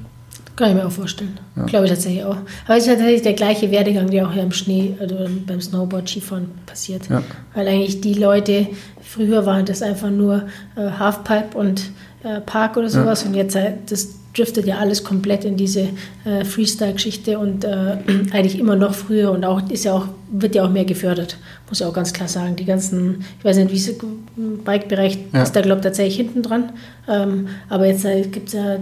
Kann 0.56 0.70
ich 0.70 0.76
mir 0.76 0.86
auch 0.86 0.92
vorstellen. 0.92 1.38
Ja. 1.56 1.64
Glaube 1.66 1.86
ich 1.86 1.92
tatsächlich 1.92 2.24
auch. 2.24 2.38
Aber 2.66 2.78
es 2.78 2.84
ist 2.86 2.90
tatsächlich 2.90 3.22
der 3.22 3.34
gleiche 3.34 3.72
Werdegang, 3.72 4.10
der 4.10 4.28
auch 4.28 4.32
hier 4.34 4.44
im 4.44 4.52
Schnee 4.52 4.96
oder 5.02 5.28
beim 5.46 5.62
Snowboard, 5.62 6.08
Skifahren 6.10 6.50
passiert. 6.66 7.10
Ja. 7.10 7.22
Weil 7.54 7.68
eigentlich 7.68 8.02
die 8.02 8.14
Leute, 8.14 8.68
früher 9.02 9.46
waren 9.46 9.66
das 9.66 9.82
einfach 9.82 10.10
nur 10.10 10.44
äh, 10.76 10.90
Halfpipe 10.98 11.58
und 11.58 11.90
äh, 12.24 12.42
Park 12.42 12.78
oder 12.78 12.90
sowas 12.90 13.24
und 13.24 13.34
jetzt 13.34 13.56
äh, 13.56 13.74
das 13.90 14.16
driftet 14.36 14.66
ja 14.66 14.80
alles 14.80 15.04
komplett 15.04 15.46
in 15.46 15.56
diese 15.56 15.90
äh, 16.26 16.44
Freestyle-Geschichte 16.44 17.40
und 17.40 17.64
äh, 17.64 17.98
eigentlich 18.34 18.60
immer 18.60 18.76
noch 18.76 18.94
früher 18.94 19.32
und 19.32 19.46
auch 19.46 19.70
ist 19.70 19.86
ja 19.86 19.94
auch 19.94 20.08
wird 20.32 20.56
ja 20.56 20.66
auch 20.66 20.70
mehr 20.70 20.84
gefördert, 20.86 21.38
muss 21.70 21.80
ich 21.80 21.86
auch 21.86 21.94
ganz 21.94 22.12
klar 22.12 22.28
sagen. 22.28 22.56
Die 22.58 22.66
ganzen, 22.66 23.24
ich 23.40 23.46
weiß 23.46 23.56
nicht, 23.58 23.72
wie 23.72 23.78
es 23.78 23.88
im 24.36 24.64
Bike-Bereich 24.64 25.18
Ja. 25.34 25.44
ist 25.44 25.56
da 25.56 25.62
glaube 25.62 25.80
ich 25.80 25.84
tatsächlich 25.84 26.18
hinten 26.18 26.42
dran, 26.42 26.72
ähm, 27.08 27.48
aber 27.70 27.86
jetzt 27.88 28.04
äh, 28.06 28.24
gibt 28.24 28.48
es 28.50 28.54
ja 28.56 28.78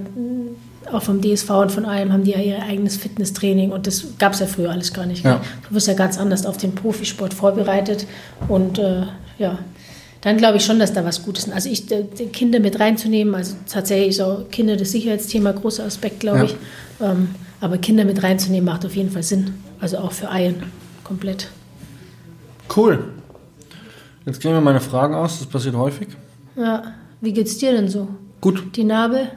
auch 0.92 1.04
vom 1.04 1.22
DSV 1.22 1.50
und 1.50 1.72
von 1.72 1.86
allem 1.86 2.12
haben 2.12 2.24
die 2.24 2.32
ja 2.32 2.40
ihr 2.40 2.62
eigenes 2.64 2.98
Fitnesstraining 2.98 3.72
und 3.72 3.88
das 3.88 4.06
gab 4.20 4.34
es 4.34 4.40
ja 4.40 4.46
früher 4.46 4.72
alles 4.72 4.94
gar 4.94 5.06
nicht. 5.06 5.24
Ja. 5.24 5.36
gell? 5.36 5.42
Du 5.70 5.76
wirst 5.76 5.88
ja 5.88 5.94
ganz 5.94 6.18
anders 6.18 6.46
auf 6.46 6.58
den 6.58 6.76
Profisport 6.76 7.34
vorbereitet 7.34 8.06
und 8.48 8.78
äh, 8.80 9.04
ja, 9.40 9.60
dann 10.22 10.38
glaube 10.38 10.58
ich 10.58 10.66
schon, 10.66 10.80
dass 10.80 10.94
da 10.94 11.04
was 11.04 11.24
Gutes 11.24 11.46
ist. 11.48 11.54
Also 11.54 11.70
ich, 11.70 11.86
die 11.88 12.26
Kinder 12.32 12.60
mit 12.60 12.80
reinzunehmen, 12.80 13.36
also 13.36 13.56
tatsächlich 13.70 14.10
ist 14.10 14.22
auch 14.22 14.50
Kinder 14.52 14.76
das 14.78 14.92
Sicherheitsthema 14.92 15.52
großer 15.52 15.84
Aspekt, 15.84 16.20
glaube 16.22 16.38
Ja. 16.40 16.44
ich. 16.46 16.56
Ähm, 17.02 17.30
aber 17.60 17.78
Kinder 17.78 18.06
mit 18.06 18.22
reinzunehmen 18.24 18.66
macht 18.66 18.86
auf 18.86 18.96
jeden 18.96 19.10
Fall 19.10 19.24
Sinn. 19.24 19.54
Also 19.80 19.98
auch 19.98 20.12
für 20.12 20.30
Eien 20.30 20.64
komplett. 21.04 21.50
Cool. 22.76 23.04
Jetzt 24.26 24.40
gehen 24.42 24.54
wir 24.54 24.62
meine 24.62 24.80
Fragen 24.80 25.14
aus, 25.16 25.40
das 25.40 25.48
passiert 25.48 25.76
häufig. 25.76 26.08
Ja, 26.56 26.84
wie 27.20 27.34
geht's 27.34 27.58
dir 27.58 27.72
denn 27.74 27.90
so? 27.90 28.08
Gut, 28.42 28.76
Die 28.78 28.84
Narbe? 28.86 29.28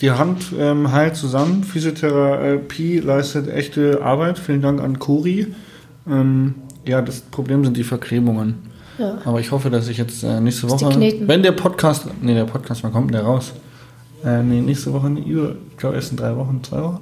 Die 0.00 0.10
Hand 0.10 0.52
ähm, 0.58 0.92
heilt 0.92 1.16
zusammen. 1.16 1.64
Physiotherapie 1.64 2.98
leistet 2.98 3.48
echte 3.48 4.02
Arbeit. 4.02 4.38
Vielen 4.38 4.62
Dank 4.62 4.80
an 4.80 4.98
Kuri. 4.98 5.54
Ähm, 6.08 6.54
ja, 6.86 7.02
das 7.02 7.20
Problem 7.20 7.64
sind 7.64 7.76
die 7.76 7.84
Verklebungen. 7.84 8.54
Ja. 8.98 9.18
Aber 9.24 9.40
ich 9.40 9.50
hoffe, 9.50 9.70
dass 9.70 9.88
ich 9.88 9.98
jetzt 9.98 10.22
äh, 10.22 10.40
nächste 10.40 10.70
Woche, 10.70 10.88
wenn 11.26 11.42
der 11.42 11.52
Podcast, 11.52 12.06
nee, 12.22 12.34
der 12.34 12.44
Podcast, 12.44 12.82
wann 12.82 12.92
kommt 12.92 13.10
denn 13.10 13.20
der 13.20 13.24
raus? 13.24 13.52
Äh, 14.24 14.42
nee, 14.42 14.60
nächste 14.60 14.92
Woche, 14.92 15.10
ich 15.18 15.76
glaube 15.76 15.96
erst 15.96 16.12
in 16.12 16.16
drei 16.16 16.34
Wochen, 16.36 16.60
zwei 16.62 16.82
Wochen. 16.82 17.00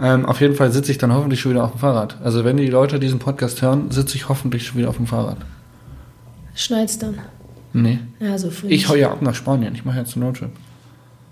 Ähm, 0.00 0.26
auf 0.26 0.40
jeden 0.40 0.54
Fall 0.54 0.72
sitze 0.72 0.90
ich 0.92 0.98
dann 0.98 1.12
hoffentlich 1.12 1.40
schon 1.40 1.52
wieder 1.52 1.64
auf 1.64 1.72
dem 1.72 1.80
Fahrrad. 1.80 2.18
Also 2.22 2.44
wenn 2.44 2.56
die 2.56 2.66
Leute 2.66 2.98
diesen 2.98 3.18
Podcast 3.18 3.62
hören, 3.62 3.90
sitze 3.90 4.16
ich 4.16 4.28
hoffentlich 4.28 4.66
schon 4.66 4.78
wieder 4.78 4.88
auf 4.88 4.96
dem 4.96 5.06
Fahrrad. 5.06 5.38
Schneit's 6.54 6.98
dann? 6.98 7.18
Nee. 7.72 7.98
Ja, 8.20 8.38
so 8.38 8.50
früh. 8.50 8.68
Ich 8.68 8.88
hau 8.88 8.94
ja 8.94 9.10
ab 9.10 9.22
nach 9.22 9.34
Spanien. 9.34 9.74
Ich 9.74 9.84
mache 9.84 9.98
jetzt 9.98 10.14
einen 10.14 10.24
Roadtrip. 10.24 10.50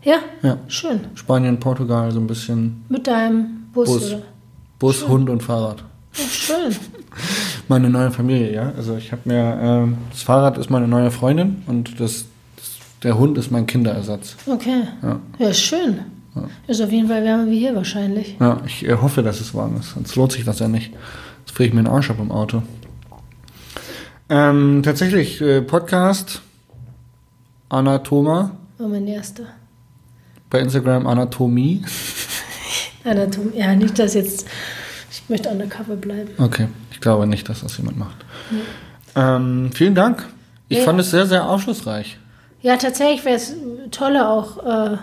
Ja, 0.04 0.16
Ja. 0.42 0.58
schön. 0.68 1.00
Spanien, 1.14 1.58
Portugal, 1.60 2.10
so 2.10 2.18
ein 2.20 2.26
bisschen 2.26 2.84
Mit 2.88 3.06
deinem 3.06 3.66
Bus, 3.72 3.88
Bus. 3.88 4.12
oder? 4.12 4.22
Bus, 4.78 5.06
Hund 5.08 5.30
und 5.30 5.42
Fahrrad. 5.42 5.84
Oh, 6.18 6.22
schön. 6.28 6.74
Meine 7.68 7.88
neue 7.88 8.10
Familie, 8.10 8.52
ja. 8.52 8.72
Also 8.76 8.96
ich 8.96 9.12
habe 9.12 9.22
mir, 9.24 9.58
ähm, 9.62 9.98
das 10.10 10.22
Fahrrad 10.22 10.58
ist 10.58 10.70
meine 10.70 10.88
neue 10.88 11.10
Freundin 11.10 11.62
und 11.66 12.00
das, 12.00 12.24
das, 12.56 12.78
der 13.02 13.16
Hund 13.18 13.38
ist 13.38 13.50
mein 13.50 13.66
Kinderersatz. 13.66 14.36
Okay. 14.46 14.82
Ja. 15.02 15.20
Ja, 15.38 15.54
schön. 15.54 16.00
Ist 16.66 16.80
auf 16.82 16.90
jeden 16.90 17.08
Fall 17.08 17.22
wärmer 17.22 17.46
wie 17.50 17.58
hier 17.58 17.74
wahrscheinlich. 17.76 18.36
Ja, 18.40 18.58
ich 18.66 18.84
äh, 18.86 18.96
hoffe, 18.96 19.22
dass 19.22 19.40
es 19.40 19.54
warm 19.54 19.76
ist, 19.78 19.90
sonst 19.90 20.16
lohnt 20.16 20.32
sich 20.32 20.44
das 20.44 20.58
ja 20.58 20.68
nicht. 20.68 20.92
Jetzt 21.40 21.54
friere 21.54 21.68
ich 21.68 21.74
mir 21.74 21.82
den 21.82 21.92
Arsch 21.92 22.10
ab 22.10 22.16
im 22.18 22.32
Auto. 22.32 22.62
Ähm, 24.30 24.82
tatsächlich, 24.82 25.40
äh, 25.42 25.60
Podcast 25.60 26.40
Anatoma, 27.68 28.52
War 28.78 28.88
mein 28.88 29.06
erster. 29.06 29.44
Bei 30.52 30.60
Instagram 30.60 31.06
Anatomie. 31.06 31.82
Anatom 33.04 33.52
ja, 33.54 33.74
nicht, 33.74 33.98
dass 33.98 34.14
jetzt. 34.14 34.46
Ich 35.10 35.28
möchte 35.28 35.48
undercover 35.48 35.96
bleiben. 35.96 36.30
Okay, 36.38 36.68
ich 36.92 37.00
glaube 37.00 37.26
nicht, 37.26 37.48
dass 37.48 37.62
das 37.62 37.76
jemand 37.78 37.98
macht. 37.98 38.16
Ähm, 39.16 39.70
vielen 39.74 39.94
Dank. 39.94 40.24
Ich 40.68 40.78
Ja. 40.78 40.84
fand 40.84 41.00
es 41.00 41.10
sehr, 41.10 41.26
sehr 41.26 41.48
aufschlussreich. 41.48 42.18
Ja, 42.60 42.76
tatsächlich 42.76 43.24
wäre 43.24 43.36
es 43.36 43.54
toller 43.90 44.28
auch. 44.30 44.58
Äh, 44.64 44.96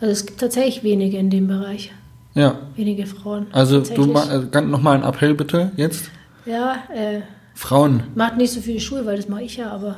Also 0.00 0.12
es 0.12 0.26
gibt 0.26 0.38
tatsächlich 0.38 0.84
wenige 0.84 1.18
in 1.18 1.28
dem 1.28 1.48
Bereich. 1.48 1.90
Ja. 2.34 2.56
Wenige 2.76 3.04
Frauen. 3.06 3.48
Also 3.50 3.80
du 3.80 4.12
äh, 4.14 4.60
noch 4.60 4.80
mal 4.80 4.94
ein 4.96 5.02
Appell 5.02 5.34
bitte 5.34 5.72
jetzt. 5.76 6.10
Ja, 6.46 6.76
äh, 6.94 7.22
Frauen, 7.54 8.04
macht 8.14 8.36
nicht 8.36 8.52
so 8.52 8.60
viele 8.60 8.78
Schuhe, 8.78 9.04
weil 9.06 9.16
das 9.16 9.28
mache 9.28 9.42
ich 9.42 9.56
ja, 9.56 9.72
aber. 9.72 9.96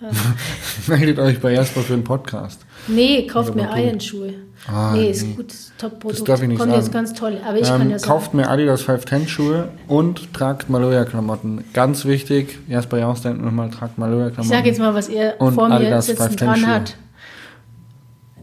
meldet 0.86 1.18
euch 1.18 1.40
bei 1.40 1.52
Jasper 1.54 1.80
für 1.80 1.94
einen 1.94 2.04
Podcast. 2.04 2.60
Nee, 2.86 3.26
kauft 3.26 3.54
mir. 3.54 3.68
Iron-Schuhe. 3.76 4.34
Ah, 4.66 4.92
nee, 4.94 5.10
ist 5.10 5.24
nee. 5.26 5.34
gut, 5.34 5.52
Top-Produkt. 5.78 6.28
darf 6.28 6.42
ich 6.42 6.48
nicht 6.48 6.58
Kommt 6.58 6.70
sagen. 6.72 6.82
jetzt 6.82 6.92
ganz 6.92 7.14
toll. 7.14 7.38
Aber 7.46 7.58
ich 7.58 7.64
kann 7.66 7.80
Ähm, 7.82 7.90
ja 7.90 7.98
sagen. 7.98 8.10
kauft 8.12 8.34
mir 8.34 8.48
Adidas 8.48 8.82
510 8.82 9.28
Schuhe 9.28 9.68
und 9.86 10.32
tragt 10.34 10.68
Maloya-Klamotten. 10.68 11.64
Ganz 11.72 12.04
wichtig, 12.04 12.58
Jasper 12.68 12.98
Jaustein 12.98 13.40
nochmal, 13.40 13.70
tragt 13.70 13.92
Ich 13.94 13.98
Maloya-Klamotten. 13.98 14.48
sage 14.48 14.68
jetzt 14.68 14.78
mal, 14.78 14.94
was 14.94 15.08
er 15.08 15.40
Und 15.40 15.54
vor 15.54 15.68
mir 15.68 15.74
Adidas 15.76 16.06
sitzen 16.06 16.22
510 16.30 16.62
dran 16.64 16.66
hat. 16.74 16.96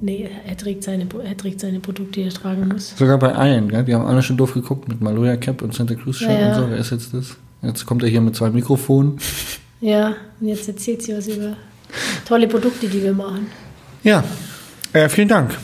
Nee, 0.01 0.29
er 0.45 0.57
trägt, 0.57 0.83
seine, 0.83 1.07
er 1.23 1.37
trägt 1.37 1.59
seine 1.61 1.79
Produkte, 1.79 2.19
die 2.21 2.27
er 2.27 2.33
tragen 2.33 2.67
muss. 2.67 2.97
Sogar 2.97 3.17
bei 3.17 3.31
Iron, 3.53 3.69
gell? 3.69 3.83
Die 3.85 3.93
haben 3.95 4.05
alle 4.05 4.21
schon 4.21 4.35
doof 4.37 4.53
geguckt 4.53 4.87
mit 4.89 5.01
Maloya 5.01 5.37
Cap 5.37 5.61
und 5.61 5.73
Santa 5.73 5.95
Cruz 5.95 6.17
Shirt 6.17 6.31
Ja, 6.31 6.39
ja. 6.39 6.47
und 6.49 6.63
so. 6.63 6.69
Wer 6.69 6.77
ist 6.77 6.91
jetzt 6.91 7.13
das? 7.13 7.37
Jetzt 7.61 7.85
kommt 7.85 8.03
er 8.03 8.09
hier 8.09 8.21
mit 8.21 8.35
zwei 8.35 8.49
Mikrofonen. 8.49 9.17
Ja, 9.81 10.15
und 10.39 10.47
jetzt 10.47 10.67
erzählt 10.67 11.01
sie 11.03 11.15
was 11.15 11.27
über 11.27 11.57
tolle 12.27 12.47
Produkte, 12.47 12.87
die 12.87 13.01
wir 13.03 13.13
machen. 13.13 13.47
Ja, 14.03 14.23
äh, 14.93 15.09
vielen 15.09 15.27
Dank. 15.27 15.57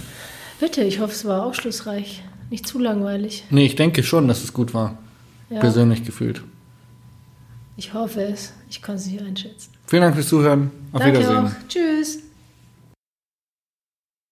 Bitte, 0.60 0.84
ich 0.84 1.00
hoffe, 1.00 1.14
es 1.14 1.26
war 1.26 1.46
aufschlussreich. 1.46 2.24
Nicht 2.50 2.68
zu 2.68 2.80
langweilig. 2.80 3.46
Nee, 3.50 3.66
ich 3.66 3.76
denke 3.76 4.04
schon, 4.04 4.28
dass 4.28 4.44
es 4.44 4.52
gut 4.54 4.74
war. 4.74 4.98
Ja, 5.50 5.60
Persönlich 5.60 6.04
gefühlt. 6.04 6.44
ich 7.78 7.94
hoffe 7.94 8.22
es. 8.24 8.54
Ich 8.70 8.82
kann 8.82 8.96
es 8.96 9.06
nicht 9.08 9.22
einschätzen. 9.22 9.70
Vielen 9.88 10.02
Dank 10.04 10.16
fürs 10.16 10.28
Zuhören. 10.28 10.72
Auf 10.92 11.02
Danke 11.02 11.20
Wiedersehen. 11.20 11.46
auch. 11.48 11.52
Tschüss. 11.68 12.20